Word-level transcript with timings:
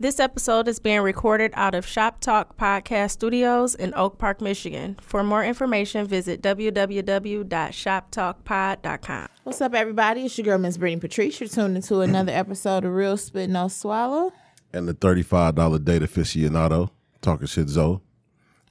This 0.00 0.20
episode 0.20 0.68
is 0.68 0.78
being 0.78 1.00
recorded 1.00 1.50
out 1.54 1.74
of 1.74 1.84
Shop 1.84 2.20
Talk 2.20 2.56
Podcast 2.56 3.10
Studios 3.10 3.74
in 3.74 3.92
Oak 3.94 4.16
Park, 4.16 4.40
Michigan. 4.40 4.96
For 5.02 5.24
more 5.24 5.44
information, 5.44 6.06
visit 6.06 6.40
www.shoptalkpod.com. 6.40 9.28
What's 9.42 9.60
up, 9.60 9.74
everybody? 9.74 10.24
It's 10.26 10.38
your 10.38 10.44
girl, 10.44 10.58
Miss 10.58 10.76
Brittany 10.76 11.00
Patrice. 11.00 11.40
You're 11.40 11.48
tuned 11.48 11.74
into 11.74 11.98
another 12.00 12.30
episode 12.30 12.84
of 12.84 12.92
Real 12.94 13.16
Spit 13.16 13.50
No 13.50 13.66
Swallow. 13.66 14.32
and 14.72 14.86
the 14.86 14.94
thirty-five 14.94 15.56
dollar 15.56 15.80
date 15.80 16.02
aficionado 16.02 16.90
talking 17.20 17.48
shit. 17.48 17.68
Zoe, 17.68 17.98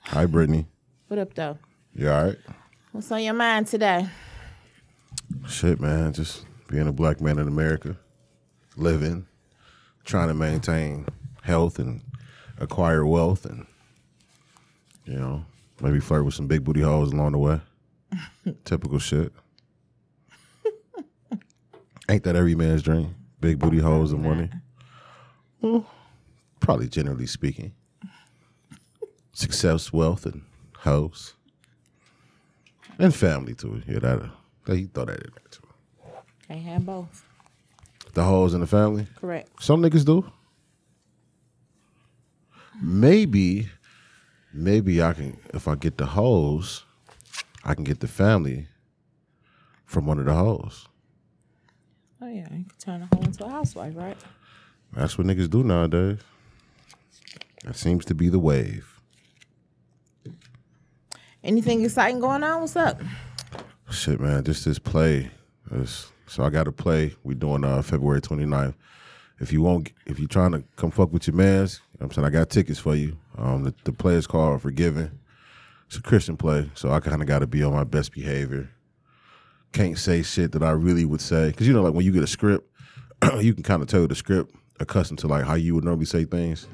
hi 0.03 0.25
Brittany, 0.25 0.65
What 1.09 1.19
up, 1.19 1.33
though? 1.33 1.57
you 1.93 2.09
all 2.09 2.23
right? 2.27 2.37
What's 2.93 3.11
on 3.11 3.21
your 3.21 3.33
mind 3.33 3.67
today? 3.67 4.07
Shit, 5.49 5.81
man, 5.81 6.13
just 6.13 6.45
being 6.69 6.87
a 6.87 6.93
black 6.93 7.19
man 7.19 7.37
in 7.37 7.49
America, 7.49 7.97
living, 8.77 9.27
trying 10.05 10.29
to 10.29 10.33
maintain 10.33 11.05
health 11.47 11.79
and 11.79 12.01
acquire 12.59 13.05
wealth, 13.05 13.45
and 13.45 13.65
you 15.05 15.13
know 15.15 15.45
maybe 15.81 15.99
flirt 15.99 16.25
with 16.25 16.33
some 16.33 16.47
big 16.47 16.63
booty 16.63 16.81
hoes 16.81 17.11
along 17.11 17.31
the 17.31 17.37
way. 17.37 17.61
Typical 18.65 18.99
shit. 18.99 19.31
Ain't 22.09 22.23
that 22.23 22.35
every 22.35 22.55
man's 22.55 22.83
dream? 22.83 23.15
Big 23.39 23.59
booty 23.59 23.79
hoes 23.79 24.11
and 24.11 24.23
money. 24.23 24.49
Well, 25.61 25.85
probably 26.59 26.87
generally 26.87 27.25
speaking. 27.25 27.73
Success, 29.33 29.91
wealth, 29.91 30.25
and 30.25 30.43
hoes. 30.77 31.33
And 32.99 33.13
family 33.13 33.55
too. 33.55 33.81
Yeah, 33.87 33.99
that 33.99 34.29
that 34.65 34.79
you 34.79 34.87
throw 34.93 35.05
that 35.05 35.19
in 35.19 35.31
there 35.33 35.51
too. 35.51 35.67
Can't 36.47 36.61
have 36.61 36.85
both. 36.85 37.25
The 38.13 38.23
hoes 38.23 38.53
in 38.53 38.61
the 38.61 38.67
family. 38.67 39.05
Correct. 39.19 39.61
Some 39.61 39.81
niggas 39.81 40.05
do. 40.05 40.31
Maybe, 42.81 43.69
maybe 44.53 45.01
I 45.01 45.13
can 45.13 45.37
if 45.53 45.67
I 45.67 45.75
get 45.75 45.97
the 45.97 46.05
hoes, 46.05 46.83
I 47.63 47.73
can 47.73 47.83
get 47.83 47.99
the 47.99 48.07
family 48.07 48.67
from 49.85 50.05
one 50.05 50.19
of 50.19 50.25
the 50.25 50.33
hoes. 50.33 50.87
Oh, 52.21 52.27
yeah. 52.27 52.47
You 52.51 52.65
can 52.65 52.71
turn 52.79 53.01
a 53.01 53.15
hoe 53.15 53.21
into 53.23 53.45
a 53.45 53.49
housewife, 53.49 53.93
right? 53.95 54.17
That's 54.93 55.17
what 55.17 55.27
niggas 55.27 55.49
do 55.49 55.63
nowadays. 55.63 56.19
That 57.63 57.75
seems 57.75 58.05
to 58.05 58.15
be 58.15 58.29
the 58.29 58.39
wave. 58.39 58.99
Anything 61.43 61.83
exciting 61.83 62.19
going 62.19 62.43
on? 62.43 62.61
What's 62.61 62.75
up? 62.75 63.01
Shit, 63.91 64.19
man, 64.19 64.43
just 64.43 64.65
this 64.65 64.79
play. 64.79 65.31
It's- 65.71 66.11
so 66.29 66.43
I 66.43 66.49
got 66.49 66.65
to 66.65 66.73
play. 66.73 67.15
We 67.23 67.35
doing 67.35 67.63
uh 67.63 67.81
February 67.81 68.19
29th. 68.19 68.73
If 69.39 69.53
you 69.53 69.61
won't, 69.61 69.91
if 70.05 70.19
you 70.19 70.27
trying 70.27 70.51
to 70.51 70.63
come 70.75 70.91
fuck 70.91 71.13
with 71.13 71.25
your 71.25 71.35
mans, 71.37 71.79
you 71.97 72.03
know 72.03 72.09
what 72.09 72.17
I'm 72.17 72.23
saying 72.23 72.27
I 72.27 72.39
got 72.39 72.49
tickets 72.51 72.77
for 72.77 72.95
you. 72.95 73.17
Um, 73.39 73.63
the, 73.63 73.73
the 73.83 73.91
play 73.91 74.13
is 74.13 74.27
called 74.27 74.61
Forgiven. 74.61 75.17
It's 75.87 75.97
a 75.97 76.01
Christian 76.01 76.37
play, 76.37 76.69
so 76.75 76.91
I 76.91 76.99
kind 76.99 77.23
of 77.23 77.27
got 77.27 77.39
to 77.39 77.47
be 77.47 77.63
on 77.63 77.73
my 77.73 77.85
best 77.85 78.11
behavior. 78.11 78.69
Can't 79.71 79.97
say 79.97 80.21
shit 80.21 80.51
that 80.51 80.61
I 80.61 80.71
really 80.71 81.05
would 81.05 81.21
say 81.21 81.47
because 81.47 81.65
you 81.65 81.73
know, 81.73 81.81
like 81.81 81.95
when 81.95 82.05
you 82.05 82.11
get 82.11 82.21
a 82.21 82.27
script, 82.27 82.69
you 83.39 83.55
can 83.55 83.63
kind 83.63 83.81
of 83.81 83.87
tell 83.87 84.07
the 84.07 84.13
script 84.13 84.53
accustomed 84.79 85.17
to 85.19 85.27
like 85.27 85.43
how 85.43 85.55
you 85.55 85.73
would 85.73 85.83
normally 85.83 86.05
say 86.05 86.23
things, 86.25 86.67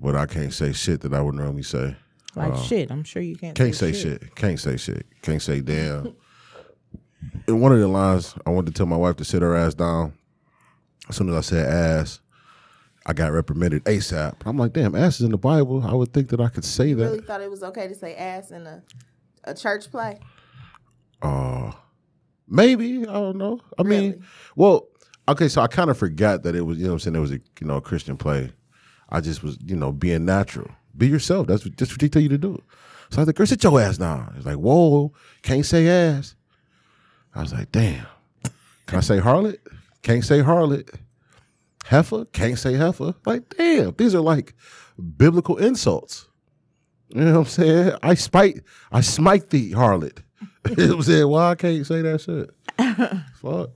but 0.00 0.14
I 0.14 0.26
can't 0.26 0.52
say 0.52 0.72
shit 0.72 1.00
that 1.00 1.12
I 1.12 1.20
would 1.20 1.34
normally 1.34 1.64
say. 1.64 1.96
Like 2.36 2.54
shit. 2.56 2.92
I'm 2.92 3.02
sure 3.02 3.22
you 3.22 3.34
can't. 3.34 3.56
Can't 3.56 3.74
say 3.74 3.92
shit. 3.92 4.36
Can't 4.36 4.60
say 4.60 4.76
shit. 4.76 5.04
Can't 5.22 5.42
say 5.42 5.60
damn. 5.60 6.14
In 7.48 7.60
one 7.60 7.72
of 7.72 7.80
the 7.80 7.88
lines, 7.88 8.36
I 8.46 8.50
wanted 8.50 8.72
to 8.72 8.78
tell 8.78 8.86
my 8.86 8.96
wife 8.96 9.16
to 9.16 9.24
sit 9.24 9.42
her 9.42 9.56
ass 9.56 9.74
down. 9.74 10.12
As 11.08 11.16
soon 11.16 11.28
as 11.30 11.34
I 11.34 11.40
said 11.40 11.66
ass, 11.66 12.20
I 13.08 13.14
got 13.14 13.32
reprimanded 13.32 13.84
ASAP. 13.84 14.34
I'm 14.44 14.58
like, 14.58 14.74
damn, 14.74 14.94
ass 14.94 15.16
is 15.16 15.22
in 15.22 15.30
the 15.30 15.38
Bible. 15.38 15.82
I 15.82 15.94
would 15.94 16.12
think 16.12 16.28
that 16.28 16.40
I 16.40 16.48
could 16.48 16.64
say 16.64 16.92
that. 16.92 17.02
Really 17.02 17.22
thought 17.22 17.40
it 17.40 17.50
was 17.50 17.62
okay 17.62 17.88
to 17.88 17.94
say 17.94 18.14
ass 18.14 18.50
in 18.50 18.66
a 18.66 18.82
a 19.44 19.54
church 19.54 19.90
play. 19.90 20.20
Uh, 21.22 21.72
maybe 22.46 23.00
I 23.08 23.12
don't 23.14 23.38
know. 23.38 23.60
I 23.78 23.82
mean, 23.82 24.22
well, 24.56 24.88
okay. 25.26 25.48
So 25.48 25.62
I 25.62 25.68
kind 25.68 25.88
of 25.88 25.96
forgot 25.96 26.42
that 26.42 26.54
it 26.54 26.60
was. 26.60 26.76
You 26.76 26.84
know, 26.84 26.90
what 26.90 26.94
I'm 26.96 26.98
saying 27.00 27.16
it 27.16 27.20
was 27.20 27.32
a 27.32 27.40
you 27.60 27.66
know 27.66 27.76
a 27.76 27.80
Christian 27.80 28.18
play. 28.18 28.52
I 29.08 29.22
just 29.22 29.42
was 29.42 29.56
you 29.64 29.74
know 29.74 29.90
being 29.90 30.26
natural. 30.26 30.70
Be 30.94 31.08
yourself. 31.08 31.46
That's 31.46 31.64
what, 31.64 31.78
that's 31.78 31.90
what 31.90 32.00
they 32.00 32.08
tell 32.08 32.20
you 32.20 32.28
to 32.28 32.38
do. 32.38 32.62
So 33.10 33.18
I 33.18 33.20
was 33.22 33.28
like, 33.28 33.36
girl, 33.36 33.46
sit 33.46 33.64
your 33.64 33.80
ass 33.80 33.96
down. 33.96 34.34
It's 34.36 34.44
like, 34.44 34.56
whoa, 34.56 35.14
can't 35.40 35.64
say 35.64 35.88
ass. 35.88 36.34
I 37.34 37.40
was 37.40 37.54
like, 37.54 37.72
damn. 37.72 38.06
Can 38.86 38.98
I 38.98 39.00
say 39.00 39.18
harlot? 39.18 39.58
Can't 40.02 40.24
say 40.24 40.40
harlot. 40.40 40.94
Heifer? 41.88 42.26
Can't 42.26 42.58
say 42.58 42.74
heifer. 42.74 43.14
Like, 43.24 43.48
damn, 43.56 43.94
these 43.96 44.14
are 44.14 44.20
like 44.20 44.54
biblical 45.16 45.56
insults. 45.56 46.28
You 47.08 47.22
know 47.22 47.32
what 47.32 47.38
I'm 47.38 47.44
saying? 47.46 47.92
I 48.02 48.14
spite, 48.14 48.60
I 48.92 49.00
smite 49.00 49.48
thee, 49.50 49.72
harlot. 49.72 50.18
you 50.68 50.76
know 50.76 50.86
what 50.88 50.96
I'm 50.96 51.02
saying? 51.02 51.28
Why 51.28 51.50
I 51.50 51.54
can't 51.54 51.86
say 51.86 52.02
that 52.02 52.20
shit? 52.20 52.50
Fuck. 53.36 53.70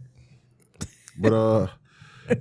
But 1.19 1.33
uh, 1.33 1.67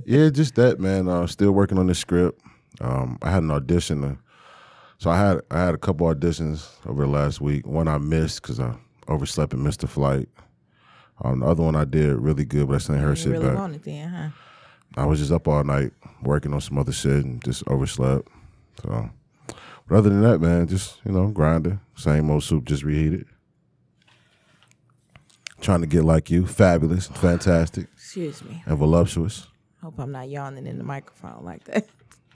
yeah, 0.06 0.30
just 0.30 0.56
that 0.56 0.80
man. 0.80 1.08
Uh, 1.08 1.26
still 1.28 1.52
working 1.54 1.78
on 1.78 1.88
this 1.88 2.00
script. 2.00 2.42
Um, 2.82 3.18
I 3.22 3.32
had 3.32 3.44
an 3.44 3.52
audition. 3.52 4.20
So 4.98 5.10
I 5.10 5.18
had 5.18 5.40
I 5.50 5.60
had 5.64 5.74
a 5.74 5.78
couple 5.78 6.06
auditions 6.08 6.68
over 6.86 7.04
the 7.06 7.10
last 7.12 7.40
week. 7.40 7.66
One 7.66 7.88
I 7.88 7.98
missed 7.98 8.42
because 8.42 8.60
I 8.60 8.76
overslept 9.08 9.54
and 9.54 9.64
missed 9.64 9.80
the 9.82 9.88
flight. 9.88 10.28
Um, 11.24 11.40
the 11.40 11.46
other 11.46 11.64
one 11.64 11.76
I 11.76 11.86
did 11.86 12.16
really 12.18 12.44
good, 12.46 12.68
but 12.68 12.76
I 12.76 12.78
sent 12.80 13.00
her 13.00 13.10
You 13.10 13.16
shit 13.16 13.32
really 13.32 13.46
back. 13.46 13.58
want 13.58 13.76
it 13.76 13.84
then, 13.84 14.10
huh? 14.10 14.30
I 14.98 15.06
was 15.06 15.20
just 15.20 15.32
up 15.32 15.48
all 15.48 15.64
night 15.64 15.92
working 16.22 16.54
on 16.54 16.62
some 16.62 16.78
other 16.78 16.92
shit 16.92 17.24
and 17.26 17.44
just 17.44 17.64
overslept. 17.68 18.28
So, 18.82 19.10
but 19.88 19.96
other 19.98 20.10
than 20.10 20.22
that, 20.22 20.40
man, 20.40 20.68
just 20.68 20.98
you 21.06 21.12
know, 21.12 21.28
grinding. 21.28 21.80
Same 21.96 22.30
old 22.30 22.44
soup, 22.44 22.66
just 22.66 22.84
reheated. 22.84 23.26
Trying 25.62 25.82
to 25.82 25.88
get 25.88 26.04
like 26.04 26.32
you, 26.32 26.48
fabulous, 26.48 27.08
fantastic, 27.08 27.88
Excuse 27.94 28.44
me. 28.44 28.64
and 28.66 28.78
voluptuous. 28.78 29.48
Hope 29.84 30.00
I'm 30.00 30.12
not 30.12 30.28
yawning 30.30 30.66
in 30.66 30.78
the 30.80 30.84
microphone 30.84 31.44
like 31.46 31.64
that. 31.66 31.88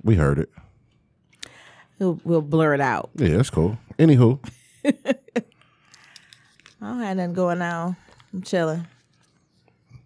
We 0.04 0.16
heard 0.16 0.38
it. 0.40 0.50
We'll, 1.98 2.20
we'll 2.24 2.42
blur 2.42 2.74
it 2.76 2.82
out. 2.82 3.10
Yeah, 3.16 3.38
that's 3.38 3.50
cool. 3.50 3.78
Anywho, 3.98 4.40
I 4.86 4.92
don't 6.82 7.00
have 7.02 7.18
nothing 7.18 7.34
going 7.34 7.62
on. 7.62 7.96
I'm 8.34 8.42
chilling. 8.44 8.86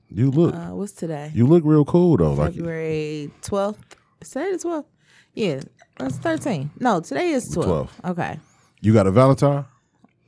You 0.09 0.31
look, 0.31 0.53
Uh, 0.56 0.70
what's 0.75 0.92
today? 0.92 1.31
you 1.34 1.46
look 1.47 1.64
real 1.66 1.86
cool 1.86 2.18
though. 2.18 2.34
Like 2.34 2.53
February 2.53 3.31
12th. 3.42 3.78
Is 4.22 4.30
today 4.30 4.52
the 4.52 4.58
12th? 4.58 4.86
Yeah, 5.34 5.59
that's 5.97 6.18
13. 6.18 6.72
No, 6.80 7.00
today 7.00 7.30
is 7.30 7.47
12. 7.50 7.66
12. 8.02 8.02
Okay. 8.12 8.40
you 8.81 8.94
got 8.94 9.08
a 9.08 9.12
Valentine 9.12 9.66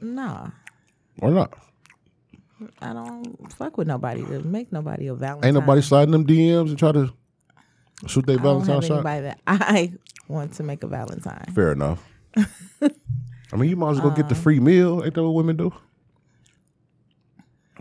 Nah, 0.02 0.48
or 1.22 1.32
not? 1.32 1.54
I 2.82 2.94
don't 2.94 3.52
fuck 3.54 3.78
with 3.78 3.88
nobody 3.88 4.24
to 4.26 4.40
make 4.44 4.72
nobody 4.72 5.08
a 5.08 5.16
Valentine. 5.16 5.48
Ain't 5.48 5.56
nobody 5.56 5.82
sliding 5.82 6.12
them 6.12 6.26
DMs 6.28 6.70
and 6.70 6.78
try 6.78 6.92
to 6.92 7.12
shoot 8.08 8.26
their 8.28 8.38
Valentine 8.38 8.82
shot. 8.82 8.92
anybody 9.06 9.22
that 9.22 9.40
I 9.48 9.94
want 10.28 10.54
to 10.54 10.64
make 10.64 10.84
a 10.84 10.88
Valentine. 10.88 11.46
Fair 11.56 11.72
enough. 11.72 12.04
I 12.38 13.58
mean, 13.58 13.70
you 13.70 13.76
might 13.76 13.92
as 13.92 13.98
well 14.00 14.10
go 14.10 14.14
Uh. 14.14 14.16
get 14.18 14.30
the 14.30 14.36
free 14.36 14.60
meal. 14.60 15.04
Ain't 15.04 15.16
that 15.16 15.24
what 15.24 15.34
women 15.34 15.58
do? 15.58 15.74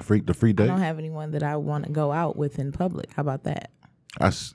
Free 0.02 0.20
the 0.20 0.34
free 0.34 0.52
day. 0.52 0.64
I 0.64 0.66
don't 0.68 0.80
have 0.80 0.98
anyone 0.98 1.32
that 1.32 1.42
I 1.42 1.56
want 1.56 1.86
to 1.86 1.92
go 1.92 2.12
out 2.12 2.36
with 2.36 2.58
in 2.58 2.72
public. 2.72 3.12
How 3.12 3.20
about 3.22 3.44
that? 3.44 3.70
That's 4.18 4.54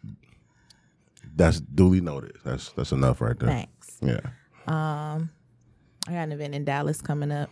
that's 1.35 1.59
duly 1.59 2.01
noted. 2.01 2.37
That's 2.43 2.69
that's 2.69 2.91
enough 2.91 3.21
right 3.21 3.37
there. 3.37 3.49
Thanks. 3.49 3.97
Yeah. 4.01 4.19
Um, 4.67 5.29
I 6.07 6.11
got 6.11 6.23
an 6.23 6.31
event 6.31 6.55
in 6.55 6.65
Dallas 6.65 7.01
coming 7.01 7.31
up. 7.31 7.49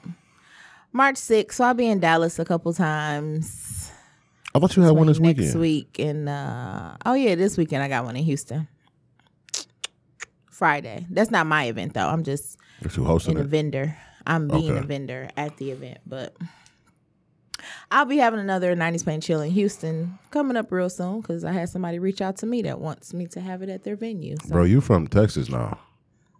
March 0.92 1.16
6th, 1.16 1.54
so 1.54 1.64
I'll 1.64 1.74
be 1.74 1.88
in 1.88 2.00
Dallas 2.00 2.38
a 2.38 2.46
couple 2.46 2.72
times. 2.74 3.92
I 4.56 4.60
thought 4.60 4.76
you 4.76 4.84
had 4.84 4.92
one 4.92 5.08
this 5.08 5.20
next 5.20 5.40
weekend. 5.40 5.60
week 5.60 6.00
and 6.00 6.30
uh 6.30 6.96
oh 7.06 7.14
yeah 7.16 7.34
this 7.34 7.58
weekend 7.58 7.82
i 7.82 7.88
got 7.88 8.06
one 8.06 8.16
in 8.16 8.24
houston 8.24 8.68
friday 10.52 11.06
that's 11.10 11.32
not 11.32 11.48
my 11.48 11.66
event 11.66 11.94
though 11.96 12.08
i'm 12.08 12.24
just 12.24 12.58
You're 12.96 13.06
hosting 13.06 13.38
in 13.38 13.42
a 13.42 13.46
vendor 13.46 13.98
i'm 14.28 14.48
being 14.48 14.78
a 14.78 14.82
vendor 14.82 15.28
at 15.36 15.58
the 15.58 15.72
event 15.72 16.00
but 16.06 16.36
i'll 17.92 18.06
be 18.06 18.18
having 18.18 18.40
another 18.40 18.76
90s 18.76 19.06
pain 19.06 19.22
chill 19.22 19.42
in 19.42 19.52
houston 19.52 20.18
coming 20.32 20.58
up 20.58 20.72
real 20.72 20.90
soon 20.90 21.22
because 21.22 21.44
i 21.44 21.52
had 21.52 21.70
somebody 21.70 22.00
reach 22.00 22.22
out 22.22 22.38
to 22.38 22.46
me 22.46 22.62
that 22.62 22.80
wants 22.80 23.14
me 23.14 23.26
to 23.28 23.40
have 23.42 23.62
it 23.62 23.70
at 23.70 23.84
their 23.84 23.96
venue 23.96 24.36
so 24.44 24.50
Bro, 24.50 24.64
you 24.66 24.82
from 24.82 25.08
Texas 25.08 25.50
now. 25.50 25.78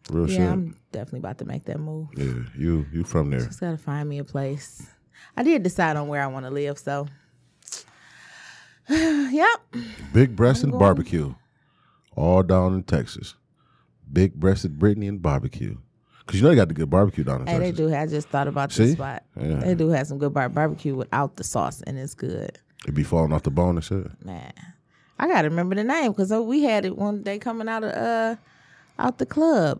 Real 0.10 0.30
yeah 0.30 0.38
shit. 0.38 0.48
i'm 0.50 0.78
definitely 0.92 1.20
about 1.20 1.38
to 1.40 1.46
make 1.46 1.66
that 1.66 1.80
move 1.80 2.08
yeah, 2.18 2.34
you 2.58 2.86
you 2.92 3.04
from 3.04 3.30
there. 3.30 3.40
just 3.46 3.60
gotta 3.60 3.78
find 3.78 4.08
me 4.10 4.20
a 4.20 4.24
place 4.24 4.86
i 5.38 5.44
did 5.44 5.64
decide 5.64 5.96
on 5.96 6.08
where 6.10 6.22
i 6.22 6.28
want 6.28 6.46
to 6.46 6.52
live 6.52 6.78
so 6.78 7.08
yep 8.90 9.62
Big 10.12 10.36
breasted 10.36 10.72
barbecue. 10.78 11.34
All 12.16 12.44
down 12.44 12.74
in 12.76 12.84
Texas. 12.84 13.34
Big 14.12 14.36
breasted 14.36 14.78
Brittany 14.78 15.08
and 15.08 15.22
barbecue. 15.22 15.78
Cause 16.26 16.36
you 16.38 16.42
know 16.44 16.50
they 16.50 16.56
got 16.56 16.70
the 16.70 16.74
good 16.74 16.90
barbecue 16.90 17.24
down 17.24 17.42
in 17.42 17.48
Hey, 17.48 17.60
they 17.60 17.72
do. 17.72 17.94
I 17.94 18.06
just 18.08 18.30
thought 18.30 18.48
about 18.48 18.72
See? 18.72 18.86
this 18.86 18.94
spot. 18.94 19.24
Yeah. 19.40 19.56
They 19.56 19.76
do 19.76 19.90
have 19.90 20.08
some 20.08 20.18
good 20.20 20.34
bar- 20.34 20.48
barbecue 20.50 20.96
without 20.96 21.36
the 21.36 21.44
sauce, 21.44 21.82
and 21.86 21.98
it's 22.00 22.14
good, 22.14 22.58
It 22.88 22.94
be 22.94 23.04
falling 23.04 23.34
off 23.34 23.44
the 23.44 23.52
bone 23.52 23.76
and 23.76 23.84
shit. 23.84 24.08
man. 24.26 24.54
I 25.20 25.28
gotta 25.28 25.50
remember 25.50 25.76
the 25.76 25.84
name 25.84 26.12
because 26.12 26.32
we 26.32 26.64
had 26.64 26.86
it 26.86 26.98
one 26.98 27.24
day 27.24 27.40
coming 27.40 27.68
out 27.70 27.84
of 27.84 27.92
uh 27.92 28.36
out 29.00 29.18
the 29.20 29.26
club. 29.26 29.80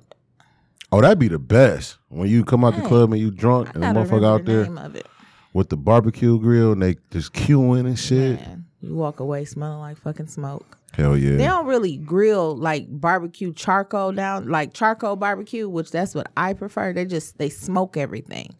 Oh, 0.92 1.02
that'd 1.02 1.18
be 1.18 1.28
the 1.28 1.40
best 1.40 1.98
when 2.10 2.30
you 2.30 2.44
come 2.46 2.64
out 2.64 2.76
the 2.76 2.82
Hey, 2.82 2.88
club 2.88 3.12
and 3.14 3.20
you 3.22 3.32
drunk 3.32 3.70
I 3.70 3.72
and 3.74 3.84
the 3.84 3.88
gotta 3.88 4.00
motherfucker 4.00 4.12
remember 4.12 4.28
out 4.28 4.46
the 4.46 4.52
there 4.52 4.64
name 4.64 4.78
of 4.78 4.96
it. 4.96 5.08
with 5.54 5.70
the 5.70 5.78
barbecue 5.78 6.40
grill 6.40 6.74
and 6.74 6.82
they 6.82 6.98
just 7.12 7.34
queuing 7.34 7.86
and 7.88 7.98
shit. 7.98 8.40
Man, 8.42 8.66
you 8.82 8.94
walk 8.96 9.20
away 9.20 9.44
smelling 9.46 9.80
like 9.80 9.98
fucking 9.98 10.28
smoke. 10.28 10.78
Hell 10.94 11.18
yeah. 11.18 11.38
They 11.38 11.46
don't 11.46 11.66
really 11.66 11.98
grill 11.98 12.56
like 12.56 12.86
barbecue 12.90 13.52
charcoal 13.54 14.12
down, 14.12 14.48
like 14.48 14.74
charcoal 14.74 15.16
barbecue, 15.16 15.68
which 15.68 15.90
that's 15.92 16.14
what 16.14 16.32
I 16.38 16.54
prefer. 16.54 16.94
They 16.94 17.06
just 17.06 17.38
they 17.40 17.50
smoke 17.50 17.98
everything. 17.98 18.56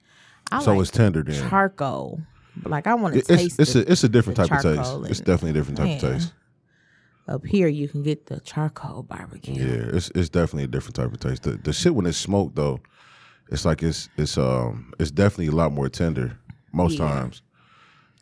I 0.52 0.64
so 0.64 0.72
like 0.74 0.82
it's 0.82 0.92
tender 0.92 1.24
then. 1.24 1.48
charcoal. 1.50 2.22
Like 2.66 2.88
I 2.88 2.96
want 2.96 3.16
to 3.16 3.22
taste 3.22 3.60
it's 3.60 3.70
it's 3.70 3.76
it. 3.76 3.88
a 3.88 3.92
it's 3.92 4.04
a 4.04 4.10
different 4.10 4.38
type 4.38 4.52
of 4.52 4.62
taste. 4.62 5.12
It's 5.12 5.20
definitely 5.20 5.52
a 5.52 5.54
different 5.54 5.78
type 5.78 5.96
of 6.04 6.12
taste. 6.12 6.34
Up 7.28 7.46
here, 7.46 7.68
you 7.70 7.88
can 7.88 8.04
get 8.04 8.26
the 8.26 8.40
charcoal 8.42 9.04
barbecue. 9.04 9.54
Yeah, 9.56 9.96
it's 9.96 10.10
it's 10.14 10.30
definitely 10.30 10.64
a 10.66 10.68
different 10.68 10.96
type 10.96 11.14
of 11.14 11.20
taste. 11.20 11.44
The, 11.44 11.52
the 11.52 11.72
shit 11.72 11.96
when 11.96 12.06
it's 12.06 12.18
smoked 12.18 12.56
though, 12.56 12.80
it's 13.50 13.64
like 13.64 13.82
it's 13.84 14.10
it's 14.18 14.38
um 14.38 14.94
it's 15.00 15.12
definitely 15.12 15.48
a 15.48 15.52
lot 15.56 15.72
more 15.72 15.88
tender 15.88 16.38
most 16.74 16.98
Yeah. 17.00 17.08
times. 17.10 17.42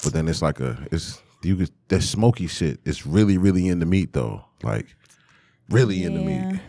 But 0.04 0.14
then 0.14 0.28
it's 0.28 0.42
like 0.42 0.60
a 0.60 0.78
it's 0.92 1.22
you 1.44 1.56
get 1.58 1.72
that 1.90 2.02
smoky 2.02 2.48
shit. 2.48 2.80
is 2.86 3.06
really 3.06 3.38
really 3.38 3.68
in 3.68 3.80
the 3.80 3.86
meat 3.86 4.14
though, 4.14 4.44
like 4.64 4.96
really 5.70 6.04
in 6.04 6.14
the 6.14 6.22
meat. 6.22 6.60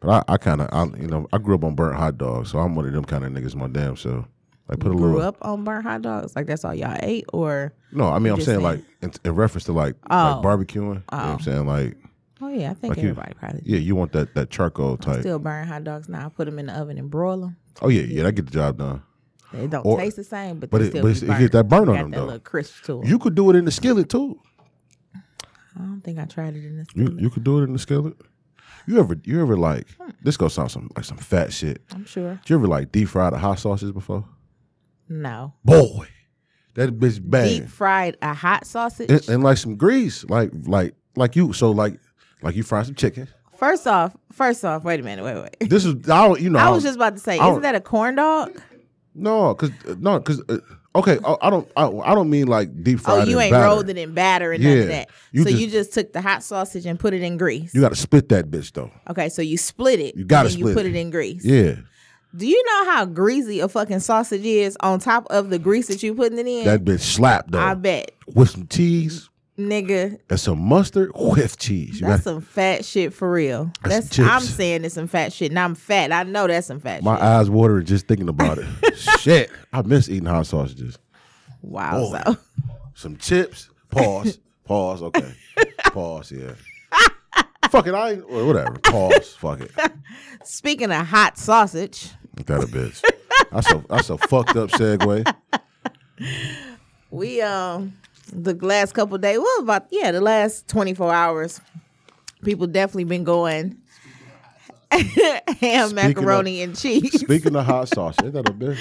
But 0.00 0.26
I, 0.28 0.34
I 0.34 0.36
kind 0.36 0.60
of 0.60 0.68
I 0.72 0.84
you 0.98 1.06
know 1.06 1.28
I 1.32 1.38
grew 1.38 1.54
up 1.54 1.64
on 1.64 1.74
burnt 1.74 1.96
hot 1.96 2.18
dogs, 2.18 2.50
so 2.50 2.58
I'm 2.58 2.74
one 2.74 2.86
of 2.86 2.92
them 2.92 3.04
kind 3.04 3.24
of 3.24 3.32
niggas 3.32 3.54
my 3.54 3.68
damn 3.68 3.96
so 3.96 4.24
Like 4.68 4.78
put 4.80 4.88
a 4.88 4.94
little 4.94 4.98
Grew 4.98 5.06
little 5.16 5.22
up 5.28 5.36
on 5.42 5.64
burnt 5.64 5.84
hot 5.84 6.02
dogs. 6.02 6.34
Like 6.34 6.46
that's 6.46 6.64
all 6.64 6.74
y'all 6.74 6.96
ate, 7.02 7.24
or 7.32 7.72
no, 7.92 8.08
I 8.08 8.18
mean 8.18 8.32
I'm 8.32 8.40
saying 8.40 8.60
saying. 8.60 8.62
like 8.62 8.80
in, 9.02 9.12
in 9.24 9.32
reference 9.34 9.64
to 9.64 9.72
like 9.72 9.94
Oh. 10.10 10.40
like 10.42 10.44
barbecuing. 10.44 10.76
You 10.76 10.84
know 10.84 11.00
what 11.08 11.18
I'm 11.18 11.34
Oh. 11.36 11.38
saying 11.38 11.66
like 11.66 11.96
oh 12.40 12.48
yeah, 12.48 12.70
I 12.72 12.74
think 12.74 12.96
Like 12.96 13.02
you- 13.02 13.10
everybody 13.10 13.34
probably. 13.34 13.62
yeah, 13.64 13.78
you 13.78 13.94
want 13.94 14.12
that 14.12 14.34
that 14.34 14.50
charcoal 14.50 14.96
type. 14.96 15.20
Still 15.20 15.38
burn 15.38 15.68
hot 15.68 15.84
dogs 15.84 16.08
now. 16.08 16.26
I 16.26 16.28
put 16.30 16.46
them 16.46 16.58
in 16.58 16.66
the 16.66 16.72
oven 16.76 16.98
and 16.98 17.08
broil 17.10 17.40
them. 17.40 17.56
oh 17.80 17.88
yeah, 17.88 18.02
yeah, 18.02 18.24
that 18.24 18.32
get 18.32 18.46
the 18.46 18.52
job 18.52 18.78
done. 18.78 19.02
They 19.52 19.66
don't 19.66 19.84
Or- 19.84 19.98
taste 19.98 20.16
the 20.16 20.24
same, 20.24 20.58
but, 20.58 20.70
but 20.70 20.78
they 20.78 20.86
it- 20.86 20.90
still 20.90 21.02
but 21.02 21.36
it 21.36 21.38
get 21.40 21.52
that 21.52 21.68
burn 21.68 21.88
on 21.88 21.94
them, 21.96 22.10
that 22.10 22.16
though. 22.16 22.24
little 22.24 22.40
crisp 22.40 22.84
to 22.84 23.00
'em. 23.02 23.06
You 23.08 23.18
could 23.18 23.34
do 23.34 23.50
it 23.50 23.56
in 23.56 23.64
the 23.64 23.70
skillet 23.70 24.08
too. 24.08 24.38
I 25.14 25.80
don't 25.80 26.02
think 26.02 26.18
I 26.18 26.24
tried 26.26 26.54
it 26.56 26.64
in 26.64 26.76
this. 26.78 26.86
You 26.94 27.16
you 27.18 27.30
could 27.30 27.44
do 27.44 27.58
it 27.60 27.64
in 27.64 27.72
the 27.72 27.78
skillet. 27.78 28.14
You 28.86 28.98
ever 28.98 29.16
you 29.24 29.40
ever 29.40 29.56
like 29.56 29.86
Hmm. 30.00 30.10
this 30.22 30.36
gonna 30.36 30.50
sound 30.50 30.70
some 30.70 30.90
like 30.96 31.04
some 31.04 31.16
fat 31.18 31.52
shit. 31.52 31.82
I'm 31.94 32.04
sure. 32.04 32.34
Did 32.42 32.50
you 32.50 32.56
ever 32.56 32.66
like 32.66 32.92
deep 32.92 33.08
fried 33.08 33.32
a 33.32 33.38
hot 33.38 33.58
sausage 33.58 33.94
before? 33.94 34.24
No. 35.08 35.54
Boy, 35.64 36.08
that 36.74 36.98
bitch 36.98 37.20
bang. 37.22 37.60
Deep 37.62 37.68
fried 37.68 38.16
a 38.22 38.34
hot 38.34 38.66
sausage. 38.66 39.10
And, 39.10 39.28
and 39.28 39.42
like 39.44 39.56
some 39.58 39.76
grease, 39.76 40.24
like 40.24 40.50
like 40.66 40.94
like 41.16 41.36
you. 41.36 41.52
So 41.52 41.70
like 41.70 41.98
like 42.42 42.54
you 42.56 42.62
fry 42.62 42.82
some 42.82 42.94
chicken. 42.94 43.28
first 43.56 43.86
off, 43.86 44.16
first 44.32 44.64
off, 44.64 44.82
wait 44.84 44.98
a 44.98 45.02
minute, 45.04 45.24
wait, 45.24 45.36
wait. 45.60 45.70
This 45.70 45.84
is 45.84 45.94
I 46.10 46.26
don't 46.26 46.40
you 46.40 46.50
know 46.50 46.58
I 46.58 46.68
was 46.70 46.82
just 46.82 46.96
about 46.96 47.14
to 47.14 47.20
say, 47.20 47.38
isn't 47.38 47.62
that 47.62 47.74
a 47.76 47.80
corn 47.80 48.16
dog? 48.16 48.60
No 49.14 49.54
because 49.54 49.70
no 49.98 50.18
because 50.18 50.42
uh, 50.48 50.58
okay 50.94 51.18
I, 51.24 51.36
I 51.42 51.50
don't 51.50 51.70
I, 51.76 51.86
I 51.86 52.14
don't 52.14 52.30
mean 52.30 52.46
like 52.46 52.82
deep 52.82 53.00
fried. 53.00 53.26
Oh, 53.26 53.30
you 53.30 53.36
in 53.38 53.44
ain't 53.44 53.52
batter. 53.52 53.66
rolled 53.66 53.88
it 53.88 53.98
in 53.98 54.14
batter 54.14 54.52
and 54.52 54.62
none 54.62 54.72
Yeah. 54.76 54.82
of 54.82 54.88
that. 54.88 55.08
You 55.32 55.42
so 55.44 55.50
just- 55.50 55.60
you 55.62 55.68
just 55.68 55.92
took 55.94 56.12
the 56.12 56.20
hot 56.20 56.42
sausage 56.42 56.86
and 56.86 56.98
put 56.98 57.12
it 57.14 57.22
in 57.22 57.36
grease. 57.36 57.74
You 57.74 57.80
got 57.80 57.90
to 57.90 57.96
split 57.96 58.28
that 58.30 58.50
bitch 58.50 58.72
though. 58.72 58.90
okay, 59.10 59.28
so 59.28 59.42
you 59.42 59.58
split 59.58 60.00
it. 60.00 60.16
You 60.16 60.24
gotta 60.24 60.50
split 60.50 60.68
You 60.68 60.74
put 60.74 60.86
it. 60.86 60.94
it 60.94 60.98
in 60.98 61.10
grease. 61.10 61.44
Yeah, 61.44 61.76
Do 62.34 62.46
you 62.46 62.62
know 62.64 62.84
how 62.90 63.04
greasy 63.04 63.60
a 63.60 63.68
fucking 63.68 64.00
sausage 64.00 64.44
is 64.44 64.76
on 64.80 64.98
top 65.00 65.26
of 65.30 65.50
the 65.50 65.58
grease 65.58 65.88
that 65.88 66.02
you 66.02 66.14
putting 66.14 66.38
it 66.38 66.46
in? 66.46 66.64
that 66.64 66.84
bitch 66.84 67.00
slap 67.00 67.50
though 67.50 67.60
I 67.60 67.74
bet, 67.74 68.12
with 68.34 68.50
some 68.50 68.66
cheese 68.66 69.28
nigga. 69.58 70.18
That's 70.28 70.42
some 70.42 70.60
mustard 70.60 71.12
with 71.14 71.58
cheese. 71.58 72.00
That's 72.00 72.24
got 72.24 72.32
some 72.32 72.40
fat 72.40 72.84
shit 72.84 73.12
for 73.12 73.30
real. 73.30 73.70
That's 73.84 74.08
That's, 74.08 74.18
I'm 74.18 74.40
saying 74.42 74.84
it's 74.84 74.94
some 74.94 75.06
fat 75.08 75.32
shit, 75.32 75.50
and 75.50 75.58
I'm 75.58 75.74
fat. 75.74 76.12
I 76.12 76.22
know 76.24 76.46
that's 76.46 76.66
some 76.66 76.80
fat 76.80 77.02
my 77.02 77.16
shit. 77.16 77.22
eyes 77.22 77.50
watering 77.50 77.86
just 77.86 78.06
thinking 78.06 78.28
about 78.28 78.58
it. 78.58 78.66
Shit, 78.96 79.50
I 79.72 79.82
miss 79.82 80.08
eating 80.08 80.26
hot 80.26 80.46
sausages. 80.46 80.98
Wow. 81.62 82.10
Boy. 82.10 82.22
So 82.24 82.36
Some 82.94 83.16
chips. 83.16 83.70
Pause. 83.90 84.38
Pause. 84.64 85.02
Okay. 85.04 85.34
Pause. 85.84 86.32
Yeah. 86.32 86.54
Fuck 87.70 87.86
it. 87.86 87.94
I 87.94 88.12
ain't, 88.12 88.28
whatever. 88.28 88.78
Pause. 88.78 89.34
Fuck 89.34 89.60
it. 89.60 89.70
speaking 90.44 90.90
of 90.92 91.06
hot 91.06 91.38
sausage, 91.38 92.10
that 92.34 92.62
a 92.62 92.66
bitch? 92.66 93.02
That's 93.50 93.70
a 93.72 93.84
that's 93.88 94.10
a 94.10 94.18
fucked 94.18 94.56
up 94.56 94.70
segue. 94.70 95.34
we 97.10 97.40
um 97.42 97.94
the 98.32 98.54
last 98.54 98.92
couple 98.92 99.18
days, 99.18 99.38
well 99.38 99.60
about 99.60 99.86
yeah, 99.90 100.10
the 100.10 100.20
last 100.20 100.68
24 100.68 101.12
hours, 101.12 101.60
people 102.42 102.66
definitely 102.66 103.04
been 103.04 103.24
going 103.24 103.78
ham 105.60 105.94
macaroni 105.94 106.62
and 106.62 106.76
cheese. 106.76 107.20
Speaking 107.20 107.56
of 107.56 107.64
hot 107.64 107.88
sauce, 107.94 108.16
ain't 108.22 108.34
that 108.34 108.48
a? 108.48 108.76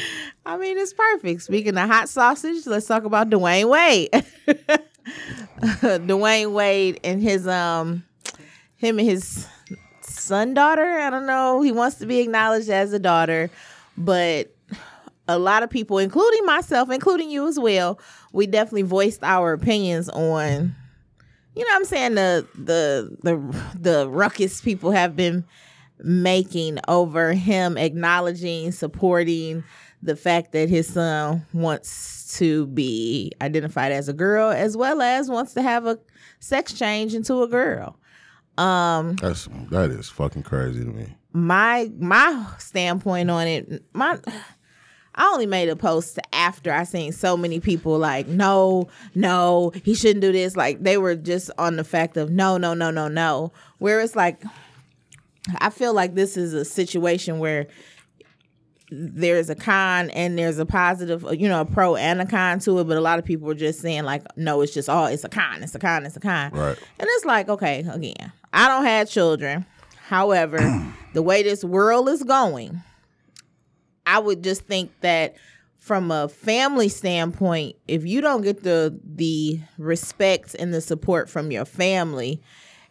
I 0.46 0.58
mean, 0.58 0.78
it's 0.78 0.94
perfect. 0.94 1.44
Speaking 1.44 1.78
of 1.78 1.90
hot 1.90 2.10
sausage, 2.10 2.66
let's 2.66 2.86
talk 2.86 3.04
about 3.04 3.30
Dwyane 3.30 3.70
Wade. 3.70 4.10
Dwyane 5.62 6.52
Wade 6.52 7.00
and 7.04 7.22
his 7.22 7.48
um 7.48 8.04
him 8.78 9.00
and 9.00 9.08
his 9.08 9.48
son 10.02 10.54
daughter. 10.54 11.00
I 11.00 11.10
don't 11.10 11.26
know. 11.26 11.62
He 11.62 11.72
wants 11.72 11.98
to 11.98 12.06
be 12.06 12.20
acknowledged 12.20 12.70
as 12.70 12.94
a 12.94 13.00
daughter, 13.00 13.50
but 13.98 14.54
a 15.36 15.40
lot 15.40 15.64
of 15.64 15.70
people, 15.70 15.98
including 15.98 16.46
myself, 16.46 16.90
including 16.90 17.30
you 17.32 17.48
as 17.48 17.60
well, 17.60 18.00
we 18.34 18.48
definitely 18.48 18.82
voiced 18.84 19.24
our 19.24 19.54
opinions 19.54 20.10
on 20.10 20.76
you 21.56 21.64
know 21.64 21.70
what 21.70 21.76
I'm 21.76 21.86
saying 21.86 22.16
the 22.16 22.48
the 22.56 23.18
the 23.24 23.64
the 23.78 24.10
ruckus 24.10 24.62
people 24.62 24.92
have 24.92 25.16
been 25.16 25.44
making 26.00 26.80
over 26.88 27.34
him 27.34 27.78
acknowledging, 27.78 28.72
supporting 28.72 29.64
the 30.02 30.16
fact 30.16 30.52
that 30.54 30.70
his 30.70 30.88
son 30.88 31.46
wants 31.54 32.36
to 32.38 32.68
be 32.68 33.32
identified 33.42 33.92
as 33.92 34.08
a 34.10 34.14
girl 34.14 34.50
as 34.50 34.76
well 34.78 35.02
as 35.02 35.30
wants 35.30 35.54
to 35.54 35.62
have 35.62 35.86
a 35.86 36.00
sex 36.40 36.74
change 36.74 37.14
into 37.14 37.44
a 37.44 37.48
girl. 37.48 38.00
Um 38.58 39.16
That's 39.18 39.48
that 39.72 39.92
is 39.92 40.10
fucking 40.10 40.44
crazy 40.44 40.84
to 40.86 40.90
me. 40.90 41.18
my 41.34 41.92
my 42.00 42.46
standpoint 42.60 43.30
on 43.30 43.46
it 43.48 43.84
my 43.94 44.20
I 45.16 45.28
only 45.28 45.46
made 45.46 45.68
a 45.70 45.76
post 45.76 46.20
after 46.32 46.72
I 46.72 46.84
seen 46.84 47.12
so 47.12 47.36
many 47.36 47.60
people 47.60 47.98
like, 47.98 48.28
no, 48.28 48.88
no, 49.14 49.72
he 49.84 49.94
shouldn't 49.94 50.22
do 50.22 50.32
this. 50.32 50.56
Like 50.56 50.82
they 50.84 50.98
were 50.98 51.16
just 51.16 51.52
on 51.58 51.76
the 51.76 51.84
fact 51.84 52.16
of 52.18 52.30
no, 52.30 52.58
no, 52.58 52.74
no, 52.74 52.92
no, 52.92 53.08
no. 53.08 53.52
Where 53.80 54.00
it's 54.00 54.16
like, 54.16 54.42
I 55.58 55.70
feel 55.70 55.94
like 55.94 56.16
this 56.16 56.38
is 56.38 56.54
a 56.54 56.64
situation 56.64 57.40
where 57.40 57.68
there's 58.90 59.50
a 59.50 59.56
con 59.56 60.10
and 60.12 60.38
there's 60.38 60.60
a 60.60 60.66
positive, 60.66 61.26
you 61.38 61.48
know, 61.48 61.62
a 61.62 61.66
pro 61.66 61.96
and 61.96 62.22
a 62.22 62.26
con 62.26 62.60
to 62.60 62.80
it. 62.80 62.86
But 62.86 62.98
a 62.98 63.02
lot 63.02 63.20
of 63.20 63.26
people 63.26 63.50
are 63.50 63.56
just 63.56 63.80
saying 63.80 64.04
like, 64.04 64.24
no, 64.38 64.62
it's 64.62 64.74
just 64.74 64.90
all, 64.90 65.08
it's 65.08 65.24
a 65.24 65.30
con, 65.30 65.64
it's 65.64 65.76
a 65.76 65.80
con, 65.80 66.06
it's 66.06 66.16
a 66.16 66.20
con. 66.20 66.52
Right. 66.52 66.78
And 67.00 67.10
it's 67.12 67.26
like, 67.26 67.50
okay, 67.50 67.86
again, 67.90 68.32
I 68.54 68.68
don't 68.68 68.86
have 68.86 69.10
children. 69.10 69.66
However, 70.08 70.58
the 71.14 71.22
way 71.22 71.44
this 71.44 71.64
world 71.64 72.10
is 72.10 72.24
going, 72.24 72.82
I 74.06 74.20
would 74.20 74.44
just 74.44 74.64
think 74.64 74.92
that 75.02 75.36
from 75.78 76.12
a 76.12 76.30
family 76.30 76.90
standpoint, 76.90 77.76
if 77.88 78.06
you 78.06 78.22
don't 78.22 78.42
get 78.42 78.64
the 78.64 79.00
the 79.04 79.60
respect 79.78 80.56
and 80.60 80.74
the 80.74 80.82
support 80.82 81.30
from 81.30 81.52
your 81.52 81.66
family, 81.66 82.42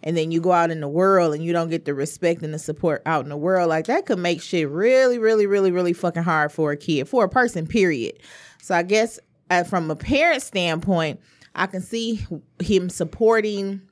and 0.02 0.16
then 0.16 0.30
you 0.30 0.40
go 0.40 0.52
out 0.52 0.70
in 0.70 0.80
the 0.80 0.88
world 0.88 1.34
and 1.34 1.44
you 1.44 1.52
don't 1.52 1.68
get 1.70 1.84
the 1.84 1.94
respect 1.94 2.42
and 2.42 2.54
the 2.54 2.58
support 2.58 3.02
out 3.06 3.24
in 3.24 3.28
the 3.28 3.36
world, 3.36 3.68
like 3.68 3.86
that 3.86 4.06
could 4.06 4.18
make 4.18 4.40
shit 4.40 4.68
really, 4.68 5.18
really, 5.18 5.46
really, 5.46 5.70
really 5.70 5.92
fucking 5.92 6.22
hard 6.22 6.52
for 6.52 6.72
a 6.72 6.76
kid, 6.76 7.08
for 7.08 7.24
a 7.24 7.28
person, 7.28 7.66
period. 7.66 8.18
So 8.62 8.74
I 8.74 8.82
guess 8.82 9.20
uh, 9.50 9.64
from 9.64 9.90
a 9.90 9.96
parent 9.96 10.42
standpoint, 10.42 11.20
I 11.54 11.66
can 11.66 11.82
see 11.82 12.24
him 12.60 12.88
supporting 12.88 13.82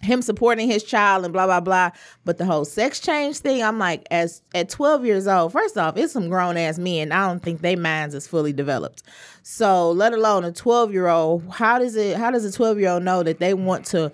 him 0.00 0.22
supporting 0.22 0.68
his 0.68 0.84
child 0.84 1.24
and 1.24 1.32
blah 1.32 1.46
blah 1.46 1.60
blah. 1.60 1.90
But 2.24 2.38
the 2.38 2.44
whole 2.44 2.64
sex 2.64 3.00
change 3.00 3.38
thing, 3.38 3.62
I'm 3.62 3.78
like, 3.78 4.06
as 4.10 4.42
at 4.54 4.68
12 4.68 5.04
years 5.04 5.26
old, 5.26 5.52
first 5.52 5.76
off, 5.76 5.96
it's 5.96 6.12
some 6.12 6.28
grown 6.28 6.56
ass 6.56 6.78
men. 6.78 7.12
I 7.12 7.26
don't 7.26 7.42
think 7.42 7.60
their 7.60 7.76
minds 7.76 8.14
is 8.14 8.26
fully 8.26 8.52
developed. 8.52 9.02
So 9.42 9.90
let 9.90 10.12
alone 10.12 10.44
a 10.44 10.52
12 10.52 10.92
year 10.92 11.08
old, 11.08 11.48
how 11.50 11.78
does 11.78 11.96
it 11.96 12.16
how 12.16 12.30
does 12.30 12.44
a 12.44 12.52
12 12.52 12.78
year 12.78 12.90
old 12.90 13.02
know 13.02 13.22
that 13.22 13.38
they 13.38 13.54
want 13.54 13.86
to 13.86 14.12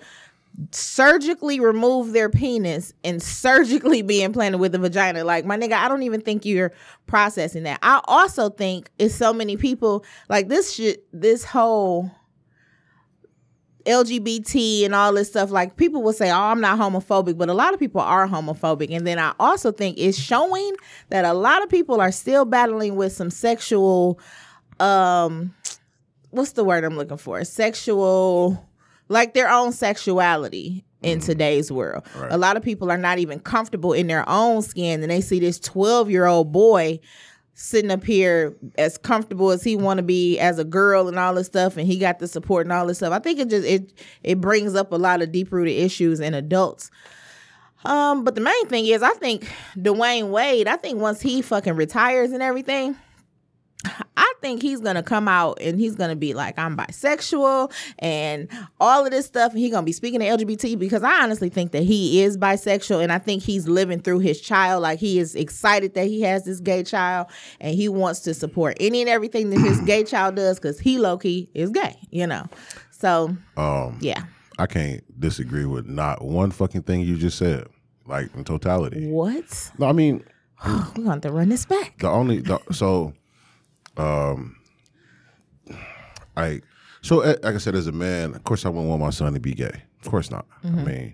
surgically 0.71 1.59
remove 1.59 2.13
their 2.13 2.29
penis 2.29 2.93
and 3.03 3.21
surgically 3.21 4.01
be 4.01 4.21
implanted 4.21 4.59
with 4.59 4.73
a 4.75 4.77
vagina. 4.77 5.23
Like 5.23 5.45
my 5.45 5.57
nigga, 5.57 5.73
I 5.73 5.87
don't 5.87 6.03
even 6.03 6.21
think 6.21 6.45
you're 6.45 6.71
processing 7.07 7.63
that. 7.63 7.79
I 7.81 8.01
also 8.05 8.49
think 8.49 8.89
it's 8.97 9.15
so 9.15 9.33
many 9.33 9.57
people 9.57 10.05
like 10.29 10.47
this 10.47 10.73
shit, 10.73 11.05
this 11.11 11.43
whole 11.43 12.11
LGBT 13.85 14.85
and 14.85 14.95
all 14.95 15.13
this 15.13 15.29
stuff. 15.29 15.51
Like 15.51 15.77
people 15.77 16.03
will 16.03 16.13
say, 16.13 16.29
"Oh, 16.29 16.35
I'm 16.35 16.61
not 16.61 16.79
homophobic," 16.79 17.37
but 17.37 17.49
a 17.49 17.53
lot 17.53 17.73
of 17.73 17.79
people 17.79 18.01
are 18.01 18.27
homophobic. 18.27 18.95
And 18.95 19.05
then 19.05 19.19
I 19.19 19.33
also 19.39 19.71
think 19.71 19.97
it's 19.97 20.17
showing 20.17 20.75
that 21.09 21.25
a 21.25 21.33
lot 21.33 21.63
of 21.63 21.69
people 21.69 22.01
are 22.01 22.11
still 22.11 22.45
battling 22.45 22.95
with 22.95 23.13
some 23.13 23.29
sexual, 23.29 24.19
um, 24.79 25.53
what's 26.31 26.53
the 26.53 26.63
word 26.63 26.83
I'm 26.83 26.97
looking 26.97 27.17
for? 27.17 27.43
Sexual 27.43 28.63
like 29.07 29.33
their 29.33 29.49
own 29.49 29.71
sexuality 29.71 30.83
in 31.01 31.19
today's 31.19 31.71
world. 31.71 32.03
Mm-hmm. 32.05 32.19
Right. 32.21 32.31
A 32.31 32.37
lot 32.37 32.57
of 32.57 32.63
people 32.63 32.91
are 32.91 32.97
not 32.97 33.19
even 33.19 33.39
comfortable 33.39 33.93
in 33.93 34.07
their 34.07 34.27
own 34.27 34.61
skin 34.61 35.01
and 35.01 35.11
they 35.11 35.21
see 35.21 35.39
this 35.39 35.59
12-year-old 35.59 36.51
boy 36.51 36.99
sitting 37.57 37.89
up 37.89 38.03
here 38.03 38.53
as 38.77 38.97
comfortable 38.97 39.49
as 39.49 39.63
he 39.63 39.77
want 39.77 39.97
to 39.97 40.03
be 40.03 40.37
as 40.39 40.59
a 40.59 40.65
girl 40.65 41.07
and 41.07 41.17
all 41.17 41.33
this 41.33 41.47
stuff 41.47 41.77
and 41.77 41.87
he 41.87 41.97
got 41.97 42.19
the 42.19 42.27
support 42.27 42.65
and 42.65 42.73
all 42.73 42.85
this 42.85 42.97
stuff. 42.97 43.13
I 43.13 43.19
think 43.19 43.39
it 43.39 43.49
just 43.49 43.65
it 43.65 43.93
it 44.23 44.41
brings 44.41 44.75
up 44.75 44.91
a 44.91 44.97
lot 44.97 45.21
of 45.21 45.31
deep-rooted 45.31 45.73
issues 45.73 46.19
in 46.19 46.33
adults. 46.33 46.91
Um 47.85 48.25
but 48.25 48.35
the 48.35 48.41
main 48.41 48.67
thing 48.67 48.85
is 48.85 49.01
I 49.01 49.13
think 49.13 49.49
Dwyane 49.77 50.29
Wade, 50.31 50.67
I 50.67 50.75
think 50.75 50.99
once 50.99 51.21
he 51.21 51.41
fucking 51.41 51.77
retires 51.77 52.33
and 52.33 52.43
everything, 52.43 52.97
I 54.17 54.33
think 54.41 54.61
he's 54.61 54.79
gonna 54.79 55.03
come 55.03 55.27
out 55.27 55.59
and 55.61 55.79
he's 55.79 55.95
gonna 55.95 56.15
be 56.15 56.33
like, 56.33 56.57
I'm 56.57 56.75
bisexual 56.75 57.71
and 57.99 58.49
all 58.79 59.05
of 59.05 59.11
this 59.11 59.25
stuff, 59.25 59.51
and 59.51 59.59
he's 59.59 59.71
gonna 59.71 59.85
be 59.85 59.91
speaking 59.91 60.19
to 60.21 60.25
LGBT 60.25 60.77
because 60.79 61.03
I 61.03 61.23
honestly 61.23 61.49
think 61.49 61.71
that 61.73 61.83
he 61.83 62.21
is 62.21 62.37
bisexual 62.37 63.03
and 63.03 63.11
I 63.11 63.19
think 63.19 63.43
he's 63.43 63.67
living 63.67 63.99
through 64.01 64.19
his 64.19 64.41
child. 64.41 64.81
Like 64.81 64.99
he 64.99 65.19
is 65.19 65.35
excited 65.35 65.93
that 65.95 66.07
he 66.07 66.21
has 66.21 66.45
this 66.45 66.59
gay 66.59 66.83
child 66.83 67.27
and 67.59 67.75
he 67.75 67.87
wants 67.89 68.21
to 68.21 68.33
support 68.33 68.77
any 68.79 69.01
and 69.01 69.09
everything 69.09 69.49
that 69.51 69.59
his 69.59 69.79
gay 69.85 70.03
child 70.03 70.35
does 70.35 70.57
because 70.57 70.79
he 70.79 70.97
low 70.97 71.17
key 71.17 71.49
is 71.53 71.69
gay, 71.69 71.95
you 72.09 72.25
know. 72.25 72.45
So 72.91 73.35
Um, 73.57 73.97
yeah. 74.01 74.23
I 74.57 74.67
can't 74.67 75.03
disagree 75.19 75.65
with 75.65 75.85
not 75.85 76.23
one 76.23 76.49
fucking 76.49 76.83
thing 76.83 77.01
you 77.01 77.17
just 77.17 77.37
said, 77.37 77.67
like 78.07 78.33
in 78.35 78.45
totality. 78.45 79.07
What? 79.09 79.71
No, 79.77 79.87
I 79.87 79.91
mean 79.91 80.23
We're 80.65 80.81
gonna 80.95 81.11
have 81.11 81.21
to 81.21 81.31
run 81.31 81.49
this 81.49 81.65
back. 81.65 81.97
the 81.99 82.07
only 82.09 82.39
the, 82.39 82.59
so, 82.71 83.13
um, 83.97 84.55
I 86.37 86.61
so 87.01 87.21
eh, 87.21 87.35
like 87.43 87.55
I 87.55 87.57
said, 87.59 87.75
as 87.75 87.87
a 87.87 87.91
man, 87.91 88.33
of 88.35 88.43
course 88.43 88.65
I 88.65 88.69
wouldn't 88.69 88.89
want 88.89 89.01
my 89.01 89.09
son 89.09 89.33
to 89.33 89.39
be 89.39 89.53
gay. 89.53 89.83
Of 90.03 90.09
course 90.11 90.29
not. 90.31 90.45
Mm-hmm. 90.63 90.79
I 90.79 90.83
mean, 90.83 91.13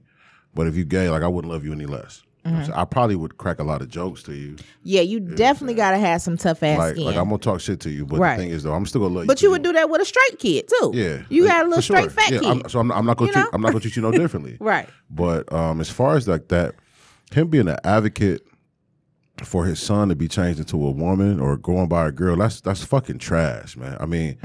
but 0.54 0.68
if 0.68 0.76
you 0.76 0.86
gay, 0.86 1.10
like 1.10 1.24
I 1.24 1.28
wouldn't 1.28 1.52
love 1.52 1.64
you 1.66 1.72
any 1.74 1.86
less. 1.86 2.24
You 2.44 2.50
know 2.52 2.58
what 2.58 2.64
I'm 2.66 2.72
Mm-hmm. 2.72 2.80
I 2.80 2.86
probably 2.86 3.16
would 3.16 3.38
crack 3.38 3.60
a 3.60 3.64
lot 3.64 3.82
of 3.84 3.90
jokes 3.90 4.24
to 4.24 4.34
you. 4.34 4.56
Yeah, 4.82 5.02
you 5.02 5.20
definitely 5.20 5.76
gotta 5.76 6.00
have 6.00 6.24
some 6.24 6.38
tough 6.38 6.64
ass 6.64 6.80
Like, 6.80 6.94
skin. 6.96 7.06
like 7.06 7.16
I'm 7.16 7.26
gonna 7.26 7.38
talk 7.38 7.60
shit 7.62 7.80
to 7.82 7.92
you, 7.92 8.04
but 8.06 8.20
Right. 8.20 8.36
the 8.36 8.44
thing 8.44 8.52
is 8.52 8.64
though, 8.64 8.74
I'm 8.74 8.86
still 8.88 9.02
gonna 9.02 9.14
love 9.14 9.24
you. 9.26 9.28
but 9.28 9.42
you 9.44 9.52
would 9.52 9.62
do 9.62 9.74
that 9.74 9.90
with 9.92 10.02
a 10.02 10.06
straight 10.06 10.40
kid 10.40 10.68
too. 10.68 10.92
Yeah, 10.96 11.22
You 11.30 11.44
like, 11.44 11.52
got 11.54 11.66
a 11.66 11.68
little 11.70 11.76
for 11.78 11.82
sure. 11.84 11.98
straight 11.98 12.12
fat 12.12 12.32
yeah, 12.32 12.40
kid. 12.40 12.48
I'm, 12.50 12.70
so 12.70 12.80
I'm, 12.80 12.92
I'm 12.92 13.06
not 13.06 13.18
gonna 13.18 13.28
You 13.30 13.34
treat, 13.34 13.42
know? 13.44 13.50
I'm 13.54 13.62
not 13.62 13.68
gonna 13.74 13.80
treat 13.82 13.96
you 13.96 14.02
no 14.02 14.12
differently. 14.24 14.58
right. 14.60 14.90
But 15.12 15.52
um, 15.54 15.82
as 15.82 15.90
far 15.92 16.16
as 16.16 16.28
like 16.28 16.48
that, 16.48 16.74
him 17.32 17.48
being 17.50 17.68
an 17.68 17.78
advocate 17.84 18.46
for 19.44 19.66
his 19.66 19.80
son 19.82 20.10
to 20.10 20.16
be 20.16 20.28
changed 20.28 20.60
into 20.60 20.76
a 20.76 20.92
woman 20.92 21.40
or 21.40 21.58
going 21.58 21.88
by 21.88 22.08
a 22.08 22.12
girl, 22.12 22.36
that's 22.36 22.62
that's 22.62 22.84
fucking 22.84 23.20
trash, 23.20 23.76
man. 23.76 23.98
I 24.00 24.06
mean, 24.06 24.38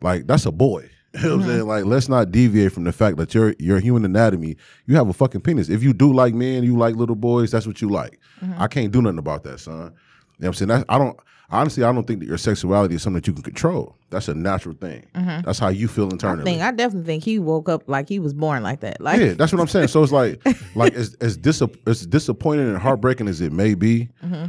like 0.00 0.26
that's 0.26 0.46
a 0.46 0.52
boy. 0.52 0.90
You 1.14 1.30
know 1.30 1.36
what 1.36 1.44
I'm 1.44 1.48
saying? 1.48 1.66
Like, 1.66 1.84
let's 1.86 2.08
not 2.10 2.30
deviate 2.30 2.70
from 2.70 2.84
the 2.84 2.92
fact 2.92 3.16
that 3.16 3.34
your 3.34 3.54
your 3.58 3.80
human 3.80 4.04
anatomy, 4.04 4.56
you 4.86 4.94
have 4.96 5.08
a 5.08 5.14
fucking 5.14 5.40
penis. 5.40 5.70
If 5.70 5.82
you 5.82 5.94
do 5.94 6.12
like 6.12 6.34
men, 6.34 6.64
you 6.64 6.76
like 6.76 6.96
little 6.96 7.16
boys, 7.16 7.50
that's 7.50 7.66
what 7.66 7.80
you 7.80 7.88
like. 7.88 8.20
Mm-hmm. 8.42 8.60
I 8.60 8.68
can't 8.68 8.92
do 8.92 9.00
nothing 9.00 9.18
about 9.18 9.42
that, 9.44 9.58
son. 9.58 9.94
You 10.38 10.44
know 10.44 10.48
what 10.48 10.60
I'm 10.60 10.68
saying? 10.68 10.68
That, 10.68 10.86
I 10.88 10.98
don't 10.98 11.18
honestly 11.50 11.82
I 11.82 11.92
don't 11.92 12.06
think 12.06 12.20
that 12.20 12.26
your 12.26 12.38
sexuality 12.38 12.94
is 12.94 13.02
something 13.02 13.20
that 13.20 13.26
you 13.26 13.32
can 13.32 13.42
control. 13.42 13.96
That's 14.10 14.28
a 14.28 14.34
natural 14.34 14.74
thing. 14.74 15.06
Mm-hmm. 15.14 15.44
That's 15.44 15.58
how 15.58 15.68
you 15.68 15.88
feel 15.88 16.06
I 16.06 16.10
internally. 16.10 16.44
think 16.44 16.62
I 16.62 16.70
definitely 16.70 17.06
think 17.06 17.24
he 17.24 17.38
woke 17.38 17.68
up 17.68 17.82
like 17.86 18.08
he 18.08 18.18
was 18.18 18.34
born 18.34 18.62
like 18.62 18.80
that. 18.80 19.00
Like 19.00 19.20
Yeah, 19.20 19.32
that's 19.34 19.52
what 19.52 19.60
I'm 19.60 19.68
saying. 19.68 19.88
So 19.88 20.02
it's 20.02 20.12
like, 20.12 20.40
like 20.74 20.94
as 20.94 21.14
as, 21.20 21.38
disap- 21.38 21.78
as 21.88 22.06
disappointing 22.06 22.68
and 22.68 22.78
heartbreaking 22.78 23.28
as 23.28 23.40
it 23.40 23.52
may 23.52 23.74
be, 23.74 24.08
mm-hmm. 24.24 24.46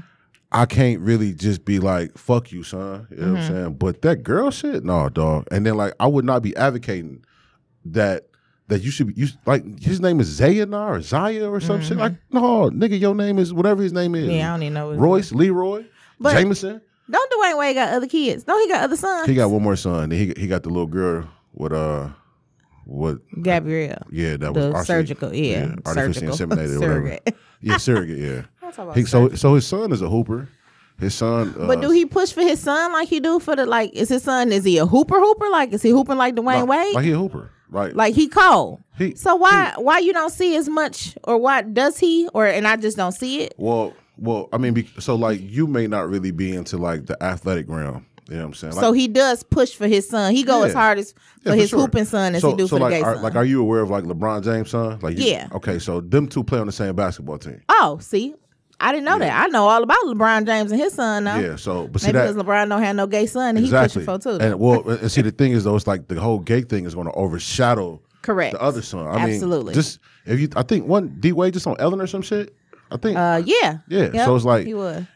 I 0.51 0.65
can't 0.65 1.00
really 1.00 1.34
just 1.34 1.63
be 1.63 1.79
like, 1.79 2.17
"Fuck 2.17 2.51
you, 2.51 2.63
son." 2.63 3.08
You 3.12 3.17
know 3.17 3.22
what 3.22 3.29
I'm 3.29 3.36
mm-hmm. 3.36 3.53
saying? 3.53 3.74
But 3.75 4.01
that 4.01 4.24
girl 4.24 4.50
shit, 4.50 4.84
no, 4.84 5.10
dog. 5.10 5.48
And 5.51 5.65
then 5.65 5.75
like, 5.75 5.93
I 6.00 6.08
would 6.08 6.25
not 6.25 6.41
be 6.41 6.55
advocating 6.55 7.24
that 7.86 8.28
that 8.69 8.81
you 8.81 8.91
should 8.91 9.07
be. 9.07 9.13
You 9.13 9.27
like 9.45 9.63
his 9.81 9.99
name 9.99 10.19
is 10.19 10.39
Zayana 10.39 10.88
or 10.89 11.01
Zaya 11.01 11.49
or 11.49 11.59
some 11.59 11.81
shit. 11.81 11.97
Like, 11.97 12.13
no, 12.31 12.69
nigga, 12.69 12.99
your 12.99 13.13
name 13.15 13.38
is 13.38 13.53
whatever 13.53 13.83
his 13.83 13.93
name 13.93 14.15
is. 14.15 14.27
Yeah, 14.29 14.49
I 14.49 14.53
don't 14.53 14.63
even 14.63 14.73
know. 14.75 14.93
Royce, 14.93 15.31
Leroy, 15.31 15.85
But- 16.19 16.33
Jameson. 16.33 16.81
Don't 17.11 17.31
Dwyane 17.31 17.57
Wade 17.57 17.73
got 17.75 17.89
other 17.89 18.05
kids? 18.07 18.43
Don't 18.43 18.61
he 18.61 18.67
got 18.67 18.83
other 18.83 18.95
sons? 18.95 19.27
He 19.27 19.33
got 19.33 19.49
one 19.49 19.63
more 19.63 19.75
son. 19.75 20.11
He 20.11 20.31
he 20.38 20.45
got 20.45 20.61
the 20.61 20.69
little 20.69 20.85
girl 20.85 21.27
with 21.53 21.73
uh, 21.73 22.09
what 22.85 23.17
Gabrielle. 23.41 24.05
Yeah, 24.11 24.38
that 24.38 24.53
was 24.53 24.65
RC 24.65 24.85
surgical, 24.85 25.33
yeah, 25.33 25.73
artificially 25.88 26.31
surgical. 26.31 26.55
inseminated 26.57 26.75
or 26.75 27.01
whatever. 27.01 27.19
Yeah, 27.61 27.77
surrogate. 27.77 28.17
Yeah. 28.19 28.41
He, 28.93 29.03
so 29.05 29.29
so 29.29 29.55
his 29.55 29.65
son 29.65 29.91
is 29.91 30.03
a 30.03 30.07
hooper. 30.09 30.47
His 30.99 31.15
son. 31.15 31.55
Uh, 31.57 31.65
But 31.65 31.81
do 31.81 31.89
he 31.89 32.05
push 32.05 32.31
for 32.31 32.41
his 32.41 32.59
son 32.59 32.91
like 32.91 33.07
he 33.07 33.19
do 33.19 33.39
for 33.39 33.55
the 33.55 33.65
like? 33.65 33.91
Is 33.93 34.09
his 34.09 34.21
son? 34.21 34.51
Is 34.51 34.63
he 34.63 34.77
a 34.77 34.85
hooper 34.85 35.19
hooper? 35.19 35.49
Like 35.49 35.73
is 35.73 35.81
he 35.81 35.89
hooping 35.89 36.17
like 36.17 36.35
Dwayne 36.35 36.67
like, 36.67 36.67
Wade? 36.67 36.93
Like 36.93 37.05
he 37.05 37.11
a 37.11 37.17
hooper. 37.17 37.49
Right. 37.69 37.95
Like 37.95 38.15
he 38.15 38.27
cold. 38.27 38.81
He- 38.97 39.15
so 39.15 39.35
why 39.35 39.73
why 39.77 39.99
you 39.99 40.11
don't 40.13 40.31
see 40.31 40.55
as 40.55 40.67
much 40.67 41.15
or 41.23 41.38
why 41.38 41.61
does 41.61 41.99
he 41.99 42.27
or 42.33 42.45
and 42.47 42.67
I 42.67 42.75
just 42.77 42.97
don't 42.97 43.11
see 43.11 43.41
it? 43.41 43.53
well, 43.57 43.93
well, 44.17 44.49
I 44.51 44.57
mean, 44.57 44.85
so 44.99 45.15
like 45.15 45.39
you 45.41 45.65
may 45.67 45.88
not 45.88 46.09
really 46.09 46.31
be 46.31 46.53
into 46.53 46.77
like 46.77 47.05
the 47.05 47.21
athletic 47.23 47.69
realm. 47.69 48.05
You 48.27 48.35
know 48.35 48.41
what 48.41 48.47
I'm 48.49 48.53
saying? 48.53 48.73
Like, 48.75 48.81
so 48.83 48.91
he 48.91 49.07
does 49.07 49.41
push 49.43 49.73
for 49.73 49.88
his 49.88 50.07
son. 50.07 50.35
He 50.35 50.43
go 50.43 50.59
Yeah. 50.59 50.67
as 50.67 50.73
hard 50.73 50.99
as 50.99 51.13
for 51.41 51.49
Yeah, 51.49 51.55
his 51.55 51.69
sure. 51.71 51.79
hooping 51.79 52.05
son 52.05 52.35
as 52.35 52.41
so, 52.43 52.51
he 52.51 52.57
do 52.57 52.67
so 52.67 52.75
for 52.77 52.81
like, 52.81 52.91
the 52.91 52.97
gay 52.97 53.01
are, 53.03 53.13
son. 53.15 53.23
Like, 53.23 53.35
are 53.35 53.45
you 53.45 53.59
aware 53.61 53.79
of 53.81 53.89
like 53.89 54.03
LeBron 54.03 54.43
James' 54.43 54.69
son? 54.69 54.99
Like, 55.01 55.17
you, 55.17 55.23
Yeah. 55.25 55.47
Okay, 55.53 55.79
so 55.79 55.99
them 56.01 56.27
two 56.27 56.43
play 56.43 56.59
on 56.59 56.67
the 56.67 56.71
same 56.71 56.95
basketball 56.95 57.39
team. 57.39 57.61
oh, 57.69 57.97
see, 58.01 58.35
I 58.81 58.91
didn't 58.91 59.05
know 59.05 59.19
that. 59.19 59.45
I 59.45 59.48
know 59.48 59.67
all 59.67 59.83
about 59.83 59.98
LeBron 60.05 60.45
James 60.45 60.71
and 60.71 60.79
his 60.79 60.93
son 60.93 61.25
now. 61.25 61.38
Yeah. 61.38 61.55
So, 61.57 61.88
but 61.88 62.01
see 62.01 62.07
Maybe 62.07 62.19
that 62.19 62.33
because 62.33 62.43
LeBron 62.43 62.69
don't 62.69 62.81
have 62.81 62.95
no 62.95 63.07
gay 63.07 63.25
son 63.25 63.57
and 63.57 63.65
exactly. 63.65 64.01
he 64.01 64.05
pushing 64.05 64.21
for 64.21 64.38
too. 64.39 64.43
And 64.43 64.59
well, 64.59 64.88
and 64.89 65.12
see 65.12 65.21
the 65.21 65.31
thing 65.31 65.51
is 65.51 65.63
though, 65.65 65.75
it's 65.75 65.88
like 65.88 66.07
the 66.07 66.19
whole 66.19 66.39
gay 66.39 66.62
thing 66.62 66.86
is 66.86 66.95
going 66.95 67.07
to 67.07 67.13
overshadow 67.13 68.01
Correct. 68.21 68.53
the 68.53 68.62
other 68.62 68.81
son. 68.81 69.07
I 69.07 69.29
Absolutely. 69.29 69.71
mean, 69.71 69.74
just 69.75 70.00
if 70.25 70.39
you, 70.39 70.50
I 70.55 70.63
think 70.63 70.88
one 70.88 71.17
D 71.19 71.31
Wade 71.31 71.53
just 71.53 71.67
on 71.67 71.75
Ellen 71.79 72.01
or 72.01 72.07
some 72.07 72.21
shit. 72.21 72.55
I 72.91 72.98
think. 72.98 73.17
Uh, 73.17 73.41
yeah. 73.45 73.77
yeah. 73.88 74.09
Yep, 74.13 74.25
So 74.25 74.36
it's 74.36 74.45
like 74.45 74.67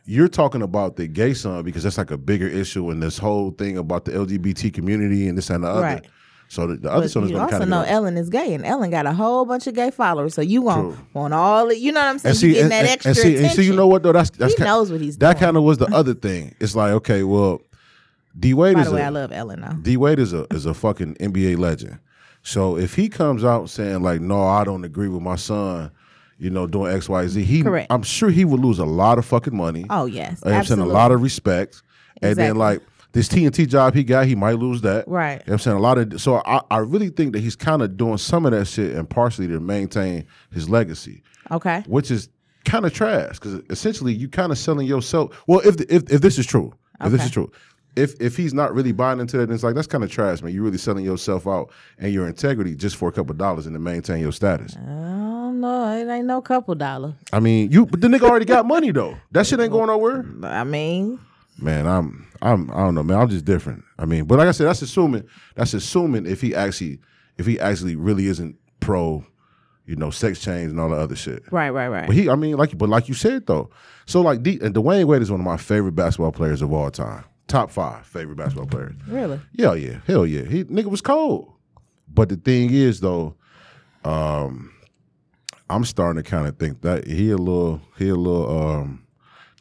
you're 0.05 0.27
talking 0.27 0.61
about 0.61 0.95
the 0.95 1.07
gay 1.07 1.33
son 1.33 1.63
because 1.63 1.83
that's 1.83 1.97
like 1.97 2.11
a 2.11 2.17
bigger 2.17 2.47
issue 2.47 2.91
and 2.91 3.01
this 3.01 3.17
whole 3.17 3.51
thing 3.51 3.77
about 3.77 4.05
the 4.05 4.11
LGBT 4.11 4.73
community 4.73 5.27
and 5.27 5.37
this 5.37 5.49
and 5.49 5.63
the 5.63 5.69
other. 5.69 5.81
Right. 5.81 6.05
So 6.53 6.67
the, 6.67 6.75
the 6.75 6.91
other 6.91 7.09
son 7.09 7.23
is 7.23 7.31
you 7.31 7.37
going 7.37 7.49
to 7.49 7.55
also 7.55 7.65
know 7.65 7.81
Ellen 7.81 8.15
is 8.15 8.29
gay, 8.29 8.53
and 8.53 8.63
Ellen 8.63 8.91
got 8.91 9.07
a 9.07 9.13
whole 9.13 9.43
bunch 9.43 9.65
of 9.65 9.73
gay 9.73 9.89
followers. 9.89 10.35
So 10.35 10.41
you 10.41 10.61
want 10.61 10.95
want 11.15 11.33
all 11.33 11.67
the, 11.67 11.77
you 11.79 11.91
know 11.91 11.99
what 11.99 12.09
I'm 12.09 12.19
saying? 12.19 12.29
and 12.29 12.37
see, 12.37 12.47
you 12.49 12.53
getting 12.53 12.71
and, 12.71 12.87
that 12.87 12.91
extra 12.91 13.09
and 13.09 13.17
see, 13.17 13.37
and 13.37 13.51
see, 13.51 13.63
you 13.63 13.75
know 13.75 13.87
what 13.87 14.03
though? 14.03 14.11
That's 14.11 14.29
that's 14.29 14.53
He 14.53 14.57
kind, 14.57 14.67
knows 14.67 14.91
what 14.91 15.01
he's 15.01 15.17
that 15.17 15.39
kind 15.39 15.57
of 15.57 15.63
was 15.63 15.79
the 15.79 15.87
other 15.87 16.13
thing. 16.13 16.53
It's 16.59 16.75
like 16.75 16.91
okay, 16.91 17.23
well, 17.23 17.59
D 18.39 18.53
Wade 18.53 18.77
is. 18.77 18.83
By 18.85 18.89
the 18.89 18.95
way, 18.95 19.01
a, 19.01 19.05
I 19.05 19.09
love 19.09 19.31
Ellen 19.31 19.61
now. 19.61 19.71
D 19.71 19.97
Wade 19.97 20.19
is 20.19 20.31
a 20.31 20.45
is 20.53 20.67
a 20.67 20.75
fucking 20.75 21.15
NBA 21.15 21.57
legend. 21.57 21.97
So 22.43 22.77
if 22.77 22.93
he 22.93 23.09
comes 23.09 23.43
out 23.43 23.71
saying 23.71 24.03
like, 24.03 24.21
no, 24.21 24.43
I 24.43 24.63
don't 24.63 24.83
agree 24.83 25.07
with 25.07 25.23
my 25.23 25.37
son, 25.37 25.89
you 26.37 26.51
know, 26.51 26.67
doing 26.67 26.95
X, 26.95 27.09
Y, 27.09 27.25
Z, 27.25 27.43
he 27.43 27.63
Correct. 27.63 27.91
I'm 27.91 28.03
sure 28.03 28.29
he 28.29 28.45
would 28.45 28.59
lose 28.59 28.77
a 28.77 28.85
lot 28.85 29.17
of 29.17 29.25
fucking 29.25 29.57
money. 29.57 29.87
Oh 29.89 30.05
yes, 30.05 30.43
You 30.45 30.51
I'm 30.51 30.65
saying 30.65 30.81
a 30.81 30.85
lot 30.85 31.11
of 31.11 31.23
respect. 31.23 31.81
And 32.21 32.35
then 32.35 32.57
like 32.57 32.83
this 33.13 33.29
TNT 33.29 33.67
job 33.67 33.93
he 33.93 34.03
got, 34.03 34.25
he 34.25 34.35
might 34.35 34.53
lose 34.53 34.81
that. 34.81 35.07
Right. 35.07 35.33
You 35.33 35.37
know 35.37 35.43
what 35.45 35.53
I'm 35.53 35.59
saying? 35.59 35.77
A 35.77 35.79
lot 35.79 35.97
of 35.97 36.21
so 36.21 36.41
I, 36.45 36.61
I 36.69 36.79
really 36.79 37.09
think 37.09 37.33
that 37.33 37.39
he's 37.39 37.55
kind 37.55 37.81
of 37.81 37.95
doing 37.95 38.17
some 38.17 38.45
of 38.45 38.51
that 38.51 38.65
shit 38.65 38.95
and 38.95 39.09
partially 39.09 39.47
to 39.47 39.59
maintain 39.59 40.25
his 40.51 40.69
legacy, 40.69 41.23
okay. 41.51 41.83
which 41.87 42.11
is 42.11 42.29
kind 42.65 42.85
of 42.85 42.93
trash 42.93 43.39
because 43.39 43.61
essentially 43.69 44.13
you 44.13 44.27
kind 44.27 44.51
of 44.51 44.57
selling 44.57 44.87
yourself. 44.87 45.43
Well, 45.47 45.59
if 45.59 45.79
if 45.89 46.11
if 46.11 46.21
this 46.21 46.37
is 46.37 46.45
true, 46.45 46.73
if 47.01 47.11
this 47.11 47.23
is 47.23 47.31
true. 47.31 47.51
If, 47.95 48.19
if 48.19 48.35
he's 48.35 48.55
not 48.55 48.73
really 48.73 48.91
buying 48.91 49.19
into 49.19 49.37
that, 49.37 49.45
then 49.45 49.53
it's 49.53 49.63
like 49.63 49.75
that's 49.75 49.85
kind 49.85 50.03
of 50.03 50.09
trash, 50.09 50.41
man. 50.41 50.51
You're 50.51 50.63
really 50.63 50.79
selling 50.79 51.05
yourself 51.05 51.45
out 51.45 51.71
and 51.99 52.11
your 52.11 52.27
integrity 52.27 52.73
just 52.73 52.95
for 52.95 53.07
a 53.07 53.11
couple 53.11 53.35
dollars 53.35 53.67
and 53.67 53.75
to 53.75 53.79
maintain 53.79 54.19
your 54.19 54.31
status. 54.31 54.75
I 54.75 54.79
don't 54.83 55.59
know. 55.59 55.95
It 55.95 56.11
ain't 56.11 56.25
no 56.25 56.41
couple 56.41 56.73
dollar. 56.73 57.13
I 57.31 57.39
mean, 57.39 57.71
you 57.71 57.85
but 57.85 58.01
the 58.01 58.07
nigga 58.07 58.27
already 58.27 58.45
got 58.45 58.65
money 58.65 58.89
though. 58.89 59.15
That 59.29 59.45
shit 59.45 59.59
ain't 59.59 59.71
going 59.71 59.87
nowhere. 59.87 60.25
I 60.41 60.63
mean, 60.63 61.19
Man, 61.59 61.87
I'm 61.87 62.27
I'm 62.41 62.69
I 62.71 62.77
don't 62.77 62.95
know, 62.95 63.03
man. 63.03 63.19
I'm 63.19 63.29
just 63.29 63.45
different. 63.45 63.83
I 63.97 64.05
mean, 64.05 64.25
but 64.25 64.37
like 64.39 64.47
I 64.47 64.51
said, 64.51 64.67
that's 64.67 64.81
assuming 64.81 65.23
that's 65.55 65.73
assuming 65.73 66.25
if 66.25 66.41
he 66.41 66.55
actually 66.55 66.99
if 67.37 67.45
he 67.45 67.59
actually 67.59 67.95
really 67.95 68.27
isn't 68.27 68.55
pro, 68.79 69.25
you 69.85 69.95
know, 69.95 70.09
sex 70.09 70.39
change 70.39 70.71
and 70.71 70.79
all 70.79 70.89
the 70.89 70.95
other 70.95 71.15
shit. 71.15 71.43
right, 71.51 71.69
right, 71.69 71.87
right. 71.87 72.07
But 72.07 72.15
he, 72.15 72.29
I 72.29 72.35
mean, 72.35 72.57
like, 72.57 72.77
but 72.77 72.89
like 72.89 73.07
you 73.07 73.13
said 73.13 73.47
though, 73.47 73.69
so 74.05 74.21
like, 74.21 74.43
D, 74.43 74.59
and 74.61 74.73
Dwyane 74.75 75.05
Wade 75.05 75.21
is 75.21 75.31
one 75.31 75.39
of 75.39 75.45
my 75.45 75.57
favorite 75.57 75.93
basketball 75.93 76.31
players 76.31 76.61
of 76.61 76.71
all 76.73 76.89
time. 76.91 77.23
Top 77.47 77.69
five 77.71 78.05
favorite 78.05 78.37
basketball 78.37 78.67
players. 78.67 78.95
really? 79.07 79.39
Yeah, 79.53 79.73
yeah, 79.73 79.99
hell 80.07 80.25
yeah. 80.25 80.43
He 80.43 80.63
nigga 80.63 80.85
was 80.85 81.01
cold. 81.01 81.53
But 82.07 82.29
the 82.29 82.35
thing 82.35 82.71
is 82.71 82.99
though, 82.99 83.35
um, 84.05 84.73
I'm 85.69 85.85
starting 85.85 86.21
to 86.21 86.29
kind 86.29 86.47
of 86.47 86.57
think 86.57 86.81
that 86.81 87.07
he 87.07 87.31
a 87.31 87.37
little 87.37 87.81
he 87.97 88.09
a 88.09 88.15
little 88.15 88.59
um 88.59 89.02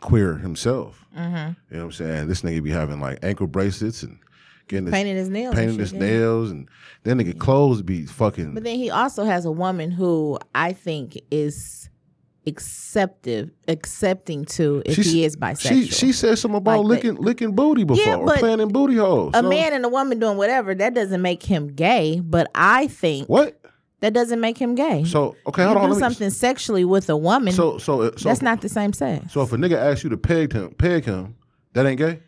queer 0.02 0.36
himself. 0.36 1.06
Mm-hmm. 1.16 1.36
You 1.36 1.42
know 1.44 1.54
what 1.78 1.80
I'm 1.84 1.92
saying? 1.92 2.28
This 2.28 2.42
nigga 2.42 2.62
be 2.62 2.70
having 2.70 3.00
like 3.00 3.18
ankle 3.22 3.46
bracelets 3.46 4.02
and 4.02 4.18
getting 4.68 4.86
his, 4.86 4.92
Painting 4.92 5.16
his 5.16 5.28
nails. 5.30 5.48
and 5.50 5.58
painting 5.58 5.78
his 5.78 5.92
nails 5.92 6.50
and 6.50 6.68
then 7.04 7.18
nigga 7.18 7.38
clothes 7.38 7.82
be 7.82 8.06
fucking 8.06 8.54
But 8.54 8.64
then 8.64 8.76
he 8.76 8.90
also 8.90 9.24
has 9.24 9.44
a 9.44 9.50
woman 9.50 9.90
who 9.90 10.38
I 10.54 10.72
think 10.72 11.18
is 11.30 11.88
acceptive 12.44 13.50
accepting 13.68 14.44
to 14.44 14.82
if 14.84 14.94
She's- 14.96 15.12
he 15.12 15.24
is 15.24 15.36
bisexual. 15.36 15.68
She 15.68 15.86
she 15.86 16.12
said 16.12 16.36
something 16.38 16.58
about 16.58 16.84
Like 16.84 17.02
licking 17.04 17.14
licking 17.16 17.52
booty 17.54 17.84
before 17.84 18.04
Yeah, 18.04 18.16
or 18.16 18.36
playing 18.36 18.58
in 18.60 18.68
booty 18.68 18.96
holes. 18.96 19.30
a 19.34 19.42
So- 19.42 19.48
man 19.48 19.72
and 19.72 19.84
a 19.84 19.88
woman 19.88 20.18
doing 20.18 20.36
whatever, 20.36 20.74
that 20.74 20.92
doesn't 20.94 21.22
make 21.22 21.42
him 21.44 21.68
gay, 21.68 22.20
but 22.20 22.48
I 22.54 22.88
think 22.88 23.28
What? 23.28 23.58
That 24.02 24.12
doesn't 24.12 24.40
make 24.40 24.58
him 24.58 24.74
gay. 24.74 25.04
So 25.04 25.34
okay, 25.46 25.62
you 25.62 25.68
hold 25.68 25.78
on. 25.78 25.84
do 25.84 25.92
let 25.94 25.96
me- 25.96 26.00
something 26.00 26.30
sexually 26.30 26.84
with 26.84 27.08
a 27.08 27.16
woman, 27.16 27.52
So 27.54 27.78
so 27.78 28.10
so 28.16 28.28
that's 28.28 28.42
not 28.42 28.60
the 28.60 28.68
same 28.68 28.92
sex. 28.92 29.32
So 29.32 29.40
if 29.42 29.52
a 29.52 29.56
nigga 29.56 29.76
asks 29.76 30.04
you 30.04 30.10
to 30.10 30.16
peg 30.18 30.52
him, 30.52 30.74
peg 30.74 31.04
him, 31.04 31.34
that 31.72 31.86
ain't 31.86 31.98
gay. 31.98 32.20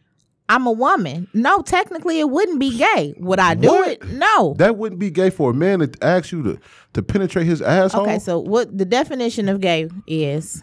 I'm 0.48 0.66
a 0.66 0.72
woman. 0.72 1.26
No, 1.32 1.62
technically 1.62 2.20
it 2.20 2.28
wouldn't 2.28 2.60
be 2.60 2.76
gay. 2.76 3.14
Would 3.16 3.38
I 3.38 3.54
do 3.54 3.68
What? 3.68 3.88
it? 3.88 4.04
No. 4.08 4.54
That 4.58 4.76
wouldn't 4.76 4.98
be 4.98 5.10
gay 5.10 5.30
for 5.30 5.52
a 5.52 5.54
man 5.54 5.78
to 5.78 5.90
ask 6.02 6.32
you 6.32 6.42
to 6.42 6.58
to 6.94 7.02
penetrate 7.02 7.46
his 7.46 7.62
asshole. 7.62 8.02
Okay, 8.02 8.18
so 8.18 8.38
what 8.38 8.76
the 8.76 8.84
definition 8.84 9.48
of 9.48 9.60
gay 9.60 9.88
is 10.06 10.62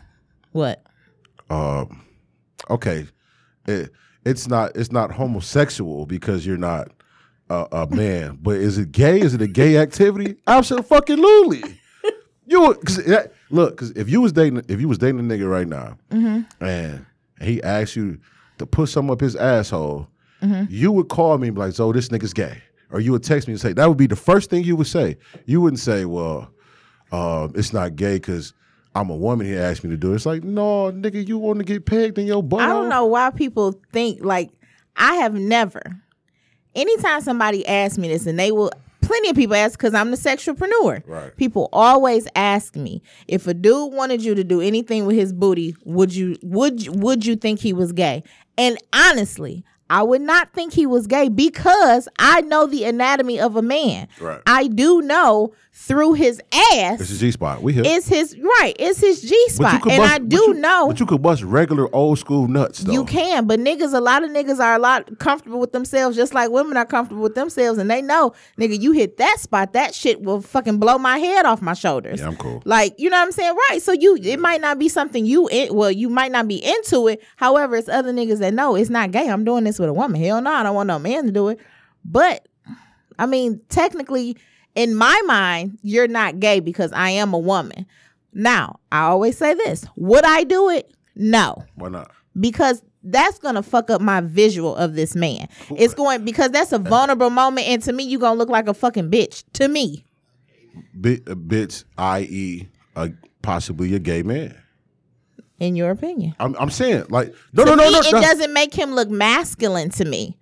what? 0.52 0.84
um, 1.50 2.04
okay, 2.70 3.08
it, 3.68 3.90
it's 4.24 4.48
not 4.48 4.72
it's 4.76 4.92
not 4.92 5.12
homosexual 5.12 6.06
because 6.06 6.46
you're 6.46 6.58
not 6.58 6.90
a, 7.52 7.68
a 7.84 7.88
man, 7.96 8.40
but 8.42 8.56
is 8.56 8.78
it 8.78 8.92
gay? 8.92 9.20
Is 9.20 9.34
it 9.34 9.42
a 9.42 9.48
gay 9.48 9.78
activity? 9.78 10.36
Absolutely. 10.48 11.64
You 12.48 12.74
cause 12.86 12.98
that, 13.06 13.32
look, 13.50 13.76
because 13.78 13.92
if 13.92 14.10
you 14.10 14.20
was 14.22 14.34
dating 14.34 14.64
if 14.68 14.82
you 14.82 14.88
was 14.90 14.98
dating 14.98 15.20
a 15.20 15.24
nigga 15.24 15.50
right 15.50 15.68
now, 15.68 15.98
Mm-hmm. 16.12 16.64
and 16.64 17.06
he 17.40 17.62
asked 17.64 17.96
you 17.96 18.20
to 18.58 18.66
put 18.66 18.90
some 18.90 19.10
up 19.10 19.22
his 19.22 19.36
asshole, 19.36 20.08
Mm-hmm. 20.42 20.66
you 20.70 20.92
would 20.92 21.08
call 21.08 21.38
me 21.38 21.48
and 21.50 21.56
be 21.56 21.62
like, 21.62 21.74
"So 21.74 21.92
this 21.94 22.10
nigga's 22.10 22.34
gay," 22.34 22.62
or 22.90 23.00
you 23.00 23.12
would 23.12 23.24
text 23.24 23.48
me 23.48 23.54
and 23.54 23.62
say 23.62 23.74
that 23.74 23.88
would 23.88 23.98
be 23.98 24.08
the 24.08 24.16
first 24.16 24.50
thing 24.50 24.64
you 24.64 24.76
would 24.76 24.88
say. 24.88 25.18
You 25.46 25.62
wouldn't 25.62 25.80
say, 25.80 26.06
"Well, 26.06 26.50
um, 27.12 27.52
it's 27.56 27.74
not 27.74 27.96
gay 27.96 28.16
because." 28.16 28.54
I'm 28.94 29.10
a 29.10 29.16
woman. 29.16 29.48
He 29.48 29.56
asked 29.56 29.86
me 29.86 29.90
to 29.92 29.96
do 29.96 30.12
it. 30.12 30.16
It's 30.16 30.26
like, 30.26 30.44
no, 30.44 30.92
nigga, 30.92 31.26
you 31.26 31.38
want 31.38 31.60
to 31.60 31.64
get 31.64 31.86
pegged 31.86 32.18
in 32.18 32.28
your 32.28 32.44
butt? 32.44 32.60
I 32.60 32.66
don't 32.68 32.90
know 32.90 33.06
why 33.06 33.30
people 33.30 33.80
think 33.94 34.20
like 34.26 34.50
I 34.98 35.14
have 35.16 35.34
never. 35.34 35.82
Anytime 36.76 37.22
somebody 37.22 37.66
asks 37.68 37.98
me 37.98 38.08
this, 38.08 38.26
and 38.26 38.40
they 38.40 38.52
will, 38.52 38.72
plenty 39.02 39.30
of 39.30 39.36
people 39.36 39.56
ask 39.56 39.78
because 39.78 39.94
I'm 39.94 40.12
the 40.12 40.18
sexualpreneur. 40.18 41.04
Right. 41.06 41.36
People 41.38 41.70
always 41.74 42.28
ask 42.36 42.76
me 42.76 43.02
if 43.28 43.48
a 43.48 43.54
dude 43.54 43.94
wanted 43.94 44.24
you 44.24 44.36
to 44.36 44.44
do 44.44 44.62
anything 44.62 45.06
with 45.06 45.16
his 45.16 45.34
booty, 45.34 45.76
would 45.84 46.14
you 46.16 46.38
would 46.42 46.86
you- 46.86 46.92
would 46.94 47.26
you 47.26 47.36
think 47.36 47.60
he 47.60 47.74
was 47.74 47.92
gay? 47.92 48.24
And 48.58 48.78
honestly, 48.94 49.64
I 49.90 50.04
would 50.04 50.22
not 50.22 50.54
think 50.54 50.72
he 50.72 50.86
was 50.86 51.06
gay 51.08 51.28
because 51.28 52.08
I 52.18 52.40
know 52.42 52.66
the 52.66 52.86
anatomy 52.86 53.42
of 53.42 53.58
a 53.58 53.62
man. 53.62 54.08
Right. 54.22 54.40
I 54.46 54.68
do 54.68 55.02
know 55.02 55.52
through 55.74 56.14
his 56.14 56.40
ass 56.74 57.00
It's 57.00 57.10
his 57.10 57.20
G 57.22 57.32
spot. 57.32 57.64
We 57.64 57.72
here. 57.72 57.84
is 57.86 58.06
his 58.06 58.38
right. 58.38 58.74
It's 58.78 59.00
his 59.00 59.22
G 59.22 59.50
spot, 59.50 59.76
and 59.88 59.98
bust- 59.98 60.14
I 60.14 60.20
but 60.20 60.30
do 60.30 60.36
you- 60.38 60.54
know. 60.56 60.88
But 60.90 61.00
you 61.00 61.06
could 61.06 61.22
bust 61.22 61.44
regular 61.44 61.94
old 61.96 62.20
school 62.20 62.48
nuts 62.50 62.80
though. 62.80 62.92
You 62.92 63.06
can, 63.06 63.48
but 63.48 63.58
niggas, 63.60 63.94
a 63.94 64.02
lot 64.02 64.24
of 64.24 64.32
niggas 64.32 64.60
are 64.60 64.76
a 64.76 64.80
lot 64.80 65.18
comfortable 65.20 65.60
with 65.62 65.72
themselves, 65.72 66.18
just 66.18 66.34
like 66.34 66.52
women 66.52 66.76
are 66.76 66.86
comfortable 66.86 67.24
with 67.24 67.36
themselves, 67.36 67.80
and 67.80 67.90
they 67.90 68.02
know, 68.02 68.34
nigga, 68.60 68.80
you 68.80 68.92
hit 68.92 69.16
that 69.18 69.38
spot, 69.40 69.72
that 69.74 69.96
shit 69.96 70.22
will 70.22 70.42
fucking 70.42 70.78
blow 70.78 70.98
my 70.98 71.18
head 71.18 71.46
off 71.46 71.62
my 71.62 71.74
shoulders. 71.74 72.20
Yeah, 72.20 72.28
I'm 72.28 72.36
cool. 72.36 72.62
Like, 72.66 72.94
you 73.00 73.10
know 73.10 73.18
what 73.18 73.24
I'm 73.28 73.32
saying, 73.32 73.56
right? 73.70 73.82
So 73.82 73.94
you, 73.94 74.18
it 74.22 74.40
might 74.42 74.60
not 74.60 74.78
be 74.78 74.90
something 74.90 75.26
you, 75.26 75.48
in, 75.48 75.74
well, 75.74 75.92
you 75.92 76.10
might 76.10 76.34
not 76.34 76.50
be 76.50 76.58
into 76.64 77.08
it. 77.08 77.24
However, 77.38 77.78
it's 77.78 77.88
other 77.90 78.12
niggas 78.12 78.40
that 78.40 78.54
know 78.54 78.76
it's 78.76 78.90
not 78.90 79.12
gay. 79.12 79.30
I'm 79.30 79.46
doing 79.46 79.64
this 79.64 79.80
with 79.80 79.88
a 79.90 79.94
woman. 79.94 80.22
Hell 80.22 80.42
no, 80.42 80.52
I 80.52 80.64
don't 80.64 80.76
want 80.76 80.88
no 80.88 81.00
man 81.00 81.26
to 81.28 81.32
do 81.32 81.48
it. 81.48 81.60
But 82.04 82.46
I 83.18 83.26
mean, 83.26 83.62
technically, 83.70 84.36
in 84.76 84.96
my 84.96 85.22
mind, 85.26 85.78
you're 85.82 86.08
not 86.08 86.40
gay 86.40 86.60
because 86.60 86.92
I 86.94 87.10
am 87.12 87.34
a 87.34 87.40
woman. 87.40 87.86
Now, 88.34 88.80
I 88.92 89.04
always 89.04 89.38
say 89.38 89.54
this: 89.54 89.86
Would 89.96 90.24
I 90.24 90.44
do 90.44 90.70
it? 90.70 90.92
No 91.16 91.66
Why 91.76 91.90
not? 91.90 92.12
because 92.40 92.82
that's 93.04 93.40
gonna 93.40 93.64
fuck 93.64 93.90
up 93.90 94.00
my 94.00 94.22
visual 94.22 94.76
of 94.76 94.96
this 94.96 95.16
man. 95.16 95.48
It's 95.72 95.94
going 95.94 96.24
because 96.24 96.52
that's 96.52 96.72
a 96.72 96.80
vulnerable 96.80 97.30
moment, 97.30 97.68
and 97.68 97.82
to 97.84 97.94
me, 97.94 98.04
you 98.04 98.20
gonna 98.20 98.38
look 98.38 98.50
like 98.50 98.68
a 98.68 98.74
fucking 98.74 99.10
bitch. 99.10 99.44
To 99.54 99.68
me, 99.68 100.06
a 101.04 101.36
bitch, 101.36 101.84
i.e., 101.98 102.70
a, 102.96 103.12
possibly 103.42 103.94
a 103.96 104.00
gay 104.00 104.24
man. 104.24 104.56
in 105.60 105.76
your 105.76 105.90
opinion, 105.92 106.36
I'm, 106.40 106.56
I'm 106.60 106.70
saying 106.70 107.06
like 107.10 107.34
no, 107.54 107.64
no, 107.64 107.76
no, 107.76 107.86
me, 107.86 107.92
no. 107.92 108.00
it 108.00 108.12
no. 108.14 108.22
doesn't 108.22 108.54
make 108.54 108.74
him 108.74 108.94
look 108.94 109.10
masculine 109.10 109.90
to 109.92 110.06
me. 110.06 110.38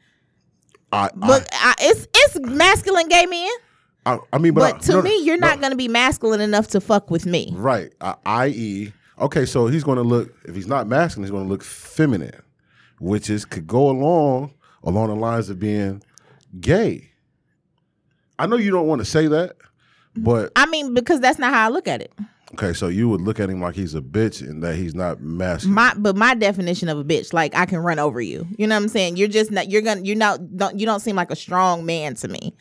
I, 0.92 1.10
But 1.16 1.48
I, 1.52 1.76
it's 1.80 2.08
it's 2.14 2.40
masculine 2.42 3.08
gay 3.08 3.26
men, 3.26 3.50
I, 4.16 4.20
I, 4.34 4.38
mean, 4.38 4.54
but, 4.54 4.62
but, 4.62 4.76
I- 4.76 4.80
to 4.88 4.92
no, 4.94 5.02
me, 5.02 5.24
you're 5.24 5.38
no, 5.38 5.48
not 5.48 5.62
gonna 5.62 5.76
be 5.76 5.88
masculine 5.88 6.42
enough 6.42 6.68
to 6.70 6.82
fuck 6.82 7.10
with 7.12 7.26
me. 7.26 7.52
right. 7.56 7.92
I, 8.02 8.16
i.e., 8.26 8.94
okay, 9.20 9.46
so 9.46 9.68
he's 9.68 9.84
going 9.84 9.98
to 9.98 10.04
look. 10.04 10.34
If 10.46 10.56
he's 10.56 10.68
not 10.68 10.88
masculine, 10.88 11.26
he's 11.26 11.32
going 11.32 11.44
to 11.46 11.50
look 11.50 11.64
feminine, 11.64 12.42
which 13.00 13.30
is 13.30 13.46
could 13.46 13.68
go 13.68 13.90
along 13.90 14.54
along 14.84 15.10
the 15.10 15.16
lines 15.16 15.50
of 15.50 15.60
being 15.60 16.02
gay. 16.60 17.12
I 18.38 18.46
know 18.48 18.56
you 18.56 18.72
don't 18.72 18.88
want 18.88 19.00
to 19.00 19.06
say 19.06 19.28
that, 19.28 19.58
but 20.16 20.52
I 20.56 20.66
mean, 20.66 20.94
because 20.94 21.20
that's 21.20 21.40
not 21.40 21.54
how 21.54 21.66
I 21.66 21.70
look 21.70 21.88
at 21.88 22.02
it. 22.02 22.14
okay, 22.54 22.72
so 22.72 22.88
you 22.88 23.10
would 23.10 23.20
look 23.22 23.40
at 23.40 23.50
him 23.50 23.62
like 23.62 23.76
he's 23.76 23.94
a 23.96 24.02
bitch 24.02 24.42
and 24.42 24.64
that 24.64 24.76
he's 24.78 24.96
not 24.96 25.22
masculine. 25.22 25.76
My 25.76 25.94
but 25.98 26.16
my 26.16 26.34
definition 26.36 26.88
of 26.88 26.98
a 26.98 27.04
bitch, 27.04 27.34
like 27.34 27.54
I 27.56 27.66
can 27.66 27.80
run 27.80 28.00
over 28.00 28.22
you. 28.22 28.48
You 28.58 28.66
know 28.68 28.76
what 28.76 28.84
I'm 28.84 28.88
saying? 28.90 29.18
You're 29.18 29.28
just 29.28 29.52
not. 29.52 29.70
You're 29.70 29.82
gonna. 29.82 30.02
You're 30.02 30.16
not. 30.16 30.56
Don't, 30.56 30.80
you 30.80 30.86
don't 30.86 31.02
seem 31.02 31.18
like 31.18 31.32
a 31.32 31.36
strong 31.36 31.86
man 31.86 32.16
to 32.16 32.30
me. 32.30 32.56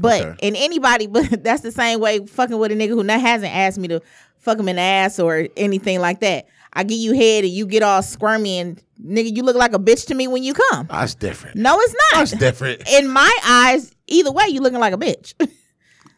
But 0.00 0.20
Okay. 0.22 0.46
in 0.48 0.56
anybody, 0.56 1.06
but 1.08 1.42
that's 1.42 1.62
the 1.62 1.72
same 1.72 2.00
way 2.00 2.24
fucking 2.26 2.58
with 2.58 2.72
a 2.72 2.74
nigga 2.74 2.90
who 2.90 3.02
not, 3.02 3.20
hasn't 3.20 3.54
asked 3.54 3.78
me 3.78 3.88
to 3.88 4.00
fuck 4.38 4.58
him 4.58 4.68
in 4.68 4.76
the 4.76 4.82
ass 4.82 5.18
or 5.18 5.48
anything 5.56 6.00
like 6.00 6.20
that. 6.20 6.46
I 6.72 6.82
give 6.84 6.98
you 6.98 7.14
head 7.14 7.44
and 7.44 7.52
you 7.52 7.66
get 7.66 7.82
all 7.82 8.02
squirmy 8.02 8.58
and 8.58 8.82
nigga, 9.02 9.34
you 9.34 9.42
look 9.42 9.56
like 9.56 9.72
a 9.72 9.78
bitch 9.78 10.06
to 10.08 10.14
me 10.14 10.28
when 10.28 10.42
you 10.42 10.52
come. 10.52 10.86
That's 10.90 11.14
different. 11.14 11.56
No, 11.56 11.78
it's 11.80 11.94
not. 12.12 12.18
That's 12.18 12.32
different. 12.32 12.86
In 12.92 13.08
my 13.08 13.34
eyes, 13.46 13.92
either 14.06 14.30
way, 14.30 14.44
you 14.48 14.60
looking 14.60 14.78
like 14.80 14.92
a 14.92 14.98
bitch, 14.98 15.32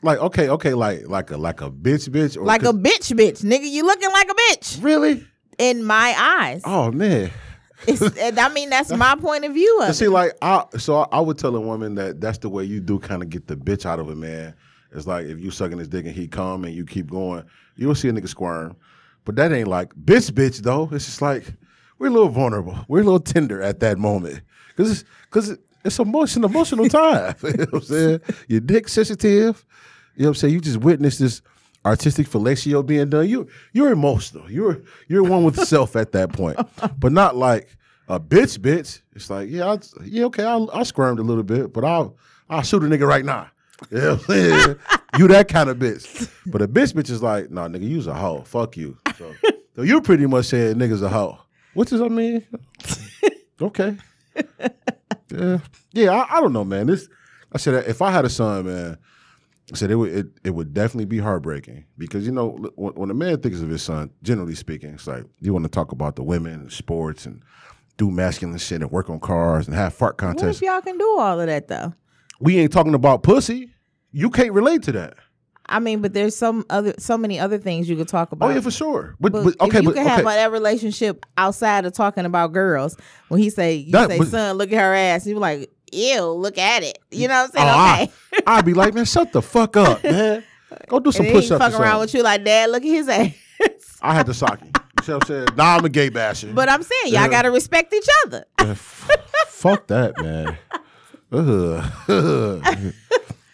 Like 0.02 0.18
okay, 0.18 0.48
okay, 0.48 0.74
like 0.74 1.08
like 1.08 1.30
a 1.32 1.36
like 1.36 1.60
a 1.60 1.68
bitch, 1.70 2.08
bitch, 2.10 2.36
or 2.36 2.44
like 2.44 2.62
a 2.62 2.72
bitch, 2.72 3.12
bitch, 3.16 3.42
nigga. 3.42 3.68
You 3.68 3.84
looking 3.84 4.10
like 4.10 4.30
a 4.30 4.34
bitch 4.34 4.82
really. 4.82 5.26
in 5.58 5.82
my 5.82 6.14
eyes. 6.16 6.62
Oh 6.64 6.92
man. 6.92 7.30
It's, 7.86 8.02
I 8.38 8.48
mean, 8.52 8.70
that's 8.70 8.90
my 8.90 9.14
point 9.16 9.44
of 9.44 9.54
view 9.54 9.78
of 9.78 9.84
And 9.84 9.90
it. 9.90 9.94
see, 9.94 10.08
like, 10.08 10.32
I 10.42 10.64
so 10.78 10.96
I, 11.02 11.06
I 11.12 11.20
would 11.20 11.38
tell 11.38 11.54
a 11.54 11.60
woman 11.60 11.94
that 11.96 12.20
that's 12.20 12.38
the 12.38 12.48
way 12.48 12.64
you 12.64 12.80
do 12.80 12.98
kind 12.98 13.22
of 13.22 13.30
get 13.30 13.46
the 13.46 13.56
bitch 13.56 13.86
out 13.86 13.98
of 14.00 14.08
a 14.08 14.14
man. 14.16 14.54
It's 14.92 15.06
like 15.06 15.26
if 15.26 15.38
you 15.38 15.50
sucking 15.50 15.78
his 15.78 15.88
dick 15.88 16.06
and 16.06 16.14
he 16.14 16.26
come 16.28 16.64
and 16.64 16.74
you 16.74 16.84
keep 16.84 17.10
going, 17.10 17.44
you'll 17.76 17.94
see 17.94 18.08
a 18.08 18.12
nigga 18.12 18.28
squirm. 18.28 18.74
But 19.24 19.36
that 19.36 19.52
ain't 19.52 19.68
like 19.68 19.94
bitch, 19.94 20.30
bitch 20.32 20.58
though. 20.58 20.88
It's 20.92 21.04
just 21.04 21.22
like 21.22 21.44
we're 21.98 22.08
a 22.08 22.10
little 22.10 22.28
vulnerable. 22.30 22.78
We're 22.88 23.00
a 23.00 23.04
little 23.04 23.20
tender 23.20 23.62
at 23.62 23.80
that 23.80 23.98
moment 23.98 24.40
because 24.68 24.90
it's 24.90 25.04
because 25.24 25.50
it, 25.50 25.60
it's 25.84 25.98
emotion, 25.98 26.44
emotional 26.44 26.88
time. 26.88 27.34
you 27.42 27.52
know 27.52 27.64
what 27.70 27.74
I'm 27.74 27.80
saying? 27.82 28.20
Your 28.48 28.60
dick 28.60 28.88
sensitive. 28.88 29.64
You 30.16 30.22
know 30.22 30.28
what 30.28 30.30
I'm 30.30 30.34
saying? 30.36 30.54
You 30.54 30.60
just 30.60 30.78
witnessed 30.78 31.20
this 31.20 31.42
artistic 31.84 32.28
fellatio 32.28 32.84
being 32.84 33.08
done. 33.08 33.28
You 33.28 33.48
you're 33.72 33.90
emotional. 33.92 34.50
You're 34.50 34.82
you're 35.08 35.24
one 35.24 35.44
with 35.44 35.56
self 35.66 35.96
at 35.96 36.12
that 36.12 36.32
point, 36.32 36.58
but 36.98 37.12
not 37.12 37.36
like 37.36 37.76
a 38.08 38.18
bitch, 38.18 38.58
bitch. 38.58 39.00
It's 39.14 39.30
like 39.30 39.48
yeah, 39.50 39.72
I, 39.72 39.78
yeah, 40.04 40.24
okay. 40.26 40.44
I 40.44 40.66
I 40.72 40.82
squirmed 40.82 41.18
a 41.18 41.22
little 41.22 41.42
bit, 41.42 41.72
but 41.72 41.84
I'll 41.84 42.16
I'll 42.48 42.62
shoot 42.62 42.82
a 42.82 42.86
nigga 42.86 43.06
right 43.06 43.24
now. 43.24 43.50
You 43.90 43.98
know 43.98 44.14
what 44.14 44.20
I'm 44.20 44.26
saying? 44.26 44.76
you 45.18 45.28
that 45.28 45.48
kind 45.48 45.70
of 45.70 45.78
bitch. 45.78 46.30
But 46.46 46.62
a 46.62 46.68
bitch, 46.68 46.94
bitch 46.94 47.10
is 47.10 47.22
like, 47.22 47.50
nah, 47.50 47.68
nigga, 47.68 47.88
you's 47.88 48.08
a 48.08 48.14
hoe. 48.14 48.42
Fuck 48.42 48.76
you. 48.76 48.98
So, 49.16 49.32
so 49.76 49.82
you 49.82 50.00
pretty 50.00 50.26
much 50.26 50.46
saying 50.46 50.76
niggas 50.76 51.02
a 51.02 51.08
hoe. 51.08 51.38
What 51.74 51.86
does 51.88 52.00
that 52.00 52.10
mean? 52.10 52.44
Okay. 53.60 53.96
Yeah, 55.30 55.58
yeah. 55.92 56.12
I, 56.12 56.36
I 56.36 56.40
don't 56.40 56.52
know, 56.52 56.64
man. 56.64 56.86
This 56.86 57.08
I 57.52 57.58
said 57.58 57.88
if 57.88 58.00
I 58.00 58.10
had 58.10 58.24
a 58.24 58.30
son, 58.30 58.66
man, 58.66 58.98
I 59.72 59.76
said 59.76 59.90
it 59.90 59.96
would 59.96 60.12
it, 60.12 60.26
it 60.44 60.50
would 60.50 60.72
definitely 60.72 61.04
be 61.04 61.18
heartbreaking 61.18 61.84
because 61.98 62.24
you 62.24 62.32
know 62.32 62.50
when, 62.76 62.94
when 62.94 63.10
a 63.10 63.14
man 63.14 63.40
thinks 63.40 63.60
of 63.60 63.68
his 63.68 63.82
son, 63.82 64.10
generally 64.22 64.54
speaking, 64.54 64.94
it's 64.94 65.06
like 65.06 65.24
you 65.40 65.52
want 65.52 65.64
to 65.64 65.70
talk 65.70 65.92
about 65.92 66.16
the 66.16 66.22
women 66.22 66.54
and 66.54 66.72
sports 66.72 67.26
and 67.26 67.42
do 67.98 68.10
masculine 68.10 68.56
shit 68.58 68.80
and 68.80 68.90
work 68.90 69.10
on 69.10 69.20
cars 69.20 69.66
and 69.66 69.76
have 69.76 69.92
fart 69.92 70.14
What 70.14 70.18
contests. 70.18 70.56
if 70.56 70.62
y'all 70.62 70.80
can 70.80 70.96
do 70.96 71.18
all 71.18 71.40
of 71.40 71.46
that 71.48 71.68
though? 71.68 71.92
We 72.40 72.58
ain't 72.58 72.72
talking 72.72 72.94
about 72.94 73.22
pussy. 73.22 73.74
You 74.12 74.30
can't 74.30 74.52
relate 74.52 74.84
to 74.84 74.92
that. 74.92 75.14
I 75.70 75.80
mean, 75.80 76.00
but 76.00 76.14
there's 76.14 76.34
some 76.34 76.64
other, 76.70 76.94
so 76.98 77.18
many 77.18 77.38
other 77.38 77.58
things 77.58 77.90
you 77.90 77.96
could 77.96 78.08
talk 78.08 78.32
about. 78.32 78.50
Oh 78.50 78.54
yeah, 78.54 78.60
for 78.60 78.70
sure. 78.70 79.16
But, 79.20 79.32
But, 79.32 79.44
but 79.44 79.60
okay, 79.60 79.78
if 79.78 79.82
you 79.82 79.90
but 79.90 79.96
can 79.96 80.06
okay. 80.06 80.14
have 80.16 80.24
that 80.24 80.50
relationship 80.50 81.26
outside 81.36 81.84
of 81.84 81.92
talking 81.92 82.24
about 82.24 82.52
girls, 82.54 82.96
when 83.28 83.40
he 83.40 83.50
say, 83.50 83.74
you 83.74 83.92
That 83.92 84.08
say, 84.08 84.18
son, 84.20 84.56
look 84.56 84.72
at 84.72 84.78
her 84.80 84.94
ass, 84.94 85.26
you 85.26 85.38
like, 85.38 85.70
ew, 85.92 86.22
look 86.32 86.58
at 86.58 86.82
it. 86.82 86.98
You 87.10 87.28
know 87.28 87.42
what 87.42 87.50
Oh, 87.56 87.60
I'm 87.60 87.66
saying? 88.00 88.10
Oh, 88.32 88.38
okay. 88.38 88.42
I, 88.46 88.56
I'd 88.58 88.64
be 88.64 88.74
like, 88.74 88.94
man, 88.94 89.04
shut 89.04 89.32
the 89.32 89.42
fuck 89.42 89.76
up, 89.76 90.02
man. 90.04 90.44
Go 90.88 91.00
do 91.00 91.10
some 91.12 91.26
push 91.26 91.50
ups. 91.50 91.64
fuck 91.64 91.80
around 91.80 92.00
with 92.00 92.14
you 92.14 92.22
like, 92.22 92.44
dad, 92.44 92.70
look 92.70 92.82
at 92.82 92.88
his 92.88 93.08
ass. 93.08 93.32
I 94.02 94.14
had 94.14 94.26
to 94.26 94.34
sock 94.34 94.60
him. 94.60 94.70
You 94.98 95.02
see 95.04 95.12
what 95.12 95.22
I'm 95.24 95.26
saying? 95.26 95.48
Nah, 95.56 95.76
I'm 95.76 95.84
a 95.84 95.88
gay 95.88 96.08
basher. 96.08 96.52
but 96.52 96.68
I'm 96.68 96.82
saying, 96.82 97.12
y'all 97.14 97.22
Yeah. 97.22 97.28
got 97.28 97.42
to 97.42 97.50
respect 97.50 97.92
each 97.94 98.06
other. 98.26 98.44
Man, 98.60 98.70
f- 98.70 99.10
fuck 99.48 99.86
that, 99.88 100.16
man. 100.22 100.56
Ugh. 101.32 102.94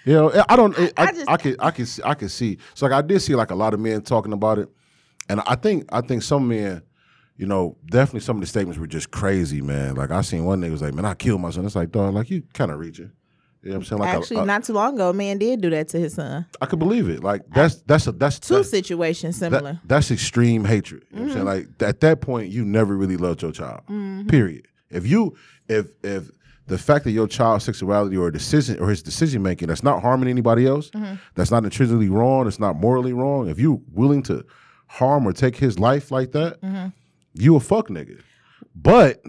you 0.04 0.12
know, 0.12 0.44
I 0.48 0.56
don't. 0.56 0.78
I, 0.78 0.82
I 0.96 1.02
I, 1.04 1.12
just- 1.12 1.30
I 1.30 1.36
can, 1.36 1.56
I 1.60 1.70
can, 1.70 1.86
see, 1.86 2.02
I 2.04 2.14
can 2.14 2.28
see. 2.28 2.58
So 2.74 2.86
like, 2.86 2.92
I 2.94 3.02
did 3.06 3.20
see 3.20 3.34
like 3.34 3.50
a 3.50 3.54
lot 3.54 3.74
of 3.74 3.80
men 3.80 4.02
talking 4.02 4.32
about 4.32 4.58
it, 4.58 4.68
and 5.28 5.40
I 5.46 5.54
think 5.56 5.86
I 5.92 6.00
think 6.00 6.22
some 6.22 6.46
men, 6.48 6.82
you 7.36 7.46
know, 7.46 7.76
definitely 7.86 8.20
some 8.20 8.36
of 8.36 8.40
the 8.40 8.46
statements 8.46 8.78
were 8.78 8.86
just 8.86 9.10
crazy, 9.10 9.60
man. 9.60 9.96
Like 9.96 10.10
I 10.10 10.20
seen 10.20 10.44
one 10.44 10.60
nigga 10.60 10.70
was 10.72 10.82
like, 10.82 10.94
"Man, 10.94 11.04
I 11.04 11.14
killed 11.14 11.40
my 11.40 11.50
son." 11.50 11.64
It's 11.66 11.74
like, 11.76 11.90
dog, 11.90 12.14
like 12.14 12.30
you 12.30 12.42
kind 12.52 12.70
of 12.70 12.78
reaching. 12.78 13.10
You 13.62 13.70
know 13.70 13.76
what 13.76 13.78
I'm 13.78 13.84
saying? 13.86 14.00
Like 14.02 14.14
Actually, 14.14 14.40
a- 14.40 14.44
not 14.44 14.62
too 14.64 14.74
long 14.74 14.94
ago, 14.94 15.08
a 15.08 15.14
man 15.14 15.38
did 15.38 15.62
do 15.62 15.70
that 15.70 15.88
to 15.88 15.98
his 15.98 16.14
son. 16.14 16.44
I 16.60 16.66
could 16.66 16.78
believe 16.78 17.08
it. 17.08 17.24
Like 17.24 17.42
that's 17.50 17.76
that's 17.82 18.06
a 18.06 18.12
that's 18.12 18.38
Two 18.38 18.56
that- 18.58 18.64
situations 18.64 19.38
that- 19.40 19.50
similar. 19.52 19.80
that's 19.86 20.10
extreme 20.10 20.64
hatred. 20.64 21.04
You 21.10 21.16
know 21.16 21.22
what 21.22 21.28
I'm 21.28 21.46
saying? 21.46 21.46
Mm-hmm. 21.64 21.80
Like 21.80 21.88
at 21.88 22.00
that 22.00 22.20
point, 22.20 22.50
you 22.50 22.64
never 22.64 22.94
really 22.94 23.16
loved 23.16 23.42
your 23.42 23.52
child. 23.52 23.80
Mm-hmm. 23.88 24.26
Period. 24.28 24.68
If 24.90 25.06
you 25.06 25.34
if 25.68 25.86
if 26.02 26.30
the 26.66 26.78
fact 26.78 27.04
that 27.04 27.10
your 27.12 27.26
child's 27.26 27.64
sexuality 27.64 28.16
or 28.16 28.30
decision 28.30 28.78
or 28.80 28.88
his 28.90 29.02
decision 29.02 29.42
making 29.42 29.68
that's 29.68 29.82
not 29.82 30.02
harming 30.02 30.28
anybody 30.28 30.66
else, 30.66 30.90
mm-hmm. 30.90 31.14
that's 31.34 31.50
not 31.50 31.64
intrinsically 31.64 32.08
wrong, 32.10 32.46
it's 32.46 32.60
not 32.60 32.76
morally 32.76 33.12
wrong. 33.14 33.48
If 33.48 33.58
you 33.58 33.82
willing 33.92 34.22
to 34.24 34.44
harm 34.88 35.26
or 35.26 35.32
take 35.32 35.56
his 35.56 35.78
life 35.78 36.10
like 36.10 36.32
that, 36.32 36.60
you 37.34 37.56
a 37.56 37.60
fuck 37.60 37.88
nigga. 37.88 38.20
But 38.74 39.22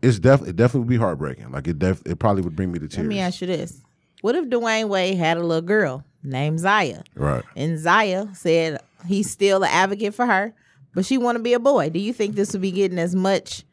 it's 0.00 0.18
definitely 0.18 0.50
it 0.50 0.56
definitely 0.56 0.80
would 0.80 0.88
be 0.88 0.96
heartbreaking. 0.96 1.50
Like 1.50 1.68
it 1.68 1.78
def- 1.78 2.02
it 2.06 2.18
probably 2.18 2.42
would 2.42 2.56
bring 2.56 2.72
me 2.72 2.78
to 2.78 2.88
tears. 2.88 2.98
Let 2.98 3.06
me 3.06 3.20
ask 3.20 3.40
you 3.40 3.46
this: 3.46 3.80
What 4.20 4.34
if 4.34 4.46
Dwyane 4.46 4.88
Wade 4.88 5.16
had 5.16 5.36
a 5.36 5.42
little 5.42 5.62
girl 5.62 6.04
named 6.22 6.60
Zaya, 6.60 7.02
right. 7.14 7.44
and 7.56 7.78
Zaya 7.78 8.28
said 8.34 8.80
he's 9.06 9.30
still 9.30 9.62
an 9.62 9.70
advocate 9.70 10.14
for 10.14 10.26
her, 10.26 10.54
but 10.94 11.04
she 11.04 11.18
want 11.18 11.36
to 11.36 11.42
be 11.42 11.52
a 11.52 11.60
boy? 11.60 11.90
Do 11.90 11.98
you 11.98 12.12
think 12.12 12.34
this 12.34 12.52
would 12.52 12.62
be 12.62 12.72
getting 12.72 12.98
as 12.98 13.14
much 13.14 13.64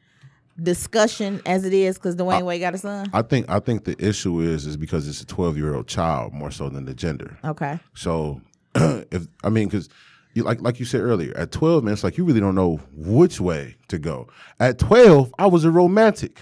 discussion 0.62 1.42
as 1.46 1.66
it 1.66 1.74
is 1.74 1.98
because 1.98 2.16
Dwyane 2.16 2.44
Wade 2.44 2.62
got 2.62 2.76
a 2.76 2.78
son? 2.78 3.10
I 3.14 3.24
think 3.24 3.50
I 3.50 3.60
think 3.60 3.86
the 3.86 3.96
issue 4.04 4.40
is 4.40 4.66
is 4.66 4.78
because 4.78 5.08
it's 5.08 5.22
a 5.22 5.26
12 5.26 5.58
year 5.58 5.76
old 5.76 5.88
child 5.88 6.34
more 6.34 6.52
so 6.52 6.70
than 6.70 6.86
the 6.86 6.94
gender. 6.94 7.38
Okay. 7.44 7.80
So 7.96 8.42
if 8.76 9.28
I 9.44 9.50
mean, 9.50 9.68
because 9.68 9.90
you 10.34 10.44
like 10.44 10.62
like 10.62 10.80
you 10.80 10.86
said 10.86 11.02
earlier, 11.02 11.36
at 11.36 11.52
twelve, 11.52 11.84
man, 11.84 11.94
it's 11.94 12.04
like 12.04 12.18
you 12.18 12.24
really 12.26 12.40
don't 12.40 12.56
know 12.56 12.80
which 12.94 13.40
way 13.42 13.76
to 13.88 13.98
go. 14.00 14.28
At 14.60 14.78
twelve, 14.80 15.34
I 15.40 15.48
was 15.48 15.66
a 15.66 15.72
romantic. 15.72 16.40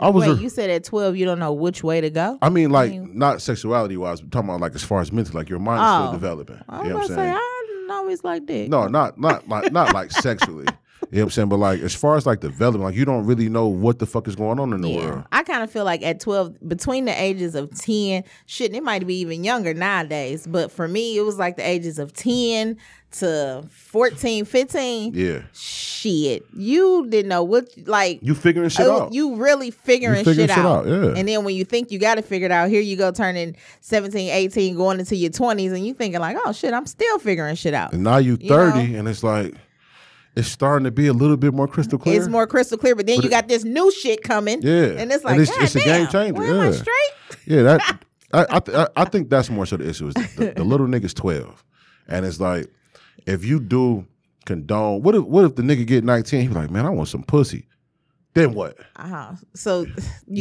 I 0.00 0.08
was. 0.08 0.26
Wait, 0.26 0.38
a, 0.38 0.42
you 0.42 0.48
said 0.48 0.68
at 0.70 0.84
twelve 0.84 1.16
you 1.16 1.24
don't 1.24 1.38
know 1.38 1.52
which 1.52 1.84
way 1.84 2.00
to 2.00 2.10
go. 2.10 2.38
I 2.42 2.48
mean, 2.48 2.70
like 2.70 2.90
mean- 2.90 3.16
not 3.16 3.40
sexuality 3.42 3.96
wise, 3.96 4.20
but 4.20 4.32
talking 4.32 4.48
about 4.48 4.60
like 4.60 4.74
as 4.74 4.82
far 4.82 5.00
as 5.00 5.12
mental, 5.12 5.34
like 5.36 5.48
your 5.48 5.60
mind 5.60 5.80
is 5.82 5.86
Oh. 5.88 6.00
still 6.08 6.12
developing. 6.12 6.60
I 6.68 6.78
was 6.78 6.86
you 6.86 6.88
know 6.90 6.96
what 6.96 7.02
I'm 7.04 7.08
say 7.08 7.14
saying? 7.14 7.34
I 7.36 7.64
didn't 7.68 7.90
always 7.90 8.24
like 8.24 8.46
dick. 8.46 8.68
No, 8.68 8.86
not 8.88 9.18
not 9.20 9.48
like 9.48 9.70
not 9.72 9.92
like 9.94 10.10
sexually. 10.10 10.66
You 11.12 11.18
know 11.18 11.24
what 11.24 11.26
I'm 11.26 11.30
saying? 11.32 11.48
But 11.50 11.58
like 11.58 11.80
as 11.80 11.94
far 11.94 12.16
as 12.16 12.24
like 12.24 12.40
development, 12.40 12.84
like 12.84 12.94
you 12.96 13.04
don't 13.04 13.26
really 13.26 13.50
know 13.50 13.66
what 13.66 13.98
the 13.98 14.06
fuck 14.06 14.26
is 14.26 14.34
going 14.34 14.58
on 14.58 14.72
in 14.72 14.80
the 14.80 14.88
world. 14.96 15.24
I 15.30 15.42
kind 15.42 15.62
of 15.62 15.70
feel 15.70 15.84
like 15.84 16.02
at 16.02 16.20
12, 16.20 16.66
between 16.66 17.04
the 17.04 17.12
ages 17.22 17.54
of 17.54 17.70
10, 17.78 18.24
shit, 18.46 18.74
it 18.74 18.82
might 18.82 19.06
be 19.06 19.16
even 19.16 19.44
younger 19.44 19.74
nowadays. 19.74 20.46
But 20.46 20.72
for 20.72 20.88
me, 20.88 21.18
it 21.18 21.20
was 21.20 21.38
like 21.38 21.56
the 21.56 21.68
ages 21.68 21.98
of 21.98 22.14
10 22.14 22.78
to 23.18 23.62
14, 23.70 24.46
15. 24.46 25.12
Yeah. 25.14 25.42
Shit. 25.52 26.46
You 26.56 27.06
didn't 27.10 27.28
know 27.28 27.42
what, 27.42 27.68
like, 27.84 28.20
You 28.22 28.34
figuring 28.34 28.70
shit 28.70 28.86
oh, 28.86 29.02
out. 29.02 29.12
you 29.12 29.36
really 29.36 29.70
figuring, 29.70 30.20
You 30.20 30.24
figuring 30.24 30.48
shit, 30.48 30.56
shit 30.56 30.64
out. 30.64 30.86
out, 30.86 30.88
yeah. 30.88 31.12
And 31.18 31.28
then 31.28 31.44
when 31.44 31.54
you 31.54 31.66
think 31.66 31.90
you 31.90 31.98
got 31.98 32.16
it 32.16 32.24
figured 32.24 32.50
out, 32.50 32.70
here 32.70 32.80
you 32.80 32.96
go 32.96 33.10
turning 33.10 33.54
17, 33.82 34.30
18, 34.30 34.76
going 34.76 34.98
into 34.98 35.14
your 35.14 35.30
20s, 35.30 35.74
and 35.74 35.86
you 35.86 35.92
thinking, 35.92 36.20
like, 36.20 36.38
oh 36.42 36.52
shit, 36.52 36.72
I'm 36.72 36.86
still 36.86 37.18
figuring 37.18 37.54
shit 37.54 37.74
out. 37.74 37.92
and 37.92 38.02
now 38.02 38.16
you 38.16 38.38
You 38.40 38.48
30 38.48 38.94
and 38.94 39.06
it's 39.06 39.22
like 39.22 39.54
it's 40.36 40.48
starting 40.48 40.84
to 40.84 40.90
be 40.90 41.06
a 41.06 41.12
little 41.12 41.36
bit 41.36 41.52
more 41.52 41.68
crystal 41.68 41.98
clear. 41.98 42.18
It's 42.18 42.28
more 42.28 42.46
crystal 42.46 42.78
clear, 42.78 42.94
but 42.94 43.06
then 43.06 43.20
you 43.22 43.28
got 43.28 43.48
this 43.48 43.64
new 43.64 43.90
shit 43.92 44.22
coming. 44.22 44.62
Yeah. 44.62 44.72
And 44.98 45.12
it's 45.12 45.24
And 45.24 45.24
like, 45.24 45.40
it's- 45.40 45.50
God 45.50 45.62
it's 45.64 45.76
a 45.76 45.78
damn, 45.80 46.02
game 46.04 46.10
changer, 46.12 46.40
Where 46.40 46.50
am 46.54 46.60
I 46.60 46.64
yeah. 46.66 46.70
straight? 46.72 47.46
Yeah, 47.46 47.62
that 47.62 47.80
I 48.32 48.46
I, 48.48 48.60
th- 48.60 48.76
I 48.78 48.88
I 48.96 49.04
think 49.04 49.28
that's 49.30 49.50
more 49.50 49.66
so 49.66 49.76
the 49.76 49.88
issue 49.88 50.08
is 50.08 50.14
the, 50.14 50.52
the 50.56 50.64
little 50.64 50.86
nigga's 50.86 51.12
twelve, 51.14 51.62
and 52.08 52.24
it's 52.24 52.40
like 52.40 52.66
if 53.26 53.44
you 53.44 53.60
do 53.60 54.06
condone, 54.46 55.02
what 55.02 55.14
if 55.14 55.22
what 55.24 55.44
if 55.44 55.54
the 55.56 55.62
nigga 55.62 55.86
get 55.86 56.02
nineteen? 56.04 56.42
He's 56.48 56.56
like, 56.56 56.70
man, 56.70 56.86
I 56.86 56.90
want 56.90 57.08
some 57.08 57.22
pussy. 57.24 57.68
Then 58.34 58.54
what? 58.54 58.78
Uh-huh. 58.96 59.32
So 59.54 59.82
you, 59.82 59.96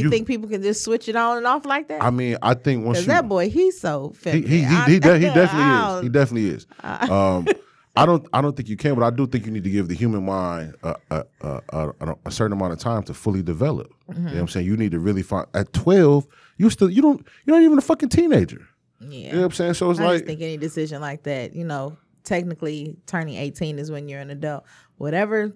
You- 0.05 0.09
think 0.09 0.25
people 0.25 0.47
can 0.47 0.61
just 0.61 0.85
switch 0.85 1.09
it 1.09 1.17
on 1.17 1.35
and 1.35 1.45
off 1.45 1.65
like 1.65 1.89
that? 1.89 2.01
I 2.01 2.09
mean, 2.09 2.37
I 2.41 2.53
think 2.53 2.85
once 2.85 3.01
you 3.01 3.07
that 3.07 3.27
boy, 3.27 3.49
he's 3.49 3.81
so 3.81 4.11
he 4.13 4.15
feminine. 4.15 4.47
he 4.49 4.57
he, 4.63 4.75
he, 4.93 4.99
de- 4.99 5.19
he 5.19 5.25
definitely 5.33 5.97
is. 5.97 6.03
He 6.03 6.09
definitely 6.09 6.49
is. 6.51 6.67
Um, 6.81 7.47
I 7.95 8.05
don't 8.05 8.25
I 8.31 8.41
don't 8.41 8.55
think 8.55 8.69
you 8.69 8.77
can, 8.77 8.95
but 8.95 9.03
I 9.03 9.09
do 9.09 9.27
think 9.27 9.45
you 9.45 9.51
need 9.51 9.65
to 9.65 9.69
give 9.69 9.87
the 9.89 9.95
human 9.95 10.25
mind 10.25 10.75
a 10.83 10.95
a, 11.09 11.25
a, 11.41 11.61
a, 11.99 12.15
a 12.25 12.31
certain 12.31 12.53
amount 12.53 12.73
of 12.73 12.79
time 12.79 13.03
to 13.03 13.13
fully 13.13 13.43
develop. 13.43 13.93
You 14.07 14.15
know 14.19 14.31
what 14.31 14.39
I'm 14.39 14.47
saying? 14.47 14.65
You 14.65 14.77
need 14.77 14.91
to 14.91 14.99
really 14.99 15.23
find 15.23 15.45
at 15.53 15.73
12, 15.73 16.25
you 16.57 16.69
still 16.69 16.89
you 16.89 17.01
don't 17.01 17.25
you're 17.45 17.55
not 17.57 17.63
even 17.63 17.77
a 17.77 17.81
fucking 17.81 18.09
teenager. 18.09 18.65
yeah. 18.99 19.07
You 19.09 19.31
know 19.33 19.37
what 19.39 19.45
I'm 19.45 19.51
saying? 19.51 19.73
So 19.73 19.91
it's 19.91 19.99
like 19.99 20.05
I 20.05 20.09
like 20.11 20.17
just 20.19 20.27
think 20.27 20.41
any 20.41 20.57
decision 20.57 21.01
like 21.01 21.23
that, 21.23 21.53
you 21.53 21.65
know, 21.65 21.97
technically 22.23 22.95
turning 23.07 23.35
18 23.35 23.77
is 23.79 23.91
when 23.91 24.07
you're 24.07 24.21
an 24.21 24.29
adult. 24.29 24.63
Whatever 24.97 25.53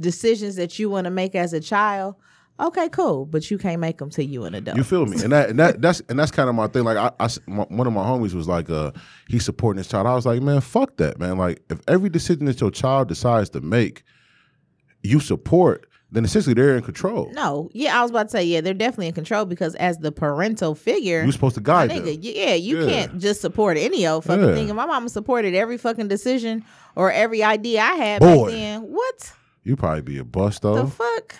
decisions 0.00 0.56
that 0.56 0.78
you 0.78 0.90
want 0.90 1.04
to 1.04 1.10
make 1.10 1.34
as 1.34 1.52
a 1.52 1.60
child, 1.60 2.16
okay, 2.60 2.88
cool, 2.88 3.26
but 3.26 3.50
you 3.50 3.58
can't 3.58 3.80
make 3.80 3.98
them 3.98 4.10
till 4.10 4.24
you 4.24 4.44
an 4.44 4.54
adult. 4.54 4.76
You 4.76 4.84
feel 4.84 5.06
me? 5.06 5.22
And 5.22 5.32
that 5.32 5.50
and 5.50 5.58
that 5.58 5.80
that's 5.82 6.00
and 6.08 6.18
that's 6.18 6.30
kind 6.30 6.48
of 6.48 6.54
my 6.54 6.66
thing. 6.68 6.84
Like 6.84 6.96
I, 6.96 7.10
I 7.24 7.28
my- 7.46 7.64
one 7.68 7.86
of 7.86 7.92
my 7.92 8.04
homies 8.04 8.34
was 8.34 8.48
like, 8.48 8.68
uh, 8.70 8.92
he's 9.28 9.44
supporting 9.44 9.78
his 9.78 9.88
child. 9.88 10.06
I 10.06 10.14
was 10.14 10.26
like, 10.26 10.42
man, 10.42 10.60
fuck 10.60 10.96
that, 10.98 11.18
man. 11.18 11.38
Like 11.38 11.62
if 11.70 11.80
every 11.88 12.08
decision 12.10 12.46
that 12.46 12.60
your 12.60 12.70
child 12.70 13.08
decides 13.08 13.50
to 13.50 13.60
make, 13.60 14.02
you 15.02 15.20
support, 15.20 15.86
then 16.10 16.24
essentially 16.24 16.54
they're 16.54 16.74
in 16.76 16.82
control. 16.82 17.30
no, 17.34 17.68
yeah, 17.74 17.98
I 17.98 18.02
was 18.02 18.10
about 18.10 18.24
to 18.24 18.30
say, 18.30 18.42
yeah, 18.44 18.62
they're 18.62 18.72
definitely 18.74 19.08
in 19.08 19.12
control 19.14 19.44
because 19.44 19.74
as 19.74 19.98
the 19.98 20.10
parental 20.10 20.74
figure, 20.74 21.22
You're 21.22 21.32
supposed 21.32 21.56
to 21.56 21.60
guide 21.60 21.90
nigga, 21.90 22.04
them. 22.06 22.16
yeah, 22.22 22.54
you 22.54 22.80
Yeah. 22.80 22.88
can't 22.88 23.18
just 23.18 23.42
support 23.42 23.76
any 23.76 24.06
old 24.06 24.24
fucking 24.24 24.42
Yeah. 24.42 24.54
thing. 24.54 24.70
And 24.70 24.76
my 24.76 24.86
mama 24.86 25.10
supported 25.10 25.54
every 25.54 25.76
fucking 25.76 26.08
decision 26.08 26.64
or 26.96 27.12
every 27.12 27.42
idea 27.42 27.82
I 27.82 27.92
had 27.96 28.20
Boy. 28.20 28.46
back 28.46 28.54
then. 28.54 28.80
What 28.84 29.32
You 29.64 29.76
probably 29.76 30.00
be 30.00 30.16
a 30.18 30.24
bust 30.24 30.62
though. 30.62 30.76
the 30.76 30.86
fuck? 30.86 31.34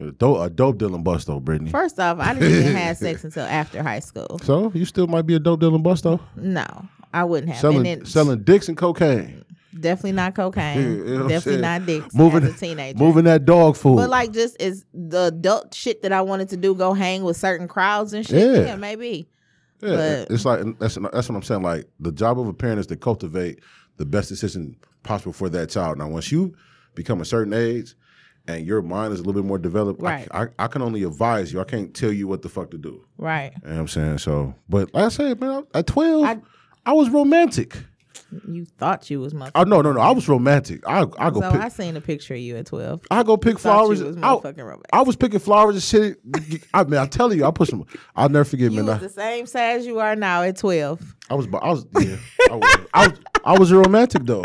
A 0.00 0.12
dope, 0.12 0.40
a 0.40 0.50
dope 0.50 0.78
dealing 0.78 1.02
bust 1.02 1.26
though, 1.26 1.40
Brittany. 1.40 1.70
First 1.70 1.98
off, 2.00 2.18
I 2.18 2.34
didn't 2.34 2.52
even 2.58 2.74
have 2.74 2.96
sex 2.96 3.24
until 3.24 3.44
after 3.44 3.82
high 3.82 4.00
school. 4.00 4.40
So 4.42 4.70
you 4.74 4.84
still 4.84 5.06
might 5.06 5.22
be 5.26 5.34
a 5.34 5.38
dope 5.38 5.60
dealing 5.60 5.82
bust 5.82 6.04
though, 6.04 6.20
No, 6.36 6.66
I 7.12 7.24
wouldn't 7.24 7.52
have. 7.52 7.60
selling 7.60 7.82
then 7.82 8.04
selling 8.06 8.42
dicks 8.42 8.68
and 8.68 8.76
cocaine, 8.76 9.44
definitely 9.78 10.12
not 10.12 10.34
cocaine. 10.34 10.78
Yeah, 10.78 10.82
you 11.12 11.18
know 11.18 11.28
definitely 11.28 11.60
not 11.62 11.86
dicks 11.86 12.14
moving 12.14 12.44
as 12.44 12.54
a 12.54 12.58
teenager. 12.58 12.98
moving 12.98 13.24
that 13.24 13.44
dog 13.44 13.76
food. 13.76 13.96
But 13.96 14.10
like 14.10 14.32
just 14.32 14.60
is 14.60 14.84
the 14.94 15.26
adult 15.26 15.74
shit 15.74 16.02
that 16.02 16.12
I 16.12 16.22
wanted 16.22 16.48
to 16.50 16.56
do, 16.56 16.74
go 16.74 16.92
hang 16.94 17.22
with 17.24 17.36
certain 17.36 17.68
crowds 17.68 18.12
and 18.12 18.26
shit. 18.26 18.56
Yeah. 18.56 18.64
Yeah, 18.66 18.76
maybe. 18.76 19.28
Yeah, 19.82 19.96
But- 20.26 20.30
it's 20.30 20.44
like 20.44 20.60
that's 20.78 20.96
that's 20.96 21.28
what 21.28 21.36
I'm 21.36 21.42
saying. 21.42 21.62
Like 21.62 21.86
the 22.00 22.12
job 22.12 22.38
of 22.38 22.46
a 22.46 22.52
parent 22.52 22.80
is 22.80 22.86
to 22.88 22.96
cultivate 22.96 23.60
the 23.96 24.04
best 24.06 24.28
decision 24.28 24.76
possible 25.02 25.32
for 25.32 25.48
that 25.50 25.68
child. 25.70 25.98
Now, 25.98 26.08
once 26.08 26.30
you 26.32 26.54
become 26.94 27.20
a 27.20 27.24
certain 27.24 27.52
age 27.54 27.94
and 28.48 28.66
your 28.66 28.82
mind 28.82 29.12
is 29.12 29.20
a 29.20 29.22
little 29.22 29.40
bit 29.42 29.46
more 29.46 29.58
developed, 29.58 30.02
Right. 30.02 30.26
I, 30.30 30.42
I, 30.44 30.48
I 30.60 30.66
can 30.68 30.82
only 30.82 31.02
advise 31.04 31.52
you. 31.52 31.60
I 31.60 31.64
can't 31.64 31.94
tell 31.94 32.12
you 32.12 32.26
what 32.28 32.42
the 32.42 32.48
fuck 32.48 32.70
to 32.72 32.78
do. 32.78 33.04
Right. 33.18 33.52
You 33.62 33.68
know 33.68 33.74
what 33.74 33.80
I'm 33.82 33.88
saying? 33.88 34.18
So, 34.18 34.54
but 34.68 34.92
like 34.94 35.04
I 35.04 35.08
said, 35.08 35.40
man, 35.40 35.66
at 35.74 35.86
12, 35.86 36.24
I, 36.24 36.38
I- 36.86 36.92
was 36.92 37.10
romantic. 37.10 37.76
You 38.46 38.64
thought 38.64 39.10
you 39.10 39.18
was 39.20 39.34
my. 39.34 39.50
Oh 39.56 39.64
no, 39.64 39.80
no, 39.82 39.92
no, 39.92 40.00
I 40.00 40.12
was 40.12 40.28
romantic. 40.28 40.86
I 40.86 41.00
I 41.18 41.30
go 41.30 41.40
so 41.40 41.50
pick. 41.50 41.60
I 41.60 41.68
seen 41.68 41.96
a 41.96 42.00
picture 42.00 42.34
of 42.34 42.38
you 42.40 42.56
at 42.56 42.66
twelve. 42.66 43.00
I 43.10 43.24
go 43.24 43.36
pick 43.36 43.58
flowers. 43.58 44.00
was 44.02 44.16
I, 44.18 44.34
romantic. 44.34 44.86
I 44.92 45.02
was 45.02 45.16
picking 45.16 45.40
flowers 45.40 45.74
and 45.74 45.82
shit. 45.82 46.64
I 46.74 46.84
mean, 46.84 46.98
I 47.00 47.06
tell 47.06 47.34
you, 47.34 47.44
I 47.44 47.50
put 47.50 47.68
some. 47.68 47.84
I'll 48.14 48.28
never 48.28 48.44
forget, 48.44 48.70
You 48.70 48.84
man. 48.84 48.86
was 48.86 48.94
I- 48.96 48.98
the 48.98 49.08
same 49.08 49.46
size 49.46 49.84
you 49.84 49.98
are 49.98 50.14
now 50.14 50.42
at 50.42 50.56
twelve. 50.58 51.00
I 51.28 51.34
was, 51.34 51.48
I 51.60 51.70
was, 51.70 51.86
yeah, 52.00 52.16
I 52.50 52.54
was, 52.56 52.76
I 52.94 53.08
was, 53.08 53.18
I 53.44 53.58
was 53.58 53.70
a 53.72 53.76
romantic 53.78 54.22
though. 54.24 54.44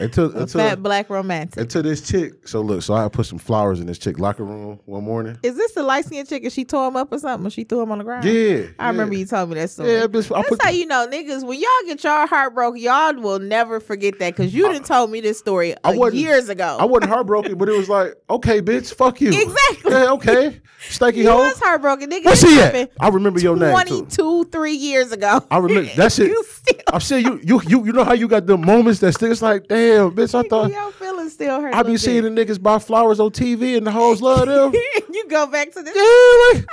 Until 0.00 0.34
A 0.36 0.40
until 0.42 0.60
fat 0.60 0.82
black 0.82 1.10
romantic. 1.10 1.56
until 1.60 1.82
this 1.82 2.00
chick. 2.00 2.48
So 2.48 2.60
look, 2.60 2.82
so 2.82 2.94
I 2.94 3.08
put 3.08 3.26
some 3.26 3.38
flowers 3.38 3.80
in 3.80 3.86
this 3.86 3.98
chick 3.98 4.18
locker 4.18 4.44
room 4.44 4.80
one 4.86 5.04
morning. 5.04 5.38
Is 5.42 5.56
this 5.56 5.72
the 5.72 5.82
light 5.82 6.06
skinned 6.06 6.28
chick 6.28 6.42
and 6.42 6.52
she 6.52 6.64
tore 6.64 6.88
him 6.88 6.96
up 6.96 7.12
or 7.12 7.18
something? 7.18 7.46
Or 7.46 7.50
she 7.50 7.64
threw 7.64 7.82
him 7.82 7.92
on 7.92 7.98
the 7.98 8.04
ground? 8.04 8.24
Yeah, 8.24 8.66
I 8.78 8.88
remember 8.88 9.14
you 9.14 9.26
told 9.26 9.50
me 9.50 9.56
that 9.56 9.70
story. 9.70 9.92
Yeah, 9.92 10.06
bitch, 10.06 10.34
I 10.34 10.40
That's 10.40 10.48
put 10.48 10.62
how 10.62 10.70
you 10.70 10.86
know, 10.86 11.06
niggas. 11.10 11.46
When 11.46 11.58
y'all 11.60 11.68
get 11.86 12.02
y'all 12.02 12.26
heartbroken, 12.26 12.80
y'all 12.80 13.14
will 13.14 13.38
never 13.38 13.80
forget 13.80 14.18
that 14.18 14.36
because 14.36 14.54
you 14.54 14.68
didn't 14.68 14.86
told 14.86 15.10
me 15.10 15.20
this 15.20 15.38
story 15.38 15.74
I 15.84 15.96
uh, 15.96 16.06
years 16.08 16.48
ago. 16.48 16.76
I 16.80 16.84
wasn't 16.84 17.10
heartbroken, 17.10 17.58
but 17.58 17.68
it 17.68 17.76
was 17.76 17.88
like, 17.88 18.14
okay, 18.28 18.60
bitch, 18.62 18.94
fuck 18.94 19.20
you. 19.20 19.28
Exactly. 19.28 19.92
Yeah, 19.92 20.12
okay, 20.12 20.60
stanky 20.88 21.16
you 21.16 21.30
hoe. 21.30 21.38
was 21.38 21.60
heartbroken, 21.60 22.10
nigga. 22.10 22.24
Where's 22.24 22.40
she 22.40 22.60
at? 22.60 22.92
I 22.98 23.08
remember 23.08 23.40
your 23.40 23.56
name 23.56 23.72
22, 23.72 24.44
three 24.44 24.74
years 24.74 25.12
ago. 25.12 25.40
I 25.50 25.58
remember 25.58 25.90
that 25.96 26.12
shit. 26.12 26.30
I'm 26.92 27.00
saying 27.00 27.24
you, 27.24 27.40
you, 27.42 27.60
you, 27.66 27.86
you 27.86 27.92
know 27.92 28.04
how 28.04 28.14
you 28.14 28.28
got 28.28 28.46
the 28.46 28.56
moments 28.56 29.00
that 29.00 29.12
still. 29.12 29.30
It's 29.30 29.42
like, 29.42 29.66
damn, 29.68 30.10
bitch. 30.12 30.34
I 30.34 30.42
thought 30.48 30.70
your 30.70 30.90
feelings 30.92 31.32
still 31.32 31.60
hurt. 31.60 31.74
I 31.74 31.82
be 31.82 31.96
seeing 31.96 32.22
the 32.22 32.30
niggas 32.30 32.62
buy 32.62 32.78
flowers 32.78 33.20
on 33.20 33.30
TV 33.30 33.76
and 33.76 33.86
the 33.86 33.90
hoes 33.90 34.20
love 34.20 34.46
them. 34.46 34.72
you 35.12 35.26
go 35.28 35.46
back 35.46 35.72
to 35.72 35.82
this. 35.82 35.94
Yeah, 35.94 36.60
like, 36.60 36.66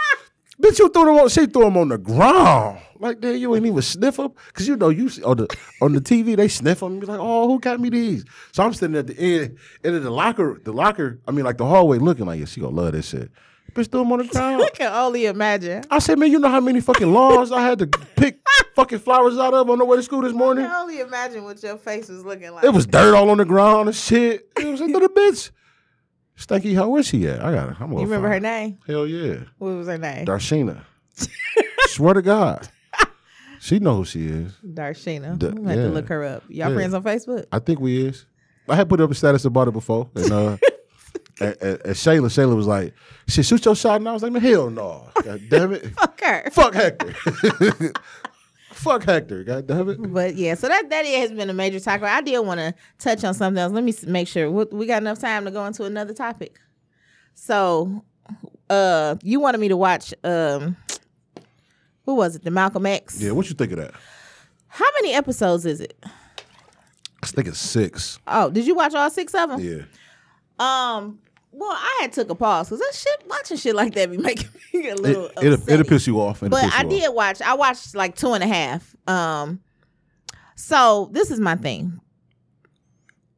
bitch, 0.61 0.79
you 0.79 0.89
threw 0.89 1.05
them 1.05 1.15
on. 1.15 1.29
She 1.29 1.45
threw 1.45 1.63
them 1.63 1.77
on 1.77 1.89
the 1.89 1.97
ground. 1.97 2.79
Like, 2.99 3.19
damn, 3.19 3.37
you 3.37 3.55
ain't 3.55 3.65
even 3.65 3.81
sniff 3.83 4.17
them, 4.17 4.31
cause 4.53 4.67
you 4.67 4.75
know 4.75 4.89
you 4.89 5.07
see 5.09 5.21
on 5.21 5.37
the 5.37 5.57
on 5.83 5.93
the 5.93 6.01
TV 6.01 6.35
they 6.35 6.47
sniff 6.47 6.79
them. 6.79 6.93
And 6.93 7.01
be 7.01 7.05
like, 7.05 7.19
oh, 7.21 7.47
who 7.47 7.59
got 7.59 7.79
me 7.79 7.89
these? 7.89 8.25
So 8.53 8.63
I'm 8.63 8.73
sitting 8.73 8.95
at 8.95 9.05
the 9.05 9.17
end, 9.19 9.57
end 9.83 9.95
of 9.95 10.03
the 10.03 10.09
locker, 10.09 10.59
the 10.63 10.73
locker. 10.73 11.19
I 11.27 11.31
mean, 11.31 11.45
like 11.45 11.57
the 11.57 11.65
hallway, 11.65 11.99
looking 11.99 12.25
like, 12.25 12.39
yeah, 12.39 12.45
she 12.45 12.59
gonna 12.59 12.75
love 12.75 12.93
this 12.93 13.09
shit. 13.09 13.29
Bitch, 13.73 13.91
threw 13.91 13.99
them 13.99 14.11
on 14.11 14.19
the 14.19 14.25
ground. 14.25 14.63
I 14.63 14.69
can 14.69 14.91
only 14.91 15.27
imagine. 15.27 15.83
I 15.91 15.99
said, 15.99 16.17
man, 16.17 16.31
you 16.31 16.39
know 16.39 16.49
how 16.49 16.61
many 16.61 16.81
fucking 16.81 17.13
laws 17.13 17.51
I 17.51 17.61
had 17.61 17.77
to 17.79 17.87
pick 17.87 18.39
fucking 18.77 18.99
flowers 18.99 19.39
out 19.39 19.55
of 19.55 19.67
on 19.71 19.79
the 19.79 19.85
way 19.85 19.97
to 19.97 20.03
school 20.03 20.21
this 20.21 20.33
morning. 20.33 20.63
I 20.63 20.67
can 20.67 20.81
only 20.81 20.99
imagine 20.99 21.43
what 21.43 21.61
your 21.63 21.77
face 21.77 22.09
was 22.09 22.23
looking 22.23 22.51
like. 22.51 22.63
It 22.63 22.69
was 22.69 22.85
dirt 22.85 23.15
all 23.15 23.29
on 23.31 23.39
the 23.39 23.45
ground 23.45 23.89
and 23.89 23.95
shit. 23.95 24.47
It 24.55 24.67
was 24.67 24.79
into 24.81 24.99
the 24.99 25.09
bitch. 25.09 25.49
Stanky, 26.37 26.75
how 26.75 26.87
where's 26.87 27.07
she 27.07 27.27
at? 27.27 27.43
I 27.43 27.51
got 27.51 27.75
her. 27.75 27.83
I'm 27.83 27.91
You 27.91 28.01
remember 28.01 28.29
her 28.29 28.39
name? 28.39 28.77
Hell 28.85 29.07
yeah. 29.07 29.45
What 29.57 29.69
was 29.69 29.87
her 29.87 29.97
name? 29.97 30.27
Darshina. 30.27 30.83
Swear 31.87 32.13
to 32.13 32.21
God. 32.21 32.69
She 33.59 33.79
know 33.79 33.95
who 33.95 34.05
she 34.05 34.27
is. 34.27 34.53
Darshina. 34.63 35.39
Da- 35.39 35.47
I'm 35.47 35.55
gonna 35.55 35.69
have 35.69 35.79
yeah. 35.79 35.85
to 35.85 35.89
look 35.89 36.07
her 36.09 36.23
up. 36.23 36.43
Y'all 36.47 36.69
Yeah. 36.69 36.75
friends 36.75 36.93
on 36.93 37.01
Facebook? 37.01 37.45
I 37.51 37.57
think 37.57 37.79
we 37.79 38.05
is. 38.05 38.27
I 38.69 38.75
had 38.75 38.87
put 38.87 39.01
up 39.01 39.09
a 39.09 39.15
status 39.15 39.45
about 39.45 39.69
it 39.69 39.71
before. 39.71 40.11
And 40.13 40.31
uh 40.31 40.57
and, 41.39 41.55
and, 41.61 41.81
and 41.83 41.95
Shayla, 41.95 42.27
Shayla 42.27 42.55
was 42.55 42.67
like, 42.67 42.93
"She 43.27 43.41
shoot 43.41 43.65
your 43.65 43.75
shot. 43.75 43.95
And 43.95 44.07
I 44.07 44.13
was 44.13 44.21
like, 44.21 44.31
man, 44.31 44.41
hell 44.43 44.69
no. 44.69 45.09
God 45.23 45.41
damn 45.49 45.73
it. 45.73 45.87
Fuck 45.97 46.21
her. 46.21 46.49
Fuck 46.51 46.73
Hector. 46.75 47.13
Fuck 48.77 49.05
Hector. 49.05 49.43
God 49.43 49.65
damn 49.65 49.89
it. 49.89 50.13
But 50.13 50.35
yeah, 50.35 50.53
so 50.53 50.67
that 50.67 50.89
that 50.89 51.05
has 51.05 51.31
been 51.31 51.49
a 51.49 51.53
major 51.53 51.79
topic. 51.79 52.03
I 52.03 52.21
did 52.21 52.39
want 52.39 52.59
to 52.59 52.75
touch 52.99 53.23
on 53.23 53.33
something 53.33 53.59
else. 53.59 53.73
Let 53.73 53.83
me 53.83 53.93
make 54.05 54.27
sure 54.27 54.51
we, 54.51 54.65
we 54.65 54.85
got 54.85 55.01
enough 55.01 55.19
time 55.19 55.45
to 55.45 55.51
go 55.51 55.65
into 55.65 55.83
another 55.83 56.13
topic. 56.13 56.59
So, 57.33 58.03
uh, 58.69 59.15
you 59.23 59.39
wanted 59.39 59.59
me 59.59 59.67
to 59.69 59.77
watch 59.77 60.13
um, 60.23 60.77
who 62.05 62.15
was 62.15 62.35
it? 62.35 62.43
The 62.43 62.51
Malcolm 62.51 62.85
X. 62.85 63.19
Yeah, 63.21 63.31
what 63.31 63.49
you 63.49 63.55
think 63.55 63.71
of 63.71 63.79
that? 63.79 63.93
How 64.67 64.85
many 65.01 65.13
episodes 65.13 65.65
is 65.65 65.81
it? 65.81 65.97
I 67.23 67.27
think 67.27 67.47
it's 67.47 67.59
six. 67.59 68.19
Oh, 68.27 68.49
did 68.51 68.67
you 68.67 68.75
watch 68.75 68.93
all 68.93 69.09
six 69.09 69.33
of 69.33 69.49
them? 69.49 69.59
Yeah. 69.59 69.83
Um. 70.59 71.19
Well, 71.59 71.71
I 71.71 71.99
had 72.01 72.13
took 72.13 72.29
a 72.29 72.35
pause 72.35 72.69
because 72.69 72.79
that 72.79 72.93
shit, 72.93 73.27
watching 73.29 73.57
shit 73.57 73.75
like 73.75 73.95
that 73.95 74.11
be 74.11 74.17
making 74.29 74.49
me 74.73 74.89
a 74.89 74.93
It, 74.93 74.99
little. 74.99 75.25
it'll, 75.41 75.53
upset. 75.55 75.69
it'll 75.79 75.85
piss 75.89 76.05
you 76.05 76.21
off. 76.21 76.43
It'll 76.43 76.49
but 76.49 76.63
you 76.63 76.69
I 76.71 76.83
off. 76.83 76.89
did 76.89 77.13
watch. 77.15 77.41
I 77.41 77.53
watched 77.55 77.95
like 77.95 78.15
two 78.15 78.33
and 78.33 78.43
a 78.43 78.47
half. 78.47 78.95
Um, 79.07 79.59
so 80.55 81.09
this 81.13 81.31
is 81.31 81.39
my 81.39 81.55
thing. 81.55 81.99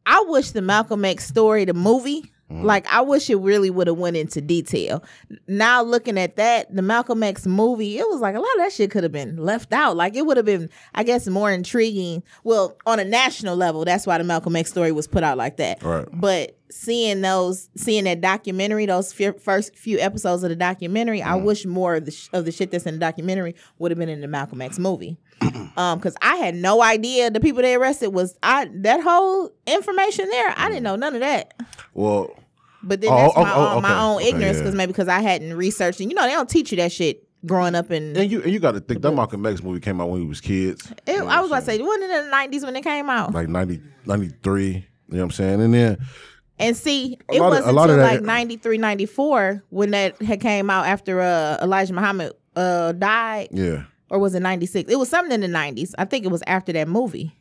I 0.05 0.25
wish 0.27 0.51
the 0.51 0.61
Malcolm 0.61 1.05
X 1.05 1.25
story, 1.27 1.63
the 1.65 1.73
movie, 1.73 2.31
Mm. 2.49 2.63
like 2.63 2.87
I 2.87 3.01
wish 3.01 3.29
it 3.29 3.35
really 3.35 3.69
would 3.69 3.85
have 3.85 3.97
went 3.97 4.17
into 4.17 4.41
detail. 4.41 5.03
Now 5.47 5.83
looking 5.83 6.17
at 6.17 6.35
that, 6.37 6.75
the 6.75 6.81
Malcolm 6.81 7.21
X 7.21 7.45
movie, 7.45 7.99
it 7.99 8.09
was 8.09 8.21
like 8.21 8.33
a 8.35 8.39
lot 8.39 8.49
of 8.55 8.61
that 8.61 8.73
shit 8.73 8.89
could 8.89 9.03
have 9.03 9.11
been 9.11 9.37
left 9.37 9.71
out. 9.71 9.95
Like 9.95 10.15
it 10.15 10.25
would 10.25 10.37
have 10.37 10.47
been, 10.47 10.69
I 10.95 11.03
guess, 11.03 11.27
more 11.27 11.51
intriguing. 11.51 12.23
Well, 12.43 12.75
on 12.87 12.99
a 12.99 13.05
national 13.05 13.55
level, 13.55 13.85
that's 13.85 14.07
why 14.07 14.17
the 14.17 14.23
Malcolm 14.23 14.55
X 14.55 14.71
story 14.71 14.91
was 14.91 15.07
put 15.07 15.23
out 15.23 15.37
like 15.37 15.57
that. 15.57 15.83
Right. 15.83 16.07
But 16.11 16.57
seeing 16.71 17.21
those, 17.21 17.69
seeing 17.75 18.05
that 18.05 18.21
documentary, 18.21 18.87
those 18.87 19.13
few, 19.13 19.33
first 19.33 19.75
few 19.75 19.99
episodes 19.99 20.41
of 20.43 20.49
the 20.49 20.55
documentary, 20.55 21.21
I 21.21 21.35
wish 21.35 21.65
more 21.67 21.95
of 21.95 22.05
the 22.05 22.11
sh- 22.11 22.29
of 22.33 22.45
the 22.45 22.51
shit 22.51 22.71
that's 22.71 22.85
in 22.85 22.95
the 22.95 22.99
documentary 22.99 23.55
would 23.77 23.91
have 23.91 23.99
been 23.99 24.09
in 24.09 24.21
the 24.21 24.27
Malcolm 24.27 24.61
X 24.61 24.79
movie. 24.79 25.17
um, 25.77 25.97
because 25.99 26.15
I 26.21 26.35
had 26.37 26.55
no 26.55 26.81
idea 26.81 27.29
the 27.31 27.39
people 27.39 27.61
they 27.61 27.75
arrested 27.75 28.09
was 28.09 28.37
I 28.43 28.69
that 28.73 29.01
whole 29.01 29.51
information 29.67 30.29
there. 30.29 30.53
I 30.57 30.67
didn't 30.67 30.83
know 30.83 30.95
none 30.95 31.13
of 31.15 31.21
that. 31.21 31.53
Well, 31.93 32.29
But 32.83 33.01
then 33.01 33.11
Oh, 33.11 33.17
that's 33.17 33.33
oh, 33.37 33.41
my 33.43 33.53
oh, 33.53 33.75
own, 33.75 33.81
my 33.81 33.89
okay. 33.91 33.99
own 33.99 34.15
Okay, 34.17 34.27
ignorance 34.29 34.57
yeah. 34.57 34.63
because 34.63 34.75
maybe 34.75 34.91
because 34.91 35.07
I 35.07 35.19
hadn't 35.21 35.53
researched 35.55 35.99
and 35.99 36.09
you 36.11 36.15
know 36.15 36.23
they 36.23 36.31
don't 36.33 36.49
teach 36.49 36.71
you 36.71 36.77
that 36.77 36.91
shit 36.91 37.25
growing 37.45 37.73
up 37.75 37.89
in. 37.91 38.17
and 38.17 38.29
you 38.29 38.41
and 38.41 38.51
you 38.51 38.59
got 38.59 38.71
to 38.73 38.81
think 38.81 39.01
that 39.01 39.11
Malcolm 39.11 39.45
X 39.45 39.63
movie 39.63 39.79
came 39.79 40.01
out 40.01 40.09
when 40.09 40.19
we 40.21 40.25
was 40.27 40.41
kids. 40.41 40.91
It, 41.05 41.13
You 41.13 41.19
know 41.19 41.27
I 41.27 41.39
was 41.39 41.49
about 41.49 41.61
to 41.61 41.65
say, 41.67 41.75
it 41.75 41.83
wasn't 41.83 42.03
in 42.11 42.25
the 42.25 42.29
nineties 42.31 42.63
when 42.65 42.75
it 42.75 42.83
came 42.83 43.09
out? 43.09 43.33
like 43.33 43.47
90, 43.47 43.81
93, 44.05 44.65
You 44.67 44.73
know 44.73 45.17
what 45.17 45.23
I'm 45.23 45.31
saying? 45.31 45.61
And 45.61 45.73
then 45.73 45.97
And 46.57 46.75
see, 46.75 47.17
it 47.31 47.39
wasn't 47.39 47.65
of 47.69 47.77
until 47.77 47.95
that- 47.97 48.15
like 48.15 48.21
93, 48.21 48.77
94 48.77 49.63
when 49.69 49.91
that 49.91 50.21
had 50.21 50.41
came 50.41 50.69
out 50.69 50.85
after 50.85 51.21
uh, 51.21 51.57
Elijah 51.61 51.93
Muhammad 51.93 52.33
uh, 52.57 52.91
died, 52.91 53.47
yeah. 53.51 53.83
Or 54.09 54.19
was 54.19 54.35
it 54.35 54.41
ninety 54.41 54.65
six? 54.65 54.91
It 54.91 54.97
was 54.97 55.09
something 55.09 55.33
in 55.33 55.41
the 55.41 55.47
nineties. 55.47 55.93
I 55.97 56.05
think 56.05 56.25
it 56.25 56.31
was 56.31 56.43
after 56.47 56.71
that 56.73 56.87
movie. 56.87 57.35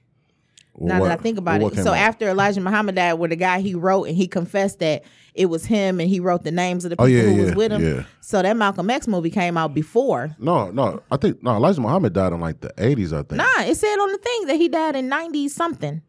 Well, 0.74 0.88
now 0.94 1.00
what- 1.00 1.08
that 1.08 1.18
I 1.18 1.22
think 1.22 1.38
about 1.38 1.60
well, 1.60 1.72
it, 1.72 1.82
so 1.82 1.90
out? 1.90 1.96
after 1.98 2.28
Elijah 2.28 2.60
Muhammad 2.60 2.94
died, 2.94 3.14
where 3.14 3.28
the 3.28 3.36
guy 3.36 3.60
he 3.60 3.74
wrote 3.74 4.04
and 4.04 4.16
he 4.16 4.28
confessed 4.28 4.78
that 4.78 5.02
it 5.34 5.46
was 5.46 5.64
him 5.64 5.98
and 6.00 6.08
he 6.08 6.20
wrote 6.20 6.44
the 6.44 6.50
names 6.52 6.84
of 6.84 6.90
the 6.90 6.96
Oh, 7.00 7.06
people 7.06 7.22
yeah, 7.22 7.30
who 7.36 7.42
was 7.42 7.54
with 7.54 7.72
him. 7.72 7.82
yeah. 7.84 8.02
So 8.20 8.42
that 8.42 8.56
Malcolm 8.56 8.88
X 8.90 9.08
movie 9.08 9.30
came 9.30 9.56
out 9.56 9.74
before. 9.74 10.36
No, 10.38 10.70
no. 10.70 11.02
I 11.10 11.16
think 11.16 11.42
no. 11.42 11.56
Elijah 11.56 11.80
Muhammad 11.80 12.12
died 12.12 12.32
in 12.32 12.40
like 12.40 12.60
the 12.60 12.72
eighties. 12.78 13.12
I 13.12 13.22
think. 13.22 13.38
Nah, 13.38 13.62
it 13.62 13.74
said 13.76 13.96
on 13.96 14.12
the 14.12 14.18
thing 14.18 14.46
that 14.46 14.56
he 14.56 14.68
died 14.68 14.94
in 14.94 15.08
ninety 15.08 15.48
something. 15.48 16.02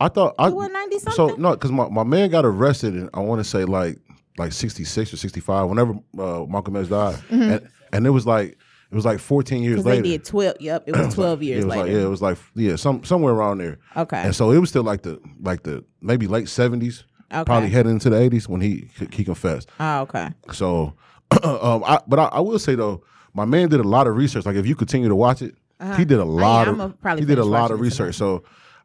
I 0.00 0.08
thought 0.08 0.34
I 0.40 0.48
was 0.48 0.70
90 0.70 0.98
So 1.12 1.28
no, 1.36 1.52
because 1.52 1.70
my, 1.70 1.88
my 1.88 2.02
man 2.02 2.28
got 2.28 2.44
arrested 2.44 2.94
and 2.94 3.08
I 3.14 3.20
want 3.20 3.38
to 3.38 3.44
say 3.44 3.64
like 3.64 3.98
like 4.38 4.52
sixty 4.52 4.82
six 4.82 5.14
or 5.14 5.16
sixty 5.16 5.38
five. 5.38 5.68
Whenever 5.68 5.92
uh, 6.18 6.44
Malcolm 6.48 6.74
X 6.76 6.88
died, 6.88 7.16
and, 7.30 7.68
and 7.92 8.04
it 8.06 8.10
was 8.10 8.26
like 8.26 8.58
it 8.94 8.96
was 8.96 9.04
like 9.04 9.18
fourteen 9.18 9.62
years 9.64 9.82
Because 9.82 9.92
Mm-hmm. 9.96 10.02
they 10.04 10.08
did 10.10 10.24
twelve. 10.24 10.54
Yep, 10.60 10.84
it 10.86 10.96
was 10.96 11.14
twelve 11.16 11.42
Yeah, 11.42 11.54
years 11.56 11.64
it 11.64 11.66
was 11.66 11.70
later. 11.76 11.82
like 11.82 11.92
yeah, 11.92 12.04
it 12.06 12.08
was 12.08 12.22
like 12.22 12.38
yeah, 12.54 12.76
some 12.76 13.02
somewhere 13.02 13.34
around 13.34 13.58
there. 13.58 13.78
Okay. 13.96 14.18
And 14.22 14.34
so 14.36 14.52
it 14.52 14.58
was 14.58 14.68
still 14.70 14.84
like 14.84 15.02
the 15.02 15.20
like 15.42 15.64
the 15.64 15.84
maybe 16.00 16.28
late 16.28 16.48
seventies, 16.48 17.02
Okay. 17.32 17.42
probably 17.44 17.70
heading 17.70 17.90
into 17.92 18.08
the 18.08 18.16
eighties 18.20 18.48
when 18.48 18.60
he 18.60 18.88
he 19.10 19.24
confessed. 19.24 19.68
oh, 19.80 20.02
okay. 20.02 20.28
So, 20.52 20.94
um, 21.42 21.82
I, 21.84 21.98
but 22.06 22.18
I, 22.20 22.24
I 22.26 22.40
will 22.40 22.60
say 22.60 22.76
though, 22.76 23.02
my 23.32 23.44
man 23.44 23.68
did 23.68 23.80
a 23.80 23.88
lot 23.88 24.06
of 24.06 24.14
research. 24.16 24.46
Like 24.46 24.54
if 24.56 24.66
you 24.66 24.76
continue 24.76 25.08
to 25.08 25.16
watch 25.16 25.42
it, 25.42 25.56
he 25.96 26.04
did 26.04 26.20
a 26.20 26.24
lot 26.24 26.68
Uh-huh. 26.68 26.72
I'ma 26.74 26.84
of 26.84 27.00
probably 27.00 27.22
he 27.22 27.26
did 27.26 27.38
a 27.38 27.44
lot 27.44 27.72
of 27.72 27.80
research. 27.80 28.14
So, 28.14 28.44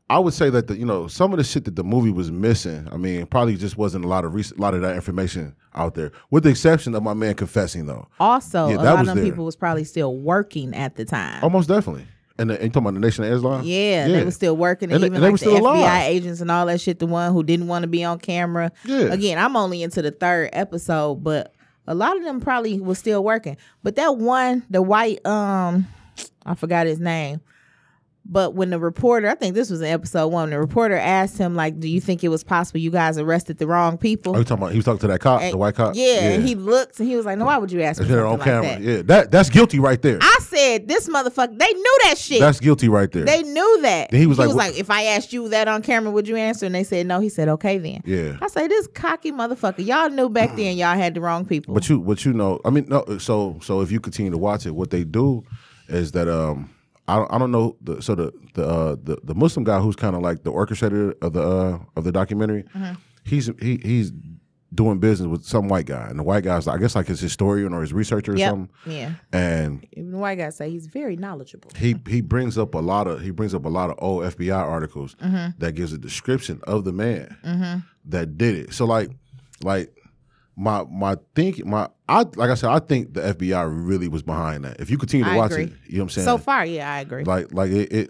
I 0.10 0.18
would 0.20 0.34
say 0.34 0.50
that 0.50 0.68
the 0.68 0.76
you 0.78 0.86
know 0.86 1.08
some 1.08 1.32
of 1.34 1.38
the 1.38 1.44
shit 1.44 1.66
that 1.66 1.76
the 1.76 1.84
movie 1.84 2.12
was 2.12 2.32
missing. 2.32 2.88
I 2.92 2.98
mean, 2.98 3.26
probably 3.28 3.56
just 3.56 3.78
wasn't 3.78 4.06
a 4.06 4.08
lot 4.08 4.26
of 4.26 4.34
a 4.36 4.44
lot 4.58 4.74
of 4.74 4.82
that 4.82 4.96
information 4.96 5.56
out 5.76 5.94
there, 5.96 6.12
with 6.32 6.44
the 6.44 6.50
exception 6.50 6.96
of 6.96 7.04
my 7.04 7.14
man 7.14 7.36
confessing 7.36 7.86
though. 7.86 8.08
Also, 8.20 8.70
Yeah, 8.70 8.76
a 8.78 8.84
lot 8.84 9.00
of 9.02 9.06
them 9.06 9.18
there. 9.18 9.26
people 9.26 9.46
was 9.46 9.56
probably 9.56 9.84
still 9.84 10.16
working 10.16 10.74
at 10.74 10.96
the 10.96 11.06
time. 11.06 11.44
Almost 11.44 11.70
definitely. 11.70 12.06
And, 12.40 12.50
the, 12.50 12.54
and 12.56 12.64
you 12.64 12.70
talking 12.70 12.84
about 12.88 12.94
the 12.94 13.02
Nation 13.02 13.26
of 13.26 13.34
Islam? 13.34 13.64
Yeah, 13.66 14.08
they 14.08 14.24
were 14.24 14.32
still 14.32 14.56
working, 14.56 14.92
and, 14.94 15.04
And 15.04 15.14
even 15.14 15.22
they 15.22 15.30
like 15.30 15.40
the 15.42 15.46
FBI 15.48 15.60
alive. 15.60 16.04
agents 16.06 16.40
and 16.40 16.50
all 16.50 16.66
that 16.68 16.80
shit. 16.80 16.98
The 16.98 17.06
one 17.06 17.34
who 17.34 17.44
didn't 17.44 17.68
want 17.68 17.84
to 17.84 17.88
be 17.88 18.04
on 18.06 18.18
camera. 18.18 18.72
Yeah. 18.86 19.12
Again, 19.12 19.38
I'm 19.38 19.58
only 19.58 19.84
into 19.84 20.02
the 20.02 20.12
third 20.12 20.50
episode, 20.54 21.16
but 21.22 21.54
a 21.86 21.94
lot 21.94 22.16
of 22.16 22.24
them 22.24 22.40
probably 22.40 22.80
was 22.80 22.98
still 22.98 23.24
working. 23.26 23.58
But 23.84 23.98
that 23.98 24.16
one, 24.16 24.64
the 24.70 24.82
white, 24.82 25.24
um, 25.26 25.86
I 26.46 26.56
forgot 26.56 26.88
his 26.88 27.00
name. 27.02 27.42
But 28.32 28.54
when 28.54 28.70
the 28.70 28.78
reporter, 28.78 29.28
I 29.28 29.34
think 29.34 29.56
this 29.56 29.72
was 29.72 29.82
in 29.82 29.88
episode 29.88 30.28
one, 30.28 30.52
the 30.52 30.60
reporter 30.60 30.96
asked 30.96 31.38
him 31.40 31.56
like, 31.56 31.80
"Do 31.80 31.88
you 31.90 32.00
think 32.00 32.24
it 32.24 32.28
was 32.28 32.44
possible 32.44 32.80
you 32.80 32.92
guys 32.92 33.18
arrested 33.18 33.58
the 33.58 33.66
wrong 33.66 33.98
people?" 33.98 34.36
Are 34.36 34.38
you 34.40 34.44
talking 34.44 34.62
about? 34.64 34.72
He 34.74 34.78
was 34.78 34.86
talking 34.86 35.00
to 35.00 35.08
that 35.08 35.20
cop, 35.20 35.42
And- 35.42 35.52
the 35.54 35.58
white 35.58 35.74
cop. 35.74 35.96
Yeah, 35.96 36.30
and 36.30 36.44
he 36.48 36.54
looked 36.54 37.00
and 37.00 37.10
he 37.10 37.16
was 37.16 37.26
like, 37.26 37.40
"No, 37.40 37.46
why 37.46 37.58
would 37.58 37.72
you 37.72 37.82
ask 37.82 38.00
me 38.02 38.14
on 38.14 38.32
like 38.38 38.42
camera. 38.42 38.62
that?" 38.70 38.82
Yeah, 38.82 39.02
that 39.04 39.32
that's 39.32 39.50
guilty 39.50 39.80
right 39.80 40.00
there. 40.02 40.20
I 40.22 40.38
said, 40.42 40.88
"This 40.88 41.10
motherfucker, 41.10 41.58
they 41.58 41.74
knew 41.74 41.98
that 42.04 42.18
shit." 42.18 42.40
That's 42.40 42.60
guilty 42.60 42.88
right 42.88 43.12
there. 43.12 43.26
They 43.26 43.42
knew 43.42 43.82
that. 43.82 44.12
Then 44.12 44.20
he 44.20 44.28
was 44.28 44.38
like, 44.38 44.54
"What-" 44.54 44.78
if 44.78 44.92
I 44.92 45.06
asked 45.06 45.34
you 45.34 45.50
that 45.50 45.68
on 45.68 45.82
camera, 45.82 46.12
would 46.12 46.28
you 46.28 46.36
answer? 46.36 46.66
And 46.68 46.76
they 46.76 46.84
said 46.84 47.08
no. 47.08 47.20
He 47.20 47.30
said, 47.30 47.50
okay 47.50 47.78
then. 47.78 48.02
Yeah. 48.06 48.38
I 48.42 48.48
say 48.48 48.68
this 48.68 48.88
cocky 48.88 49.32
motherfucker. 49.32 49.86
Y'all 49.86 50.10
knew 50.10 50.30
back 50.30 50.56
then 50.56 50.78
y'all 50.78 50.96
had 50.96 51.14
the 51.16 51.22
wrong 51.22 51.46
people. 51.46 51.74
But 51.74 51.90
you, 51.90 52.00
but 52.00 52.24
you 52.26 52.34
know, 52.34 52.60
I 52.64 52.70
mean, 52.70 52.86
no. 52.88 53.04
So, 53.18 53.58
so 53.62 53.82
if 53.82 53.92
you 53.92 54.00
continue 54.00 54.32
to 54.32 54.38
watch 54.38 54.66
it, 54.66 54.72
what 54.76 54.92
they 54.92 55.04
do 55.04 55.44
is 55.88 56.12
that 56.12 56.28
um, 56.28 56.70
I 57.10 57.16
don't, 57.18 57.34
I 57.34 57.38
don't 57.38 57.52
know. 57.52 57.76
The, 57.82 58.02
so 58.02 58.16
the 58.16 58.32
the 58.54 58.66
uh, 58.68 58.96
the 59.04 59.18
the 59.24 59.36
Muslim 59.36 59.64
guy 59.64 59.80
who's 59.80 59.96
kind 59.96 60.16
of 60.16 60.22
like 60.22 60.44
the 60.44 60.52
orchestrator 60.52 61.14
of 61.22 61.34
the 61.34 61.42
uh, 61.42 61.80
of 61.96 62.04
the 62.04 62.12
documentary, 62.12 62.64
Mm-hmm. 62.76 62.94
he's 63.24 63.50
he 63.62 63.78
he's 63.84 64.12
doing 64.74 65.00
business 65.00 65.28
with 65.28 65.44
some 65.44 65.68
white 65.68 65.88
guy, 65.88 66.08
and 66.10 66.20
the 66.20 66.24
white 66.24 66.44
guy's 66.44 66.68
I 66.68 66.78
guess 66.78 66.96
like 66.96 67.08
his 67.08 67.20
historian 67.20 67.74
or 67.74 67.82
his 67.82 67.92
researcher 67.92 68.34
or 68.34 68.38
yep. 68.38 68.52
something, 68.52 68.70
Yeah. 68.86 69.14
and 69.34 69.84
Even 69.94 70.12
the 70.12 70.18
white 70.20 70.38
guy 70.38 70.50
say 70.52 70.70
he's 70.70 70.86
very 70.86 71.16
knowledgeable. 71.16 71.72
he 71.76 71.96
he 72.08 72.22
brings 72.22 72.56
up 72.58 72.76
a 72.76 72.80
lot 72.80 73.08
of 73.08 73.22
he 73.22 73.32
brings 73.32 73.56
up 73.56 73.66
a 73.66 73.70
lot 73.70 73.90
of 73.90 73.96
old 74.00 74.24
FBI 74.26 74.56
articles 74.56 75.16
Mm-hmm. 75.16 75.58
that 75.60 75.74
gives 75.74 75.92
a 75.94 75.98
description 75.98 76.62
of 76.68 76.84
the 76.84 76.94
man 76.94 77.36
that 78.06 78.38
did 78.38 78.56
it. 78.56 78.74
So 78.74 78.86
like 78.86 79.10
like 79.64 79.92
my 80.60 80.84
my 80.92 81.16
think 81.36 81.66
my 81.66 81.88
I 82.10 82.26
like 82.36 82.50
I 82.50 82.56
said 82.56 82.70
I 82.70 82.80
think 82.80 83.14
the 83.14 83.22
FBI 83.22 83.88
really 83.88 84.10
was 84.10 84.22
behind 84.22 84.66
that. 84.66 84.78
If 84.82 84.90
you 84.90 84.98
continue 84.98 85.24
to 85.24 85.32
I 85.32 85.38
watch 85.38 85.52
agree. 85.52 85.64
it, 85.64 85.74
you 85.88 85.98
know 85.98 86.04
what 86.04 86.04
I'm 86.04 86.10
saying. 86.10 86.26
So 86.26 86.38
far, 86.38 86.66
yeah, 86.66 86.92
I 86.92 87.00
agree. 87.00 87.24
like 87.24 87.54
like 87.54 87.72
it 87.72 87.92
it, 87.94 88.10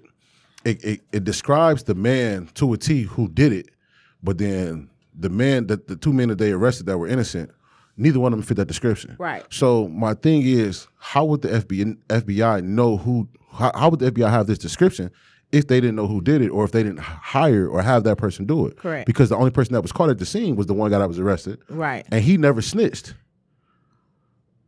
it 0.66 0.84
it 0.84 1.02
it 1.12 1.24
describes 1.24 1.84
the 1.84 1.94
man 1.94 2.50
to 2.56 2.74
a 2.74 2.78
T 2.78 3.04
who 3.04 3.30
did 3.30 3.54
it, 3.54 3.70
but 4.24 4.40
then 4.40 4.90
the 5.14 5.30
man 5.30 5.68
that 5.68 5.88
the 5.88 5.96
two 5.96 6.12
men 6.12 6.30
that 6.30 6.40
they 6.40 6.52
arrested 6.52 6.88
that 6.88 6.98
were 6.98 7.08
innocent. 7.08 7.52
Neither 7.98 8.20
one 8.20 8.32
of 8.32 8.40
them 8.40 8.46
fit 8.46 8.56
that 8.56 8.70
description. 8.70 9.18
Right. 9.20 9.46
So 9.50 9.90
my 9.90 10.14
thing 10.14 10.44
is, 10.44 10.88
how 11.00 11.26
would 11.26 11.42
the 11.42 11.50
FBI, 11.50 11.98
FBI 12.08 12.64
know 12.64 12.96
who? 12.96 13.28
How, 13.52 13.74
how 13.76 13.90
would 13.90 14.00
the 14.00 14.10
FBI 14.10 14.30
have 14.30 14.48
this 14.48 14.58
description 14.58 15.12
if 15.52 15.68
they 15.68 15.80
didn't 15.82 15.96
know 15.96 16.08
who 16.08 16.22
did 16.22 16.42
it, 16.42 16.50
or 16.50 16.64
if 16.64 16.72
they 16.72 16.84
didn't 16.84 17.00
hire 17.00 17.68
or 17.68 17.82
have 17.82 18.04
that 18.04 18.18
person 18.18 18.46
do 18.46 18.68
it? 18.68 18.78
Correct. 18.78 19.08
Because 19.08 19.30
the 19.30 19.36
only 19.36 19.52
person 19.52 19.74
that 19.74 19.82
was 19.82 19.92
caught 19.92 20.10
at 20.10 20.20
the 20.20 20.26
scene 20.26 20.56
was 20.56 20.68
the 20.68 20.74
one 20.74 20.92
guy 20.92 21.00
that 21.00 21.08
was 21.08 21.20
arrested, 21.20 21.60
right. 21.70 22.06
and 22.12 22.24
he 22.24 22.38
never 22.38 22.62
snitched 22.62 23.16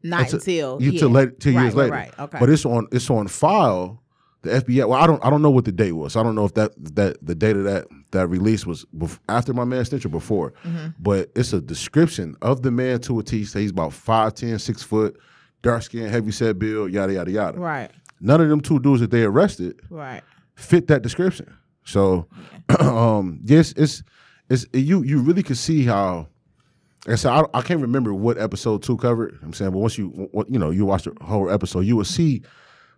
Not 0.04 0.32
until 0.34 0.82
you 0.82 0.92
yeah. 0.92 1.00
till 1.00 1.10
later, 1.10 1.32
two 1.32 1.54
right, 1.56 1.62
years 1.64 1.76
later. 1.76 1.92
Right. 1.94 2.20
Okay. 2.20 2.40
But 2.40 2.50
it's 2.50 2.66
on 2.66 2.88
it's 2.92 3.10
on 3.10 3.28
file. 3.28 4.00
The 4.44 4.50
FBI. 4.50 4.88
Well, 4.90 5.00
I 5.00 5.06
don't 5.06 5.24
I 5.24 5.30
don't 5.30 5.44
know 5.44 5.52
what 5.52 5.66
the 5.66 5.72
date 5.72 5.92
was. 5.92 6.16
I 6.16 6.24
don't 6.24 6.34
know 6.34 6.46
if 6.46 6.56
that 6.56 6.72
that 6.96 7.18
the 7.24 7.36
date 7.36 7.56
of 7.58 7.64
that 7.66 7.86
that 8.10 8.26
release 8.28 8.66
was 8.66 8.86
bef- 8.98 9.20
after 9.30 9.54
my 9.54 9.66
man 9.66 9.86
snitch 9.86 10.04
or 10.04 10.10
before. 10.10 10.54
Mm-hmm. 10.66 10.88
But 11.00 11.30
it's 11.36 11.54
a 11.54 11.62
description 11.62 12.36
of 12.42 12.64
the 12.64 12.72
man 12.72 13.00
to 13.02 13.20
a 13.20 13.24
T. 13.24 13.46
Say 13.46 13.62
he's 13.62 13.70
about 13.70 13.92
5'10", 13.92 14.60
6 14.60 14.82
foot, 14.84 15.20
dark 15.62 15.84
skin, 15.84 16.10
heavy 16.10 16.32
set 16.32 16.58
build, 16.58 16.92
yada 16.92 17.14
yada 17.14 17.30
yada. 17.30 17.60
right. 17.60 17.92
none 18.20 18.42
of 18.42 18.50
them 18.50 18.62
two 18.62 18.80
dudes 18.80 19.02
that 19.02 19.12
they 19.12 19.22
arrested 19.24 19.80
Right. 19.92 20.24
Fit 20.56 20.88
that 20.88 21.02
description. 21.02 21.56
So, 21.84 22.28
um, 22.80 23.40
yes, 23.44 23.74
it's 23.78 24.04
it's 24.50 24.66
you 24.74 25.04
you 25.04 25.20
really 25.22 25.44
can 25.44 25.56
see 25.56 25.84
how. 25.84 26.28
I 27.08 27.16
said, 27.16 27.32
I, 27.32 27.44
I 27.56 27.62
can't 27.64 27.82
remember 27.82 28.14
what 28.14 28.38
episode 28.38 28.84
two 28.84 28.96
covered. 28.98 29.40
I'm 29.42 29.54
saying, 29.54 29.72
but 29.72 29.80
once 29.80 29.98
you 29.98 30.30
you 30.48 30.60
know 30.60 30.70
you 30.70 30.86
watch 30.86 31.06
the 31.06 31.16
whole 31.22 31.50
episode, 31.50 31.80
you 31.82 31.96
will 31.96 32.06
see 32.06 32.44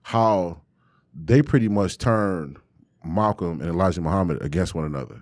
how 0.01 0.59
they 1.15 1.41
pretty 1.41 1.69
much 1.69 1.97
turned 1.97 2.57
Malcolm 3.05 3.61
and 3.61 3.69
Elijah 3.69 4.01
Muhammad 4.01 4.41
against 4.41 4.75
one 4.75 4.83
another. 4.83 5.21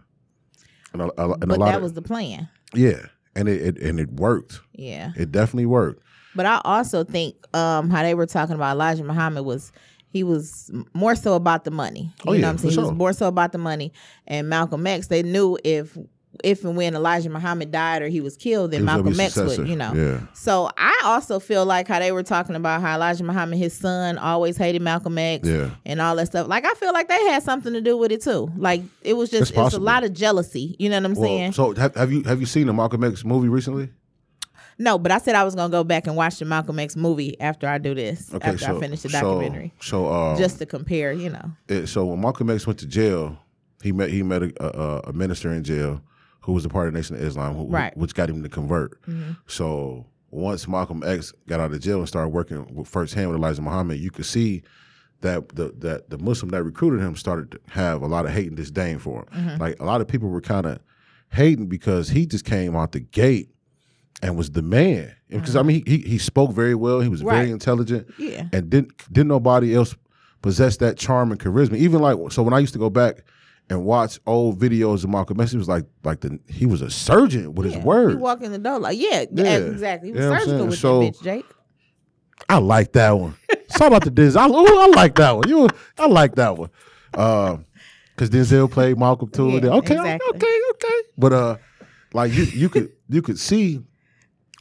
And 0.94 1.04
a, 1.04 1.22
a, 1.22 1.32
and 1.34 1.44
a 1.44 1.48
But 1.48 1.60
lot 1.60 1.66
that 1.68 1.76
of, 1.78 1.84
was 1.84 1.94
the 1.94 2.02
plan. 2.02 2.50
yeah, 2.74 3.06
and 3.36 3.48
it, 3.48 3.78
it 3.78 3.78
and 3.84 4.00
it 4.00 4.10
worked. 4.14 4.62
Yeah. 4.74 5.12
It 5.16 5.32
definitely 5.32 5.68
worked. 5.68 6.02
But 6.36 6.46
I 6.48 6.60
also 6.66 7.04
think 7.04 7.36
um, 7.56 7.90
how 7.92 8.02
they 8.02 8.16
were 8.16 8.26
talking 8.26 8.56
about 8.56 8.72
Elijah 8.74 9.04
Muhammad 9.04 9.46
was 9.46 9.72
he 10.12 10.24
was 10.24 10.70
more 10.94 11.16
so 11.16 11.34
about 11.36 11.64
the 11.64 11.72
money. 11.72 12.14
You 12.24 12.24
Oh, 12.28 12.32
know 12.34 12.38
yeah, 12.38 12.46
what 12.46 12.50
I'm 12.52 12.58
saying? 12.60 12.74
He 12.74 12.80
was 12.80 12.92
more 12.92 13.14
so 13.14 13.28
about 13.28 13.52
the 13.52 13.58
money. 13.58 13.94
And 14.28 14.50
Malcolm 14.50 14.86
X, 14.86 15.08
they 15.08 15.24
knew 15.24 15.58
if 15.64 15.98
if 16.46 16.64
and 16.64 16.78
when 16.78 16.96
Elijah 16.96 17.30
Muhammad 17.30 17.72
died 17.72 18.02
or 18.02 18.08
he 18.08 18.22
was 18.22 18.38
killed, 18.38 18.72
then 18.72 18.82
was 18.82 18.86
Malcolm 18.86 19.20
X 19.20 19.36
would, 19.36 19.68
you 19.68 19.76
know. 19.76 19.94
Yeah. 19.94 20.22
So 20.34 20.70
I 20.78 21.02
also 21.04 21.40
feel 21.40 21.66
like 21.66 21.88
how 21.90 22.00
they 22.00 22.12
were 22.14 22.24
talking 22.24 22.56
about 22.56 22.82
how 22.82 22.96
Elijah 22.96 23.24
Muhammad, 23.26 23.60
his 23.60 23.74
son, 23.78 24.18
always 24.18 24.56
hated 24.58 24.82
Malcolm 24.82 25.18
X 25.18 25.46
Yeah. 25.48 25.72
and 25.86 26.00
all 26.02 26.16
that 26.16 26.28
stuff. 26.28 26.48
Like 26.48 26.66
I 26.66 26.74
feel 26.76 26.94
like 26.94 27.10
they 27.10 27.22
had 27.28 27.44
something 27.44 27.74
to 27.74 27.82
do 27.82 27.98
with 27.98 28.12
it 28.14 28.22
too. 28.24 28.50
Like 28.56 28.82
it 29.02 29.14
was 29.16 29.30
just 29.30 29.52
It's 29.52 29.60
it's 29.60 29.76
a 29.76 29.80
lot 29.80 30.04
of 30.06 30.14
jealousy. 30.14 30.76
You 30.80 30.90
know 30.90 30.98
what 30.98 31.06
I'm 31.06 31.14
Well, 31.16 31.24
saying? 31.28 31.52
so 31.52 31.74
have, 31.76 31.96
have 31.96 32.12
you 32.12 32.24
have 32.24 32.40
you 32.40 32.46
seen 32.48 32.68
the 32.68 32.74
Malcolm 32.74 33.04
X 33.04 33.24
movie 33.26 33.50
recently? 33.50 33.90
No, 34.82 34.98
but 34.98 35.12
I 35.12 35.18
said 35.20 35.36
I 35.36 35.44
was 35.44 35.56
gonna 35.56 35.72
go 35.72 35.84
back 35.84 36.08
and 36.08 36.16
watch 36.16 36.40
the 36.40 36.46
Malcolm 36.46 36.80
X 36.80 36.96
movie 36.96 37.40
after 37.40 37.68
I 37.68 37.78
do 37.78 37.94
this. 37.94 38.34
Okay, 38.34 38.50
after 38.50 38.66
so 38.66 38.78
I 38.78 38.80
finish 38.80 39.02
the 39.02 39.10
documentary. 39.10 39.74
So, 39.80 40.08
uh, 40.08 40.38
just 40.38 40.58
to 40.60 40.66
compare, 40.66 41.12
you 41.14 41.30
know. 41.30 41.52
it, 41.68 41.88
so 41.88 42.06
when 42.06 42.20
Malcolm 42.22 42.50
X 42.50 42.66
went 42.68 42.80
to 42.80 42.88
jail, 42.88 43.38
he 43.82 43.92
met 43.92 44.10
he 44.10 44.24
met 44.24 44.44
a, 44.44 44.52
a, 44.64 45.00
a 45.10 45.14
minister 45.14 45.52
in 45.52 45.64
jail 45.64 46.02
who 46.42 46.54
was 46.54 46.66
a 46.66 46.70
part 46.70 46.88
of 46.88 46.94
the 46.94 47.00
Nation 47.00 47.16
of 47.16 47.22
Islam, 47.22 47.56
who, 47.56 47.68
Right. 47.68 47.96
which 47.96 48.16
got 48.16 48.30
him 48.30 48.42
to 48.42 48.50
convert. 48.50 49.00
Mm-hmm. 49.04 49.34
So 49.48 50.06
once 50.32 50.68
Malcolm 50.68 51.04
X 51.06 51.32
got 51.48 51.60
out 51.60 51.72
of 51.72 51.80
jail 51.82 52.00
and 52.00 52.08
started 52.08 52.30
working 52.30 52.66
with, 52.74 52.88
firsthand 52.88 53.30
with 53.30 53.38
Elijah 53.38 53.62
Muhammad, 53.62 54.00
you 54.00 54.10
could 54.10 54.26
see 54.26 54.64
that 55.22 55.50
the 55.50 55.72
that 55.80 56.10
the 56.10 56.18
Muslim 56.18 56.50
that 56.50 56.64
recruited 56.64 57.00
him 57.02 57.16
started 57.16 57.52
to 57.52 57.60
have 57.70 58.02
a 58.02 58.08
lot 58.08 58.26
of 58.26 58.32
hate 58.32 58.48
and 58.48 58.58
disdain 58.58 58.98
for 58.98 59.20
him. 59.20 59.26
Mm-hmm. 59.46 59.62
Like 59.62 59.80
a 59.80 59.86
lot 59.86 60.02
of 60.02 60.08
people 60.08 60.30
were 60.30 60.42
kind 60.42 60.66
of 60.66 60.80
hating 61.30 61.68
because 61.68 62.10
he 62.10 62.26
just 62.26 62.44
came 62.46 62.76
out 62.76 62.92
the 62.92 63.00
gate 63.00 63.50
and 64.22 64.36
was 64.38 64.52
the 64.52 64.62
man. 64.62 65.16
Because 65.30 65.56
I 65.56 65.62
mean, 65.64 65.84
he, 65.86 65.98
he 65.98 66.10
he 66.10 66.18
spoke 66.18 66.52
very 66.52 66.76
well. 66.76 67.00
He 67.00 67.08
was. 67.08 67.24
Right. 67.24 67.38
very 67.38 67.52
intelligent 67.52 68.08
Yeah. 68.18 68.48
and 68.54 68.70
didn't 68.70 68.92
didn't 69.12 69.30
nobody 69.30 69.74
else 69.76 69.96
possess 70.42 70.78
that 70.78 70.98
charm 70.98 71.32
and 71.32 71.40
charisma. 71.40 71.76
Even 71.78 72.02
like 72.02 72.18
so 72.32 72.44
when 72.44 72.54
I 72.54 72.60
used 72.60 72.74
to 72.74 72.80
go 72.80 72.90
back 72.90 73.24
and 73.70 73.86
watch 73.86 74.20
old 74.28 74.60
videos 74.60 75.04
of 75.06 75.10
Malcolm 75.12 75.40
X, 75.40 75.52
he 75.52 75.58
was 75.58 75.68
like 75.70 75.86
like 76.04 76.20
the 76.22 76.40
he 76.48 76.66
was 76.66 76.82
a 76.82 76.90
surgeon 76.90 77.54
with 77.56 77.68
Yeah. 77.68 77.78
his 77.78 77.86
words. 77.86 78.14
He 78.16 78.20
walk 78.20 78.42
in 78.42 78.52
the 78.52 78.58
door 78.60 78.80
like, 78.80 79.00
yeah, 79.00 79.26
Yeah. 79.32 79.58
exactly. 79.58 80.10
He 80.10 80.14
was 80.16 80.24
You 80.24 80.30
know 80.30 80.38
surgical 80.40 80.66
with 80.68 80.80
So- 80.80 81.00
that 81.02 81.14
bitch, 81.14 81.24
Jake. 81.24 81.46
I 82.50 82.58
like 82.58 82.92
that 82.94 83.12
one. 83.12 83.36
Sorry 83.70 83.88
about 83.88 84.04
the 84.04 84.12
Denzel. 84.12 84.38
I, 84.38 84.46
I 84.48 84.88
like 84.96 85.16
that 85.16 85.32
one. 85.38 85.48
You, 85.48 85.70
I 85.98 86.08
like 86.08 86.36
that 86.36 86.58
one. 86.58 86.70
Because 87.12 88.30
Denzel 88.30 88.70
played 88.70 88.98
Malcolm 88.98 89.30
too. 89.30 89.50
Yeah, 89.52 89.70
okay, 89.76 89.94
exactly. 89.96 90.28
okay, 90.36 90.60
okay. 90.72 91.02
But 91.18 91.34
uh, 91.34 91.58
like 92.14 92.34
you, 92.34 92.44
you 92.46 92.68
could 92.70 92.90
you 93.10 93.22
could 93.22 93.40
see 93.40 93.82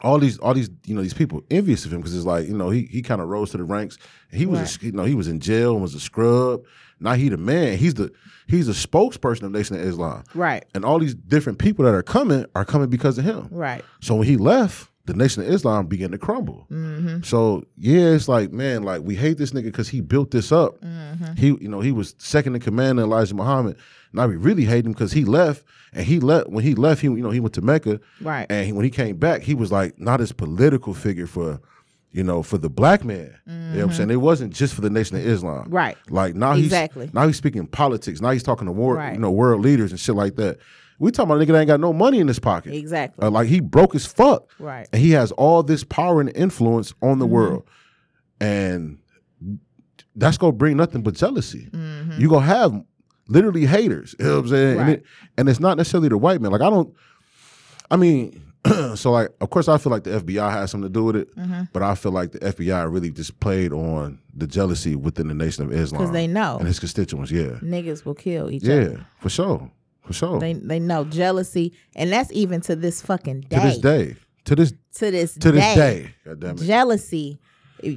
all 0.02 0.18
these 0.18 0.38
all 0.38 0.54
these 0.54 0.70
you 0.84 0.94
know 0.94 1.02
these 1.02 1.14
people 1.14 1.42
envious 1.50 1.84
of 1.84 1.92
him 1.92 2.00
because 2.00 2.14
it's 2.14 2.24
like 2.24 2.46
you 2.46 2.56
know 2.56 2.70
he 2.70 2.82
he 2.86 3.02
kind 3.02 3.20
of 3.20 3.28
rose 3.28 3.50
to 3.50 3.56
the 3.56 3.64
ranks. 3.64 3.98
He 4.30 4.46
was 4.46 4.78
a, 4.82 4.86
you 4.86 4.92
know 4.92 5.04
he 5.04 5.14
was 5.14 5.28
in 5.28 5.40
jail 5.40 5.72
and 5.72 5.82
was 5.82 5.94
a 5.94 6.00
scrub. 6.00 6.62
Now 7.00 7.14
he 7.14 7.28
the 7.28 7.36
man. 7.36 7.78
He's 7.78 7.94
the 7.94 8.12
he's 8.46 8.68
a 8.68 8.72
spokesperson 8.72 9.42
of 9.42 9.52
Nation 9.52 9.76
of 9.76 9.82
Islam. 9.82 10.24
Right. 10.34 10.64
And 10.74 10.84
all 10.84 10.98
these 10.98 11.14
different 11.14 11.58
people 11.58 11.84
that 11.84 11.94
are 11.94 12.02
coming 12.02 12.44
are 12.54 12.64
coming 12.64 12.88
because 12.88 13.18
of 13.18 13.24
him. 13.24 13.48
Right. 13.50 13.84
So 14.00 14.14
when 14.16 14.26
he 14.26 14.36
left, 14.36 14.89
the 15.06 15.14
Nation 15.14 15.42
of 15.42 15.48
Islam 15.48 15.86
began 15.86 16.10
to 16.12 16.18
crumble. 16.18 16.66
Mm-hmm. 16.70 17.22
So 17.22 17.64
yeah, 17.76 18.10
it's 18.10 18.28
like 18.28 18.52
man, 18.52 18.82
like 18.82 19.02
we 19.02 19.14
hate 19.16 19.38
this 19.38 19.50
nigga 19.52 19.64
because 19.64 19.88
he 19.88 20.00
built 20.00 20.30
this 20.30 20.52
up. 20.52 20.80
Mm-hmm. 20.82 21.34
He, 21.36 21.46
you 21.60 21.68
know, 21.68 21.80
he 21.80 21.90
was 21.92 22.14
second 22.18 22.54
in 22.54 22.60
command 22.60 22.98
to 22.98 23.04
Elijah 23.04 23.34
Muhammad. 23.34 23.76
Now 24.12 24.26
we 24.26 24.36
really 24.36 24.64
hate 24.64 24.84
him 24.84 24.92
because 24.92 25.12
he 25.12 25.24
left, 25.24 25.64
and 25.92 26.04
he 26.04 26.20
left 26.20 26.48
when 26.48 26.64
he 26.64 26.74
left. 26.74 27.00
He, 27.00 27.06
you 27.06 27.16
know, 27.16 27.30
he 27.30 27.40
went 27.40 27.54
to 27.54 27.62
Mecca, 27.62 28.00
Right. 28.20 28.46
and 28.50 28.66
he, 28.66 28.72
when 28.72 28.84
he 28.84 28.90
came 28.90 29.16
back, 29.16 29.42
he 29.42 29.54
was 29.54 29.70
like 29.72 29.98
not 30.00 30.20
as 30.20 30.32
political 30.32 30.94
figure 30.94 31.26
for, 31.28 31.60
you 32.12 32.24
know, 32.24 32.42
for 32.42 32.58
the 32.58 32.68
black 32.68 33.04
man. 33.04 33.34
You 33.46 33.52
know 33.54 33.76
what 33.76 33.82
I'm 33.84 33.92
saying? 33.92 34.10
It 34.10 34.16
wasn't 34.16 34.52
just 34.52 34.74
for 34.74 34.80
the 34.80 34.90
Nation 34.90 35.16
of 35.16 35.24
Islam. 35.26 35.64
Mm-hmm. 35.64 35.74
Right. 35.74 35.96
Like 36.08 36.34
now 36.34 36.54
Exactly. 36.54 37.06
he's 37.06 37.14
now 37.14 37.26
he's 37.26 37.36
speaking 37.36 37.66
politics. 37.66 38.20
Now 38.20 38.30
he's 38.32 38.42
talking 38.42 38.66
to 38.66 38.72
war, 38.72 38.96
Right. 38.96 39.14
you 39.14 39.20
know, 39.20 39.30
world 39.30 39.60
leaders 39.62 39.92
and 39.92 39.98
shit 40.00 40.14
like 40.16 40.34
that. 40.36 40.58
We 41.00 41.10
talking 41.10 41.30
about 41.32 41.40
a 41.42 41.44
nigga 41.44 41.52
that 41.54 41.58
ain't 41.60 41.66
got 41.68 41.80
no 41.80 41.92
money 41.92 42.20
in 42.20 42.28
his 42.28 42.38
pocket. 42.38 42.74
Exactly. 42.74 43.26
Uh, 43.26 43.30
like 43.30 43.48
he 43.48 43.60
broke 43.60 43.94
as 43.96 44.06
fuck. 44.06 44.48
Right. 44.60 44.86
And 44.92 45.00
he 45.02 45.10
has 45.12 45.32
all 45.32 45.62
this 45.64 45.82
power 45.82 46.20
and 46.20 46.30
influence 46.36 46.92
on 47.02 47.08
Mm-hmm. 47.12 47.18
the 47.20 47.26
world. 47.26 47.64
And 48.40 48.98
that's 50.16 50.36
gonna 50.38 50.52
bring 50.52 50.76
nothing 50.76 51.02
but 51.02 51.14
jealousy. 51.14 51.68
Mm-hmm. 51.70 52.20
You 52.20 52.28
gonna 52.28 52.46
have 52.46 52.84
literally 53.28 53.66
haters. 53.66 54.14
You 54.18 54.26
know 54.26 54.36
what 54.36 54.40
I'm 54.44 54.48
saying? 54.48 54.78
And, 54.80 54.90
it, 54.90 55.04
and 55.38 55.48
it's 55.48 55.60
not 55.60 55.76
necessarily 55.76 56.08
the 56.08 56.18
white 56.18 56.40
man. 56.40 56.52
Like 56.52 56.60
I 56.62 56.70
don't 56.70 56.94
I 57.90 57.96
mean, 57.96 58.42
so 58.94 59.10
like 59.12 59.30
of 59.40 59.50
course 59.50 59.68
I 59.68 59.78
feel 59.78 59.90
like 59.90 60.04
the 60.04 60.20
FBI 60.20 60.50
has 60.50 60.70
something 60.70 60.88
to 60.90 60.92
do 60.92 61.04
with 61.04 61.16
it, 61.16 61.34
Mm-hmm. 61.36 61.62
but 61.72 61.82
I 61.82 61.94
feel 61.94 62.12
like 62.12 62.32
the 62.32 62.40
FBI 62.40 62.92
really 62.92 63.10
just 63.10 63.40
played 63.40 63.72
on 63.72 64.18
the 64.34 64.46
jealousy 64.46 64.96
within 64.96 65.28
the 65.28 65.34
Nation 65.34 65.64
of 65.64 65.72
Islam 65.72 66.00
because 66.02 66.12
they 66.12 66.26
know. 66.26 66.58
And 66.58 66.66
his 66.66 66.78
constituents, 66.78 67.30
yeah. 67.30 67.58
Niggas 67.62 68.04
will 68.04 68.14
kill 68.14 68.50
each 68.50 68.64
Yeah, 68.64 68.74
other. 68.74 68.90
Yeah, 68.92 69.04
for 69.20 69.30
sure. 69.30 69.70
For 70.06 70.12
sure. 70.12 70.40
They 70.40 70.54
they 70.54 70.80
know 70.80 71.04
jealousy, 71.04 71.72
and 71.94 72.10
that's 72.12 72.32
even 72.32 72.60
to 72.62 72.76
this 72.76 73.00
fucking 73.02 73.42
day. 73.42 73.56
to 73.56 73.62
this 73.62 73.78
day. 73.78 74.16
To 74.46 74.56
this 74.56 74.72
To 74.94 75.10
this 75.10 75.34
to 75.34 75.52
this 75.52 75.74
day. 75.74 75.74
day. 75.74 76.14
God 76.24 76.40
damn 76.40 76.50
it. 76.56 76.62
Jealousy, 76.62 77.38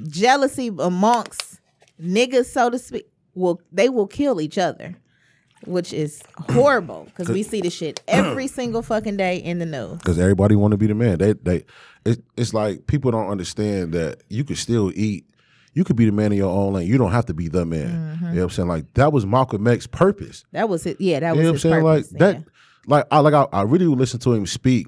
jealousy 0.08 0.70
amongst 0.78 1.60
niggas, 2.00 2.46
so 2.46 2.70
to 2.70 2.78
speak, 2.78 3.06
will 3.34 3.60
they 3.72 3.88
will 3.88 4.06
kill 4.06 4.40
each 4.40 4.58
other, 4.58 4.94
which 5.66 5.92
is 5.92 6.22
horrible 6.50 7.04
because 7.06 7.28
we 7.28 7.42
see 7.42 7.60
this 7.60 7.72
shit 7.74 8.00
every 8.06 8.46
single 8.58 8.82
fucking 8.82 9.16
day 9.16 9.36
in 9.38 9.58
the 9.58 9.66
news. 9.66 9.98
because 9.98 10.18
everybody 10.18 10.54
want 10.54 10.72
to 10.72 10.76
be 10.78 10.86
the 10.86 10.94
man. 10.94 11.18
They 11.18 11.32
they 11.32 11.64
it, 12.04 12.22
it's 12.36 12.52
like 12.54 12.86
people 12.86 13.10
don't 13.10 13.28
understand 13.30 13.92
that 13.94 14.22
you 14.28 14.44
could 14.44 14.58
still 14.58 14.92
eat. 14.94 15.24
You 15.74 15.84
could 15.84 15.96
be 15.96 16.06
the 16.06 16.12
man 16.12 16.32
in 16.32 16.38
your 16.38 16.50
own 16.50 16.74
lane. 16.74 16.86
You 16.86 16.96
don't 16.98 17.10
have 17.10 17.26
to 17.26 17.34
be 17.34 17.48
the 17.48 17.66
man. 17.66 17.88
Mm-hmm. 17.88 18.26
You 18.26 18.32
know 18.32 18.36
what 18.38 18.44
I'm 18.44 18.50
saying? 18.50 18.68
Like 18.68 18.94
that 18.94 19.12
was 19.12 19.26
Malcolm 19.26 19.66
X's 19.66 19.86
purpose. 19.88 20.44
That 20.52 20.68
was 20.68 20.86
it. 20.86 21.00
Yeah, 21.00 21.20
that 21.20 21.36
You 21.36 21.42
know 21.42 21.48
what 21.48 21.54
I'm 21.54 21.58
saying? 21.58 21.82
purpose. 21.82 22.12
Like 22.12 22.18
that. 22.20 22.44
Like 22.86 23.06
I 23.10 23.18
like 23.18 23.34
I, 23.34 23.46
I 23.52 23.62
really 23.62 23.86
would 23.86 23.98
listen 23.98 24.20
to 24.20 24.32
him 24.34 24.46
speak, 24.46 24.86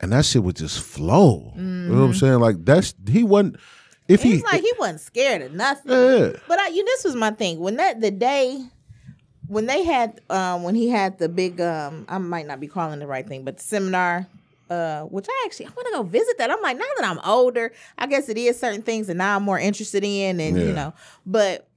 and 0.00 0.12
that 0.12 0.24
shit 0.24 0.42
would 0.42 0.56
just 0.56 0.80
flow. 0.80 1.52
You 1.56 1.62
know 1.62 2.00
what 2.00 2.06
I'm 2.06 2.14
saying? 2.14 2.38
Like 2.40 2.64
that's 2.64 2.94
he 3.08 3.22
wasn't. 3.24 3.56
If 4.06 4.22
he, 4.22 4.42
like 4.42 4.60
he 4.60 4.72
wasn't 4.78 5.00
scared 5.00 5.40
of 5.42 5.52
nothing. 5.54 5.90
Yeah. 5.90 6.32
But 6.46 6.58
I, 6.58 6.68
you, 6.68 6.84
this 6.84 7.04
was 7.04 7.16
my 7.16 7.30
thing 7.30 7.58
when 7.58 7.76
that 7.76 8.02
the 8.02 8.10
day 8.10 8.62
when 9.46 9.66
they 9.66 9.82
had 9.82 10.20
um 10.30 10.62
when 10.62 10.74
he 10.74 10.88
had 10.88 11.18
the 11.18 11.28
big 11.28 11.60
um 11.60 12.04
I 12.08 12.18
might 12.18 12.46
not 12.46 12.60
be 12.60 12.68
calling 12.68 12.98
the 13.00 13.06
right 13.06 13.26
thing, 13.26 13.44
but 13.44 13.56
the 13.56 13.64
seminar. 13.64 14.26
Uh, 14.70 15.02
which 15.02 15.26
I 15.28 15.42
actually 15.44 15.66
I 15.66 15.70
want 15.70 15.86
to 15.88 15.92
go 15.92 16.02
visit 16.04 16.38
that. 16.38 16.50
I'm 16.50 16.62
like, 16.62 16.78
now 16.78 16.84
that 16.96 17.06
I'm 17.06 17.18
older, 17.20 17.70
I 17.98 18.06
guess 18.06 18.30
it 18.30 18.38
is 18.38 18.58
certain 18.58 18.80
things 18.82 19.08
that 19.08 19.14
now 19.14 19.36
I'm 19.36 19.42
more 19.42 19.58
interested 19.58 20.02
in, 20.04 20.40
and 20.40 20.56
you 20.68 20.72
know. 20.72 20.94
But 21.26 21.68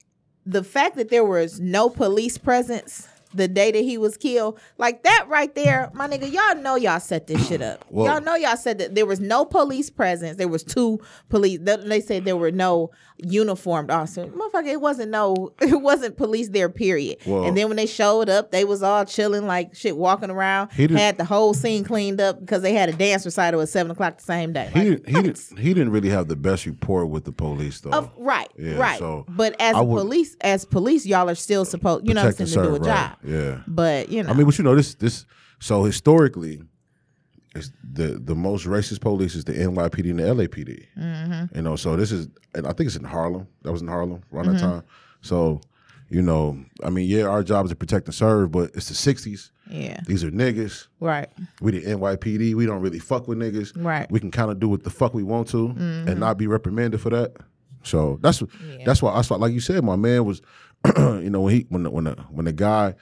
the 0.45 0.63
fact 0.63 0.95
that 0.95 1.09
there 1.09 1.25
was 1.25 1.59
no 1.59 1.89
police 1.89 2.37
presence 2.37 3.09
the 3.33 3.47
day 3.47 3.71
that 3.71 3.83
he 3.83 3.97
was 3.97 4.17
killed, 4.17 4.59
like 4.77 5.03
that 5.03 5.25
right 5.27 5.53
there, 5.55 5.89
my 5.93 6.07
nigga, 6.07 6.31
y'all 6.31 6.61
know 6.61 6.75
y'all 6.75 6.99
set 6.99 7.27
this 7.27 7.47
shit 7.47 7.61
up. 7.61 7.85
Well- 7.89 8.05
y'all 8.13 8.21
know 8.23 8.35
y'all 8.35 8.57
said 8.57 8.77
that 8.79 8.95
there 8.95 9.05
was 9.05 9.19
no 9.19 9.45
police 9.45 9.89
presence. 9.89 10.37
There 10.37 10.47
was 10.47 10.63
two 10.63 10.99
police. 11.29 11.59
They, 11.61 12.01
said 12.01 12.25
there 12.25 12.37
were 12.37 12.51
no 12.51 12.91
uniformed 13.17 13.91
officers. 13.91 14.29
Motherfucker, 14.33 14.67
it 14.67 14.81
wasn't 14.81 15.11
no, 15.11 15.51
it 15.61 15.81
wasn't 15.81 16.17
police 16.17 16.49
there. 16.49 16.69
Period. 16.69 17.17
Well- 17.25 17.45
and 17.45 17.57
then 17.57 17.67
when 17.67 17.77
they 17.77 17.85
showed 17.85 18.29
up, 18.29 18.51
they 18.51 18.63
was 18.65 18.83
all 18.83 19.05
chilling 19.05 19.45
like 19.47 19.75
shit, 19.75 19.97
walking 19.97 20.29
around. 20.29 20.71
He 20.71 20.87
had 20.87 21.17
the 21.17 21.25
whole 21.25 21.53
scene 21.53 21.83
cleaned 21.83 22.21
up 22.21 22.39
because 22.39 22.61
they 22.61 22.73
had 22.73 22.89
a 22.89 22.93
dance 22.93 23.25
recital 23.25 23.61
at 23.61 23.69
seven 23.69 23.91
o'clock 23.91 24.17
the 24.17 24.23
same 24.23 24.53
day. 24.53 24.69
he 24.73 24.79
Like, 24.79 24.83
didn't 25.03 25.07
he 25.07 25.13
didn't 25.23 25.59
he 25.59 25.73
didn't 25.73 25.91
really 25.91 26.09
have 26.09 26.27
the 26.27 26.35
best 26.35 26.65
rapport 26.65 27.05
with 27.05 27.25
the 27.25 27.31
police 27.31 27.79
though. 27.81 27.89
Of, 27.91 28.11
right, 28.17 28.49
Yeah, 28.57 28.77
right. 28.77 28.99
so 28.99 29.25
but 29.29 29.55
as 29.59 29.75
would- 29.75 29.97
police, 29.99 30.35
as 30.41 30.65
police, 30.65 31.05
y'all 31.05 31.29
are 31.29 31.35
still 31.35 31.65
supposed, 31.65 32.07
you 32.07 32.13
know, 32.13 32.23
what 32.23 32.39
I'm 32.39 32.45
saying, 32.47 32.49
to 32.49 32.53
do 32.69 32.75
a 32.75 32.77
serve, 32.77 32.85
job. 32.85 33.16
Yeah. 33.23 33.61
But 33.67 34.09
you 34.09 34.23
know, 34.23 34.29
I 34.29 34.33
mean, 34.33 34.45
but 34.45 34.57
you 34.57 34.63
know 34.63 34.75
this 34.75 34.95
this 34.95 35.25
so 35.59 35.83
historically, 35.83 36.61
it's 37.55 37.71
the 37.83 38.19
the 38.23 38.35
most 38.35 38.65
racist 38.65 39.01
police 39.01 39.35
is 39.35 39.45
the 39.45 39.53
NYPD 39.53 40.09
and 40.11 40.19
the 40.19 40.23
LAPD. 40.23 40.85
Mm-hmm. 40.97 41.55
You 41.55 41.61
know, 41.63 41.75
so 41.75 41.95
this 41.95 42.11
is 42.11 42.27
and 42.55 42.65
I 42.67 42.73
think 42.73 42.87
it's 42.87 42.95
in 42.95 43.03
Harlem. 43.03 43.47
That 43.63 43.71
was 43.71 43.81
in 43.81 43.87
Harlem 43.87 44.21
around 44.33 44.47
that 44.47 44.55
Mm-hmm. 44.57 44.65
time. 44.69 44.83
So, 45.21 45.61
you 46.09 46.21
know, 46.21 46.57
I 46.83 46.89
mean, 46.89 47.09
yeah, 47.09 47.23
our 47.23 47.43
job 47.43 47.65
is 47.65 47.71
to 47.71 47.75
protect 47.75 48.05
and 48.07 48.13
serve, 48.15 48.51
but 48.51 48.71
it's 48.75 48.87
the 48.89 48.93
'60s. 49.13 49.49
yeah, 49.69 49.99
These 50.05 50.23
are 50.23 50.31
niggas. 50.31 50.87
right, 50.99 51.27
We 51.59 51.71
the 51.71 51.81
NYPD. 51.81 52.53
We 52.53 52.65
don't 52.65 52.81
really 52.81 52.99
fuck 52.99 53.27
with 53.27 53.39
niggas. 53.39 53.73
Right. 53.75 54.03
Mm-hmm. 54.03 54.13
We 54.13 54.19
can 54.19 54.31
kind 54.31 54.51
of 54.51 54.59
do 54.59 54.69
what 54.69 54.83
the 54.83 54.89
fuck 54.91 55.13
we 55.13 55.23
want 55.23 55.49
to 55.49 55.69
and 55.77 56.19
not 56.19 56.37
be 56.37 56.47
reprimanded 56.47 57.01
for 57.01 57.09
that. 57.09 57.35
So 57.83 58.19
that's 58.21 58.41
Yeah. 58.41 58.83
that's 58.85 59.01
why 59.01 59.11
I 59.11 59.21
why 59.23 59.37
like 59.37 59.53
you 59.53 59.59
said, 59.59 59.83
my 59.83 59.95
man 59.95 60.23
was, 60.25 60.41
you 60.97 61.29
know, 61.29 61.41
when 61.41 61.53
he 61.55 61.65
when 61.69 61.83
the, 61.83 61.89
when 61.91 62.03
the 62.05 62.15
when 62.29 62.45
the 62.45 62.53
guy 62.53 62.95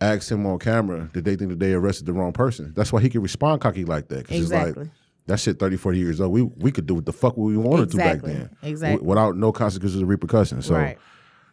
asked 0.00 0.30
him 0.30 0.44
on 0.46 0.58
camera, 0.58 1.08
did 1.12 1.24
they 1.24 1.36
think 1.36 1.50
that 1.50 1.58
they 1.60 1.72
arrested 1.74 2.06
the 2.06 2.12
wrong 2.12 2.32
person? 2.32 2.72
That's 2.74 2.92
why 2.92 3.00
he 3.00 3.08
could 3.08 3.22
respond 3.22 3.60
cocky 3.60 3.84
like 3.84 4.08
that. 4.08 4.26
'cause 4.26 4.36
it's 4.36 4.44
Exactly. 4.46 4.84
like 4.84 4.92
that 5.26 5.38
shit 5.40 5.58
30, 5.58 5.76
40 5.76 5.98
years 5.98 6.20
old. 6.20 6.32
We 6.32 6.42
we 6.42 6.72
could 6.72 6.86
do 6.86 6.94
what 6.94 7.06
the 7.06 7.12
fuck 7.12 7.36
we 7.36 7.56
wanted 7.56 7.84
Exactly. 7.84 8.32
to 8.32 8.38
back 8.38 8.48
then. 8.50 8.56
Exactly. 8.70 8.96
w- 8.96 9.08
without 9.08 9.36
no 9.36 9.52
consequences 9.52 10.02
or 10.02 10.06
repercussions. 10.06 10.66
So 10.66 10.74
right. 10.74 10.98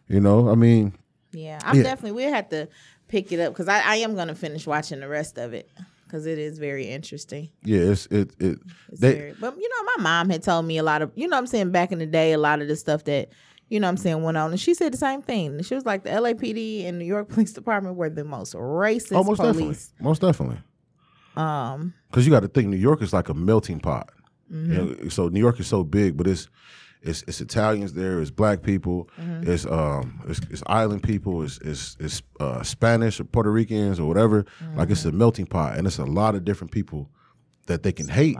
you 0.08 0.20
know, 0.20 0.48
I 0.50 0.54
mean, 0.54 0.92
Yeah, 1.32 1.60
I'm 1.64 1.76
Yeah. 1.76 1.84
definitely. 1.84 2.12
We'll 2.12 2.32
have 2.34 2.48
to 2.50 2.68
pick 3.08 3.30
it 3.32 3.38
up 3.40 3.52
because 3.52 3.68
I, 3.68 3.80
I 3.84 3.96
am 3.96 4.14
going 4.16 4.28
to 4.28 4.34
finish 4.34 4.66
watching 4.66 4.98
the 5.00 5.08
rest 5.08 5.38
of 5.38 5.52
it 5.52 5.68
because 6.06 6.26
it 6.26 6.38
is 6.38 6.58
very 6.58 6.86
interesting. 6.86 7.50
yeah, 7.64 7.78
it's 7.80 8.06
it 8.06 8.32
it 8.40 8.58
It's 8.90 9.00
they 9.00 9.14
very, 9.14 9.34
but 9.40 9.56
you 9.56 9.68
know, 9.68 9.92
my 9.96 10.02
mom 10.02 10.28
had 10.30 10.42
told 10.42 10.64
me 10.66 10.76
a 10.78 10.82
lot 10.82 11.02
of, 11.02 11.12
you 11.14 11.28
know, 11.28 11.36
what 11.36 11.42
I'm 11.42 11.46
saying 11.46 11.70
back 11.70 11.92
in 11.92 12.00
the 12.00 12.06
day, 12.06 12.32
a 12.32 12.38
lot 12.38 12.60
of 12.60 12.66
the 12.68 12.74
stuff 12.74 13.04
that, 13.04 13.28
you 13.70 13.80
know, 13.80 13.86
what 13.86 13.92
I'm 13.92 13.96
saying 13.96 14.22
went 14.22 14.36
on, 14.36 14.50
and 14.50 14.60
she 14.60 14.74
said 14.74 14.92
the 14.92 14.98
same 14.98 15.22
thing. 15.22 15.62
She 15.62 15.74
was 15.74 15.86
like, 15.86 16.04
the 16.04 16.10
LAPD 16.10 16.84
and 16.86 16.98
New 16.98 17.06
York 17.06 17.28
Police 17.34 17.52
Department 17.54 17.96
were 17.96 18.10
the 18.10 18.24
most 18.24 18.52
racist 18.54 19.16
oh, 19.16 19.24
most 19.24 19.38
definitely, 19.38 19.76
most 20.00 20.20
definitely. 20.20 20.58
Um, 21.36 21.94
Because 22.10 22.26
you 22.26 22.32
got 22.32 22.40
to 22.40 22.48
think 22.48 22.68
New 22.68 22.76
York 22.76 23.00
is 23.02 23.12
like 23.12 23.28
a 23.28 23.34
melting 23.34 23.80
pot. 23.80 24.10
Mm-hmm. 24.52 24.72
You 24.72 24.78
know, 25.04 25.08
so 25.08 25.28
New 25.28 25.40
York 25.40 25.60
is 25.60 25.66
so 25.68 25.84
big, 25.84 26.16
but 26.16 26.26
it's 26.26 26.48
it's 27.02 27.22
it's 27.28 27.40
Italians 27.40 27.94
there, 27.94 28.20
it's 28.20 28.30
black 28.30 28.62
people, 28.62 29.08
Mm-hmm. 29.18 29.50
it's 29.50 29.64
um 29.66 30.20
it's, 30.28 30.40
it's 30.50 30.62
island 30.66 31.02
people, 31.02 31.42
it's 31.42 31.58
it's 31.58 31.96
it's 32.00 32.22
uh, 32.40 32.62
Spanish 32.62 33.20
or 33.20 33.24
Puerto 33.24 33.50
Ricans 33.52 34.00
or 34.00 34.06
whatever. 34.08 34.44
Like 34.74 34.90
it's 34.90 35.04
a 35.04 35.12
melting 35.12 35.46
pot, 35.46 35.78
and 35.78 35.86
it's 35.86 35.98
a 35.98 36.04
lot 36.04 36.34
of 36.34 36.44
different 36.44 36.72
people 36.72 37.08
that 37.66 37.84
they 37.84 37.92
can 37.92 38.08
hate. 38.08 38.36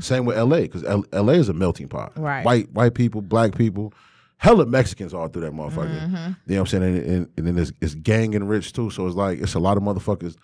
Same 0.00 0.24
with 0.24 0.36
L.A. 0.38 0.62
because 0.62 0.84
L- 0.84 1.04
L.A. 1.12 1.34
is 1.34 1.48
a 1.50 1.52
melting 1.54 1.88
pot. 1.88 2.12
Mm-hmm. 2.14 2.22
Right. 2.22 2.44
White 2.44 2.72
white 2.72 2.94
people, 2.94 3.20
black 3.20 3.54
people. 3.54 3.92
Hella 4.38 4.66
Mexicans 4.66 5.14
all 5.14 5.28
through 5.28 5.42
that 5.42 5.52
motherfucker. 5.52 5.98
Mm-hmm. 6.00 6.16
You 6.16 6.20
know 6.20 6.34
what 6.46 6.58
I'm 6.60 6.66
saying? 6.66 6.82
And, 6.82 6.96
and, 7.06 7.28
and 7.38 7.46
then 7.46 7.58
it's, 7.58 7.72
it's 7.80 7.94
gang 7.94 8.34
enriched 8.34 8.74
too. 8.74 8.90
So 8.90 9.06
it's 9.06 9.16
like 9.16 9.40
it's 9.40 9.54
a 9.54 9.58
lot 9.58 9.76
of 9.76 9.82
motherfuckers 9.82 10.36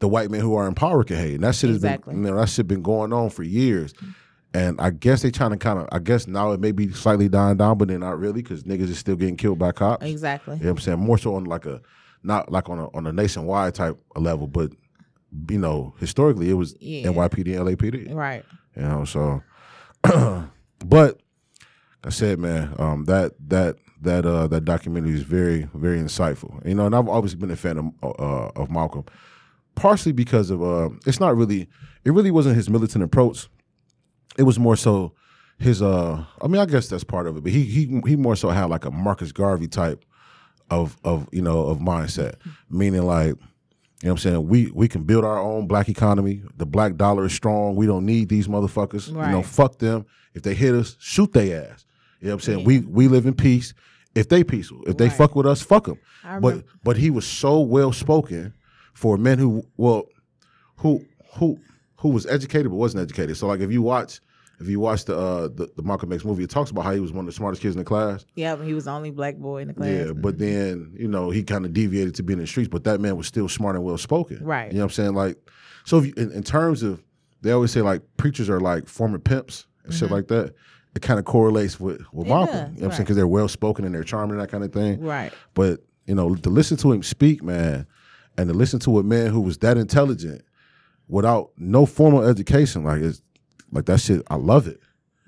the 0.00 0.08
white 0.08 0.30
men 0.30 0.40
who 0.40 0.54
are 0.54 0.66
in 0.68 0.74
power 0.74 1.02
can 1.04 1.16
hate. 1.16 1.34
And 1.34 1.42
that 1.44 1.54
shit 1.56 1.68
has 1.70 1.76
Exactly. 1.78 2.14
been 2.14 2.24
you 2.24 2.30
know, 2.30 2.36
that 2.38 2.48
shit 2.48 2.68
been 2.68 2.82
going 2.82 3.12
on 3.12 3.30
for 3.30 3.42
years. 3.42 3.92
And 4.54 4.80
I 4.80 4.90
guess 4.90 5.22
they 5.22 5.30
trying 5.30 5.50
to 5.50 5.56
kind 5.58 5.78
of 5.78 5.88
I 5.92 5.98
guess 5.98 6.26
now 6.26 6.52
it 6.52 6.60
may 6.60 6.72
be 6.72 6.90
slightly 6.92 7.28
dying 7.28 7.56
down, 7.58 7.76
but 7.78 7.88
they're 7.88 7.98
not 7.98 8.18
really 8.18 8.40
because 8.42 8.62
niggas 8.64 8.88
is 8.88 8.98
still 8.98 9.16
getting 9.16 9.36
killed 9.36 9.58
by 9.58 9.72
cops. 9.72 10.06
exactly. 10.06 10.56
You 10.56 10.62
know 10.64 10.70
what 10.70 10.78
I'm 10.78 10.82
saying? 10.82 10.98
More 11.00 11.18
so 11.18 11.34
on 11.34 11.44
like 11.44 11.66
a 11.66 11.82
not 12.22 12.50
like 12.50 12.68
on 12.70 12.78
a 12.78 12.86
on 12.96 13.06
a 13.06 13.12
nationwide 13.12 13.74
type 13.74 13.98
of 14.16 14.22
level, 14.22 14.46
but 14.46 14.72
you 15.50 15.58
know, 15.58 15.94
historically 15.98 16.48
it 16.48 16.54
was 16.54 16.74
Yeah. 16.80 17.08
NYPD 17.10 17.58
and 17.58 17.66
LAPD. 17.68 18.14
Right. 18.14 18.44
You 18.74 18.82
know, 18.82 19.04
so 19.04 19.42
but 20.86 21.20
I 22.04 22.10
said, 22.10 22.38
man, 22.38 22.74
um, 22.78 23.04
that 23.04 23.32
that 23.48 23.76
that 24.00 24.24
uh 24.24 24.46
that 24.46 24.64
documentary 24.64 25.14
is 25.14 25.22
very 25.22 25.68
very 25.74 25.98
insightful. 25.98 26.64
You 26.66 26.74
know, 26.74 26.86
and 26.86 26.94
I've 26.94 27.08
always 27.08 27.34
been 27.34 27.50
a 27.50 27.56
fan 27.56 27.78
of 27.78 27.86
uh, 28.02 28.50
of 28.60 28.70
Malcolm, 28.70 29.04
partially 29.74 30.12
because 30.12 30.50
of 30.50 30.62
uh, 30.62 30.90
it's 31.06 31.20
not 31.20 31.36
really 31.36 31.68
it 32.04 32.12
really 32.12 32.30
wasn't 32.30 32.56
his 32.56 32.70
militant 32.70 33.04
approach. 33.04 33.48
It 34.36 34.44
was 34.44 34.58
more 34.58 34.76
so 34.76 35.14
his 35.58 35.82
uh 35.82 36.24
I 36.40 36.46
mean 36.46 36.60
I 36.60 36.66
guess 36.66 36.88
that's 36.88 37.04
part 37.04 37.26
of 37.26 37.36
it, 37.36 37.42
but 37.42 37.52
he 37.52 37.64
he 37.64 38.00
he 38.06 38.16
more 38.16 38.36
so 38.36 38.50
had 38.50 38.66
like 38.66 38.84
a 38.84 38.90
Marcus 38.90 39.32
Garvey 39.32 39.66
type 39.66 40.04
of 40.70 40.96
of 41.02 41.28
you 41.32 41.42
know 41.42 41.66
of 41.66 41.78
mindset, 41.78 42.34
meaning 42.70 43.02
like 43.02 43.34
you 44.00 44.06
know 44.06 44.12
what 44.12 44.12
I'm 44.12 44.18
saying? 44.18 44.48
We 44.48 44.70
we 44.70 44.86
can 44.86 45.02
build 45.02 45.24
our 45.24 45.40
own 45.40 45.66
black 45.66 45.88
economy. 45.88 46.42
The 46.56 46.66
black 46.66 46.94
dollar 46.94 47.24
is 47.26 47.32
strong. 47.32 47.74
We 47.74 47.86
don't 47.86 48.06
need 48.06 48.28
these 48.28 48.46
motherfuckers. 48.46 49.08
You 49.08 49.32
know, 49.32 49.42
fuck 49.42 49.78
them. 49.78 50.06
If 50.34 50.42
they 50.42 50.54
hit 50.54 50.72
us, 50.74 50.96
shoot 51.00 51.32
their 51.32 51.72
ass. 51.72 51.84
You 52.20 52.28
know 52.28 52.34
what 52.34 52.34
I'm 52.34 52.40
saying? 52.40 52.64
We 52.64 52.80
we 52.80 53.08
live 53.08 53.26
in 53.26 53.34
peace. 53.34 53.74
If 54.14 54.28
they 54.28 54.42
peaceful, 54.42 54.82
if 54.86 54.96
they 54.96 55.10
fuck 55.10 55.36
with 55.36 55.46
us, 55.46 55.62
fuck 55.62 55.86
them. 55.86 56.00
But 56.40 56.64
but 56.82 56.96
he 56.96 57.10
was 57.10 57.26
so 57.26 57.60
well 57.60 57.92
spoken 57.92 58.54
for 58.94 59.16
men 59.16 59.38
who 59.38 59.64
well 59.76 60.06
who 60.76 61.04
who 61.34 61.58
who 61.96 62.08
was 62.08 62.26
educated 62.26 62.70
but 62.70 62.76
wasn't 62.76 63.02
educated. 63.02 63.36
So 63.36 63.46
like 63.46 63.60
if 63.60 63.70
you 63.70 63.82
watch 63.82 64.20
if 64.60 64.68
you 64.68 64.80
watch 64.80 65.04
the 65.04 65.16
uh 65.16 65.42
the, 65.48 65.70
the 65.76 65.82
Malcolm 65.82 66.12
X 66.12 66.24
movie, 66.24 66.42
it 66.42 66.50
talks 66.50 66.70
about 66.70 66.82
how 66.82 66.92
he 66.92 67.00
was 67.00 67.12
one 67.12 67.20
of 67.20 67.26
the 67.26 67.32
smartest 67.32 67.62
kids 67.62 67.76
in 67.76 67.78
the 67.78 67.84
class. 67.84 68.24
Yeah, 68.34 68.56
but 68.56 68.66
he 68.66 68.74
was 68.74 68.86
the 68.86 68.90
only 68.90 69.10
black 69.10 69.36
boy 69.36 69.62
in 69.62 69.68
the 69.68 69.74
class. 69.74 69.88
Yeah, 69.88 70.12
but 70.12 70.38
then 70.38 70.92
you 70.98 71.06
know 71.06 71.30
he 71.30 71.44
kind 71.44 71.64
of 71.64 71.72
deviated 71.72 72.14
to 72.16 72.22
being 72.22 72.38
in 72.38 72.44
the 72.44 72.48
streets, 72.48 72.68
but 72.68 72.84
that 72.84 73.00
man 73.00 73.16
was 73.16 73.26
still 73.26 73.48
smart 73.48 73.76
and 73.76 73.84
well 73.84 73.98
spoken. 73.98 74.44
Right. 74.44 74.72
You 74.72 74.78
know 74.78 74.84
what 74.84 74.92
I'm 74.92 74.94
saying? 74.94 75.14
Like, 75.14 75.36
so 75.84 75.98
if 75.98 76.06
you, 76.06 76.14
in, 76.16 76.32
in 76.32 76.42
terms 76.42 76.82
of, 76.82 77.02
they 77.42 77.52
always 77.52 77.70
say 77.70 77.82
like 77.82 78.02
preachers 78.16 78.50
are 78.50 78.60
like 78.60 78.88
former 78.88 79.18
pimps 79.18 79.66
and 79.84 79.94
shit 79.94 80.10
like 80.10 80.26
that. 80.28 80.54
It 80.98 81.02
kind 81.02 81.20
of 81.20 81.24
correlates 81.24 81.78
with 81.78 82.00
with. 82.12 82.26
It 82.26 82.30
Malcolm. 82.30 82.54
does, 82.54 82.56
You 82.56 82.64
know 82.64 82.66
what 82.66 82.84
I'm 82.86 82.90
saying? 82.90 83.04
Because 83.04 83.16
they're 83.16 83.28
well 83.28 83.46
spoken 83.46 83.84
and 83.84 83.94
they're 83.94 84.02
charming 84.02 84.32
and 84.32 84.40
that 84.40 84.50
kind 84.50 84.64
of 84.64 84.72
thing. 84.72 85.00
Right. 85.00 85.32
But 85.54 85.80
you 86.06 86.14
know, 86.16 86.34
to 86.34 86.50
listen 86.50 86.76
to 86.78 86.90
him 86.90 87.04
speak, 87.04 87.40
man, 87.40 87.86
and 88.36 88.48
to 88.48 88.54
listen 88.54 88.80
to 88.80 88.98
a 88.98 89.04
man 89.04 89.30
who 89.30 89.40
was 89.40 89.58
that 89.58 89.76
intelligent 89.78 90.42
without 91.08 91.52
no 91.56 91.86
formal 91.86 92.24
education, 92.24 92.82
like 92.82 93.00
it's 93.00 93.22
like 93.70 93.84
that 93.84 94.00
shit. 94.00 94.22
I 94.28 94.34
love 94.34 94.66
it. 94.66 94.80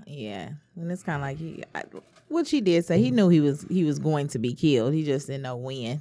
Yeah, 0.09 0.49
and 0.75 0.91
it's 0.91 1.05
kind 1.05 1.17
of 1.17 1.23
like 1.23 1.39
he, 1.39 1.63
I, 1.73 1.85
what 2.27 2.49
she 2.49 2.61
did 2.61 2.85
say. 2.85 3.01
He 3.01 3.13
knew 3.13 3.29
he 3.29 3.39
was 3.41 3.65
he 3.71 3.85
was 3.85 4.01
going 4.01 4.27
to 4.29 4.41
be 4.41 4.53
killed. 4.55 4.93
He 4.93 5.05
just 5.05 5.29
didn't 5.29 5.43
know 5.43 5.57
when. 5.57 6.01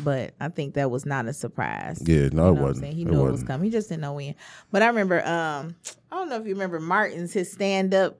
But 0.00 0.34
I 0.40 0.48
think 0.48 0.74
that 0.74 0.90
was 0.90 1.06
not 1.06 1.24
a 1.26 1.32
surprise. 1.32 2.02
Yeah, 2.04 2.16
no, 2.16 2.18
You 2.18 2.26
it 2.26 2.34
know 2.34 2.52
what 2.52 2.58
I'm 2.58 2.64
wasn't. 2.64 2.94
He 2.94 3.02
It 3.02 3.08
knew 3.08 3.20
it, 3.20 3.22
was 3.22 3.30
wasn't. 3.30 3.48
coming. 3.48 3.64
He 3.66 3.70
just 3.70 3.88
didn't 3.88 4.02
know 4.02 4.12
when. 4.14 4.34
But 4.70 4.82
I 4.82 4.88
remember, 4.88 5.24
um, 5.26 5.74
I 6.12 6.16
don't 6.16 6.28
know 6.28 6.36
if 6.36 6.46
you 6.46 6.52
remember 6.52 6.80
Martin's 6.80 7.32
his 7.32 7.50
stand 7.50 7.94
up. 7.94 8.18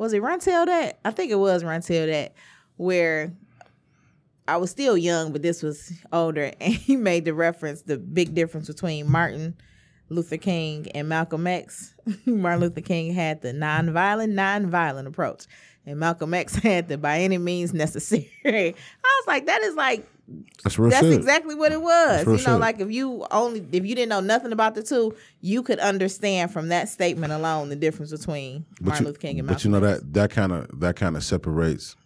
Was 0.00 0.14
it 0.14 0.22
Runteldat? 0.22 0.94
I 1.04 1.10
think 1.10 1.30
it 1.30 1.34
was 1.34 1.62
Runteldat, 1.62 2.30
where 2.78 3.34
I 4.48 4.56
was 4.56 4.70
still 4.70 4.96
young, 4.96 5.30
but 5.30 5.42
this 5.42 5.62
was 5.62 5.92
older, 6.10 6.52
and 6.60 6.72
he 6.72 6.96
made 6.96 7.26
the 7.26 7.34
reference, 7.34 7.82
the 7.82 7.98
big 7.98 8.34
difference 8.34 8.66
between 8.66 9.12
Martin 9.12 9.56
Luther 10.08 10.38
King 10.38 10.90
and 10.92 11.06
Malcolm 11.06 11.46
X. 11.46 11.94
Martin 12.24 12.60
Luther 12.62 12.80
King 12.80 13.12
had 13.12 13.42
the 13.42 13.52
nonviolent, 13.52 14.32
nonviolent 14.32 15.06
approach, 15.06 15.44
and 15.84 16.00
Malcolm 16.00 16.32
X 16.32 16.54
had 16.62 16.88
the 16.88 16.96
by 16.96 17.18
any 17.18 17.36
means 17.36 17.74
necessary. 17.74 18.30
I 18.46 19.20
was 19.20 19.26
like, 19.26 19.44
that 19.44 19.60
is 19.60 19.74
like 19.74 20.08
That's 20.62 20.78
real 20.78 20.90
that's 20.90 21.04
shit. 21.06 21.12
exactly 21.14 21.54
what 21.54 21.72
it 21.72 21.80
was. 21.82 22.24
You 22.26 22.32
know, 22.32 22.36
shit. 22.38 22.60
like 22.60 22.80
if 22.80 22.90
you 22.90 23.26
only 23.30 23.66
if 23.72 23.84
you 23.84 23.94
didn't 23.94 24.10
know 24.10 24.20
nothing 24.20 24.52
about 24.52 24.74
the 24.74 24.82
two, 24.82 25.16
you 25.40 25.62
could 25.62 25.78
understand 25.80 26.52
from 26.52 26.68
that 26.68 26.88
statement 26.88 27.32
alone 27.32 27.68
the 27.68 27.76
difference 27.76 28.10
between 28.12 28.64
Martin 28.80 29.04
you, 29.04 29.08
Luther 29.08 29.18
King 29.20 29.38
and 29.40 29.48
but 29.48 29.54
Malcolm. 29.54 29.72
you 29.74 29.80
know 29.80 29.86
that 29.86 30.12
that 30.12 30.30
kind 30.30 30.52
of 30.52 30.80
that 30.80 30.96
kind 30.96 31.16
of 31.16 31.24
separates. 31.24 31.96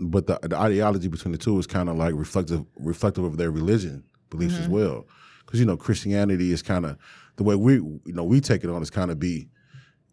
But 0.00 0.26
the, 0.26 0.38
the 0.42 0.56
ideology 0.56 1.08
between 1.08 1.32
the 1.32 1.38
two 1.38 1.58
is 1.58 1.66
kind 1.66 1.88
of 1.88 1.96
like 1.96 2.14
reflective 2.14 2.64
reflective 2.76 3.24
of 3.24 3.36
their 3.36 3.50
religion 3.50 4.04
beliefs 4.30 4.54
Mm-hmm. 4.54 4.62
as 4.64 4.68
well. 4.68 5.06
Because 5.46 5.60
you 5.60 5.66
know 5.66 5.76
Christianity 5.76 6.52
is 6.52 6.62
kind 6.62 6.84
of 6.86 6.96
the 7.36 7.42
way 7.44 7.54
we 7.54 7.74
you 7.74 8.00
know 8.06 8.24
we 8.24 8.40
take 8.40 8.64
it 8.64 8.70
on 8.70 8.82
is 8.82 8.90
kind 8.90 9.10
of 9.10 9.18
be. 9.18 9.48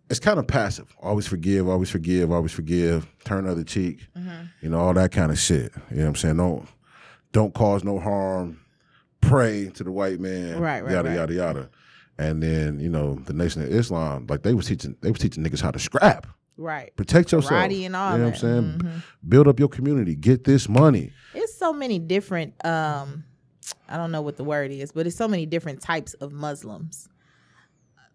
It's 0.09 0.19
kind 0.19 0.39
of 0.39 0.45
passive. 0.45 0.93
Always 1.01 1.26
forgive, 1.26 1.69
always 1.69 1.89
forgive, 1.89 2.32
always 2.34 2.51
forgive. 2.51 3.07
Turn 3.24 3.45
the 3.45 3.51
other 3.51 3.63
cheek. 3.63 4.07
Mm-hmm. 4.17 4.43
You 4.61 4.69
know 4.69 4.80
all 4.80 4.93
that 4.93 5.11
kind 5.13 5.32
of 5.32 5.39
shit. 5.39 5.72
You 5.89 5.97
know 5.97 6.03
what 6.03 6.07
I'm 6.09 6.15
saying? 6.15 6.38
Don't 6.38 6.67
don't 7.32 7.54
cause 7.54 7.84
no 7.84 8.00
harm. 8.00 8.60
Pray 9.22 9.70
to 9.76 9.84
the 9.84 9.92
white 9.92 10.20
man. 10.20 10.60
Right, 10.60 10.82
right, 10.84 10.92
Yada 10.92 11.10
right. 11.10 11.16
yada 11.16 11.34
yada. 11.34 11.70
And 12.18 12.42
then 12.42 12.80
you 12.80 12.90
know 12.90 13.16
the 13.16 13.34
Nation 13.34 13.62
of 13.62 13.70
Islam, 13.70 14.28
like 14.28 14.44
they 14.44 14.54
was 14.54 14.68
teaching, 14.68 14.96
they 15.02 15.12
was 15.12 15.20
teaching 15.20 15.44
niggas 15.44 15.62
how 15.62 15.72
to 15.72 15.80
scrap 15.80 16.28
right. 16.58 16.96
protect 16.96 17.32
yourself. 17.32 17.54
Karate 17.54 17.86
and 17.86 17.96
all 17.96 18.18
you 18.18 18.24
know 18.24 18.30
that. 18.30 18.38
Mm-hmm. 18.38 18.48
what 18.48 18.56
I'm 18.56 18.82
saying? 18.82 19.04
Build 19.28 19.48
up 19.48 19.60
your 19.60 19.70
community. 19.70 20.16
Get 20.16 20.44
this 20.44 20.70
money. 20.70 21.12
It's 21.34 21.58
so 21.58 21.74
many 21.74 22.00
different 22.00 22.54
um 22.66 23.24
I 23.88 23.98
don't 23.98 24.12
know 24.12 24.22
what 24.22 24.38
the 24.38 24.44
word 24.44 24.72
is, 24.72 24.92
but 24.92 25.08
it's 25.08 25.16
so 25.16 25.28
many 25.28 25.46
different 25.46 25.82
types 25.82 26.14
of 26.16 26.32
Muslims 26.32 27.08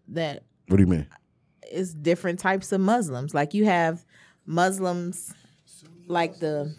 that 0.09 0.43
What 0.67 0.77
do 0.77 0.83
you 0.83 0.87
mean? 0.87 1.07
it's 1.69 1.93
different 1.93 2.39
types 2.39 2.71
of 2.71 2.79
Muslims. 2.81 3.33
Like 3.33 3.53
you 3.53 3.65
have 3.65 4.05
Muslims 4.45 5.33
like 6.07 6.39
the 6.39 6.73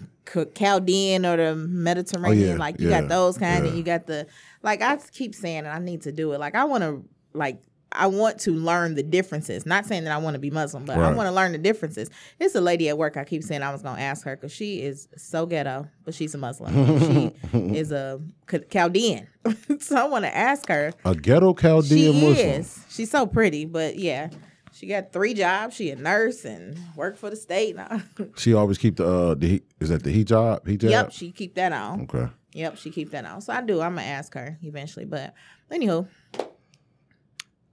Chaldean 0.55 1.25
or 1.27 1.37
the 1.37 1.55
Mediterranean. 1.57 2.49
Oh, 2.49 2.53
yeah, 2.53 2.59
like 2.59 2.81
you 2.81 2.89
yeah, 2.91 3.01
got 3.01 3.09
those 3.09 3.39
kind 3.39 3.65
yeah. 3.65 3.71
and 3.71 3.79
you 3.79 3.85
got 3.85 4.07
the 4.07 4.27
like 4.63 4.83
I 4.83 4.99
keep 5.13 5.35
saying 5.35 5.59
and 5.59 5.69
I 5.69 5.79
need 5.79 6.03
to 6.03 6.13
do 6.13 6.33
it. 6.33 6.41
Like 6.41 6.55
I 6.55 6.65
want 6.65 6.83
to 6.83 7.05
like 7.33 7.61
I 7.91 8.07
want 8.07 8.39
to 8.41 8.53
learn 8.53 8.97
the 8.97 9.03
differences. 9.03 9.65
Not 9.65 9.87
saying 9.87 10.05
that 10.05 10.13
I 10.13 10.19
want 10.19 10.35
to 10.35 10.39
be 10.39 10.51
Muslim, 10.51 10.85
but 10.85 10.99
I 10.99 11.11
want 11.13 11.27
to 11.27 11.33
learn 11.33 11.53
the 11.53 11.59
differences. 11.59 12.11
It's 12.39 12.55
a 12.55 12.61
lady 12.61 12.91
at 12.91 12.99
work. 12.99 13.17
I 13.17 13.25
keep 13.25 13.43
saying 13.43 13.63
I 13.63 13.73
was 13.73 13.81
gonna 13.83 14.03
ask 14.03 14.25
her 14.27 14.37
because 14.37 14.53
she 14.53 14.83
is 14.83 15.09
so 15.17 15.47
ghetto, 15.47 15.89
but 16.05 16.15
she's 16.15 16.35
a 16.35 16.39
Muslim. 16.39 16.75
she 17.01 17.33
is 17.77 17.91
a 17.91 18.21
Ch- 18.51 18.69
Chaldean, 18.71 19.27
so 19.81 19.97
I 19.97 20.05
want 20.05 20.25
to 20.27 20.37
ask 20.37 20.69
her 20.69 20.93
A 21.07 21.15
ghetto 21.15 21.55
Chaldean 21.55 22.13
she 22.13 22.21
Muslim. 22.29 22.49
is. 22.61 22.85
She's 22.91 23.11
so 23.11 23.27
pretty, 23.27 23.65
but 23.65 23.97
yeah, 23.99 24.29
she 24.79 24.87
got 24.87 25.13
three 25.13 25.35
jobs. 25.35 25.75
She 25.75 25.91
a 25.91 25.97
nurse 25.97 26.45
and 26.45 26.79
work 26.95 27.17
for 27.17 27.31
the 27.31 27.37
state. 27.37 27.75
Now. 27.75 28.01
She 28.37 28.55
always 28.55 28.79
keep 28.79 28.97
the 28.97 29.07
uh 29.07 29.35
the 29.35 29.49
he- 29.49 29.63
is 29.81 29.89
that 29.89 30.05
the 30.05 30.25
hijab? 30.25 30.65
Hijab? 30.65 30.89
yep, 30.89 31.11
she 31.13 31.33
keep 31.33 31.55
that 31.57 31.73
on. 31.73 32.03
Okay. 32.03 32.29
Yep, 32.53 32.77
she 32.77 32.91
keep 32.91 33.11
that 33.11 33.25
on. 33.25 33.41
So 33.41 33.53
I 33.53 33.61
do. 33.61 33.81
I'm 33.81 33.97
gonna 33.97 34.07
ask 34.07 34.33
her 34.35 34.57
eventually. 34.63 35.05
But 35.05 35.35
anywho, 35.71 36.07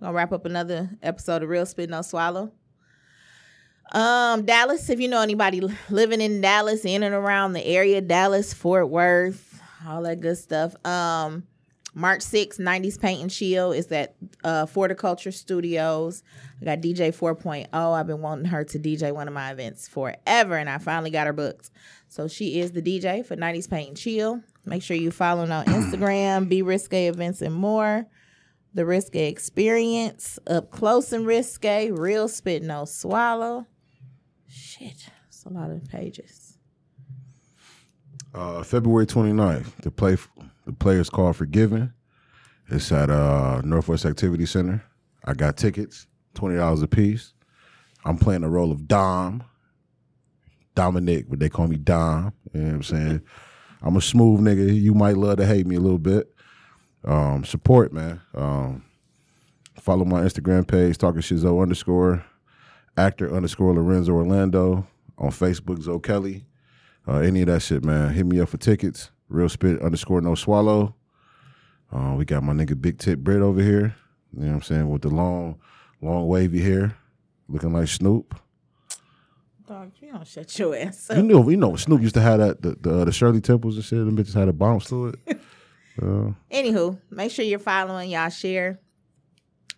gonna 0.01 0.13
wrap 0.13 0.31
up 0.31 0.45
another 0.45 0.89
episode 1.03 1.43
of 1.43 1.49
Real 1.49 1.67
Spit 1.67 1.91
No 1.91 2.01
Swallow. 2.01 2.51
Um, 3.91 4.43
Dallas, 4.45 4.89
if 4.89 4.99
you 4.99 5.07
know 5.07 5.21
anybody 5.21 5.61
living 5.91 6.21
in 6.21 6.41
Dallas, 6.41 6.85
in 6.85 7.03
and 7.03 7.13
around 7.13 7.53
the 7.53 7.63
area, 7.63 8.01
Dallas, 8.01 8.51
Fort 8.51 8.89
Worth, 8.89 9.61
all 9.87 10.01
that 10.03 10.21
good 10.21 10.39
stuff. 10.39 10.75
Um, 10.83 11.43
March 11.97 12.19
6th, 12.19 12.59
90s 12.59 12.99
Paint 12.99 13.21
and 13.21 13.31
Chill 13.31 13.71
is 13.71 13.89
at 13.89 14.15
uh, 14.43 14.65
Forticulture 14.65 15.33
Studios. 15.33 16.23
I 16.61 16.65
got 16.65 16.81
DJ 16.81 17.15
4.0. 17.15 17.67
I've 17.71 18.05
been 18.05 18.21
wanting 18.21 18.45
her 18.45 18.65
to 18.65 18.77
DJ 18.77 19.13
one 19.13 19.29
of 19.29 19.33
my 19.33 19.51
events 19.51 19.87
forever, 19.87 20.57
and 20.57 20.69
I 20.69 20.77
finally 20.77 21.09
got 21.09 21.25
her 21.25 21.31
booked. 21.31 21.71
So 22.09 22.27
she 22.27 22.59
is 22.59 22.73
the 22.73 22.81
DJ 22.81 23.25
for 23.25 23.37
90s 23.37 23.69
Paint 23.69 23.87
and 23.87 23.97
Chill. 23.97 24.41
Make 24.65 24.83
sure 24.83 24.97
you 24.97 25.09
follow 25.09 25.43
on 25.43 25.65
Instagram, 25.67 26.49
Be 26.49 26.61
Risque 26.61 27.07
Events 27.07 27.41
and 27.41 27.55
more. 27.55 28.05
The 28.73 28.85
Risque 28.85 29.29
Experience, 29.29 30.37
Up 30.47 30.71
Close 30.71 31.13
and 31.13 31.25
Risque, 31.25 31.91
Real 31.91 32.27
Spit 32.27 32.61
No 32.61 32.83
Swallow. 32.83 33.67
Shit, 34.49 35.07
it's 35.29 35.45
a 35.45 35.49
lot 35.49 35.71
of 35.71 35.87
pages. 35.87 36.57
Uh, 38.33 38.63
February 38.63 39.05
29th, 39.05 39.77
the 39.77 39.91
play 39.91 40.17
the 40.65 40.73
play 40.73 40.95
is 40.95 41.09
called 41.09 41.35
Forgiven. 41.35 41.93
It's 42.69 42.91
at 42.91 43.09
uh, 43.09 43.61
Northwest 43.63 44.05
Activity 44.05 44.45
Center. 44.45 44.83
I 45.23 45.33
got 45.33 45.57
tickets, 45.57 46.07
twenty 46.33 46.57
dollars 46.57 46.81
a 46.81 46.87
piece. 46.87 47.33
I'm 48.03 48.17
playing 48.17 48.41
the 48.41 48.49
role 48.49 48.71
of 48.71 48.87
Dom, 48.87 49.43
Dominic, 50.75 51.25
but 51.29 51.39
they 51.39 51.49
call 51.49 51.67
me 51.67 51.77
Dom. 51.77 52.33
You 52.53 52.61
know 52.61 52.67
what 52.67 52.75
I'm 52.75 52.83
saying? 52.83 53.21
I'm 53.81 53.95
a 53.97 54.01
smooth 54.01 54.41
nigga. 54.41 54.79
You 54.79 54.93
might 54.93 55.17
love 55.17 55.37
to 55.37 55.45
hate 55.45 55.67
me 55.67 55.75
a 55.75 55.79
little 55.79 55.99
bit. 55.99 56.33
Um, 57.03 57.43
support, 57.45 57.93
man. 57.93 58.21
Um, 58.33 58.83
follow 59.79 60.05
my 60.05 60.21
Instagram 60.21 60.67
page, 60.67 60.97
talking 60.97 61.21
shizzo 61.21 61.61
underscore, 61.61 62.25
actor 62.97 63.33
underscore 63.33 63.73
Lorenzo 63.73 64.13
Orlando 64.13 64.87
on 65.17 65.29
Facebook, 65.29 65.81
Zoe 65.81 65.99
Kelly. 65.99 66.45
Uh, 67.07 67.17
any 67.17 67.41
of 67.41 67.47
that 67.47 67.61
shit, 67.61 67.83
man. 67.83 68.11
Hit 68.11 68.25
me 68.25 68.39
up 68.39 68.49
for 68.49 68.57
tickets. 68.57 69.11
Real 69.29 69.49
spit 69.49 69.81
underscore 69.81 70.21
no 70.21 70.35
swallow. 70.35 70.95
Uh, 71.91 72.15
we 72.17 72.25
got 72.25 72.43
my 72.43 72.53
nigga 72.53 72.79
Big 72.79 72.97
Tip 72.97 73.19
Bread 73.19 73.41
over 73.41 73.61
here. 73.61 73.95
You 74.35 74.41
know 74.43 74.47
what 74.47 74.53
I'm 74.55 74.61
saying? 74.61 74.89
With 74.89 75.01
the 75.03 75.09
long, 75.09 75.59
long 76.01 76.27
wavy 76.27 76.61
hair, 76.61 76.95
looking 77.47 77.73
like 77.73 77.87
Snoop. 77.87 78.39
Dog, 79.67 79.91
you 79.99 80.11
don't 80.11 80.27
shut 80.27 80.59
your 80.59 80.75
ass 80.75 81.09
up. 81.09 81.17
You 81.17 81.23
know, 81.23 81.49
you 81.49 81.57
know, 81.57 81.75
Snoop 81.75 82.01
used 82.01 82.13
to 82.15 82.21
have 82.21 82.39
that 82.39 82.61
the 82.61 82.75
the, 82.79 83.05
the 83.05 83.11
Shirley 83.11 83.41
Temples 83.41 83.75
and 83.75 83.85
shit. 83.85 83.97
Them 83.97 84.15
bitches 84.15 84.33
had 84.35 84.47
a 84.47 84.53
bounce 84.53 84.87
to 84.89 85.07
it. 85.07 85.19
Uh, 85.97 86.31
Anywho, 86.51 86.99
make 87.09 87.31
sure 87.31 87.45
you're 87.45 87.57
following, 87.57 88.09
y'all 88.09 88.27
share 88.27 88.81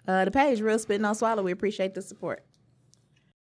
uh, 0.08 0.26
the 0.26 0.32
page, 0.32 0.60
Real 0.62 0.80
Spit 0.80 1.00
No 1.00 1.14
Swallow. 1.14 1.44
We 1.44 1.52
appreciate 1.52 1.94
the 1.94 2.02
support. 2.02 2.44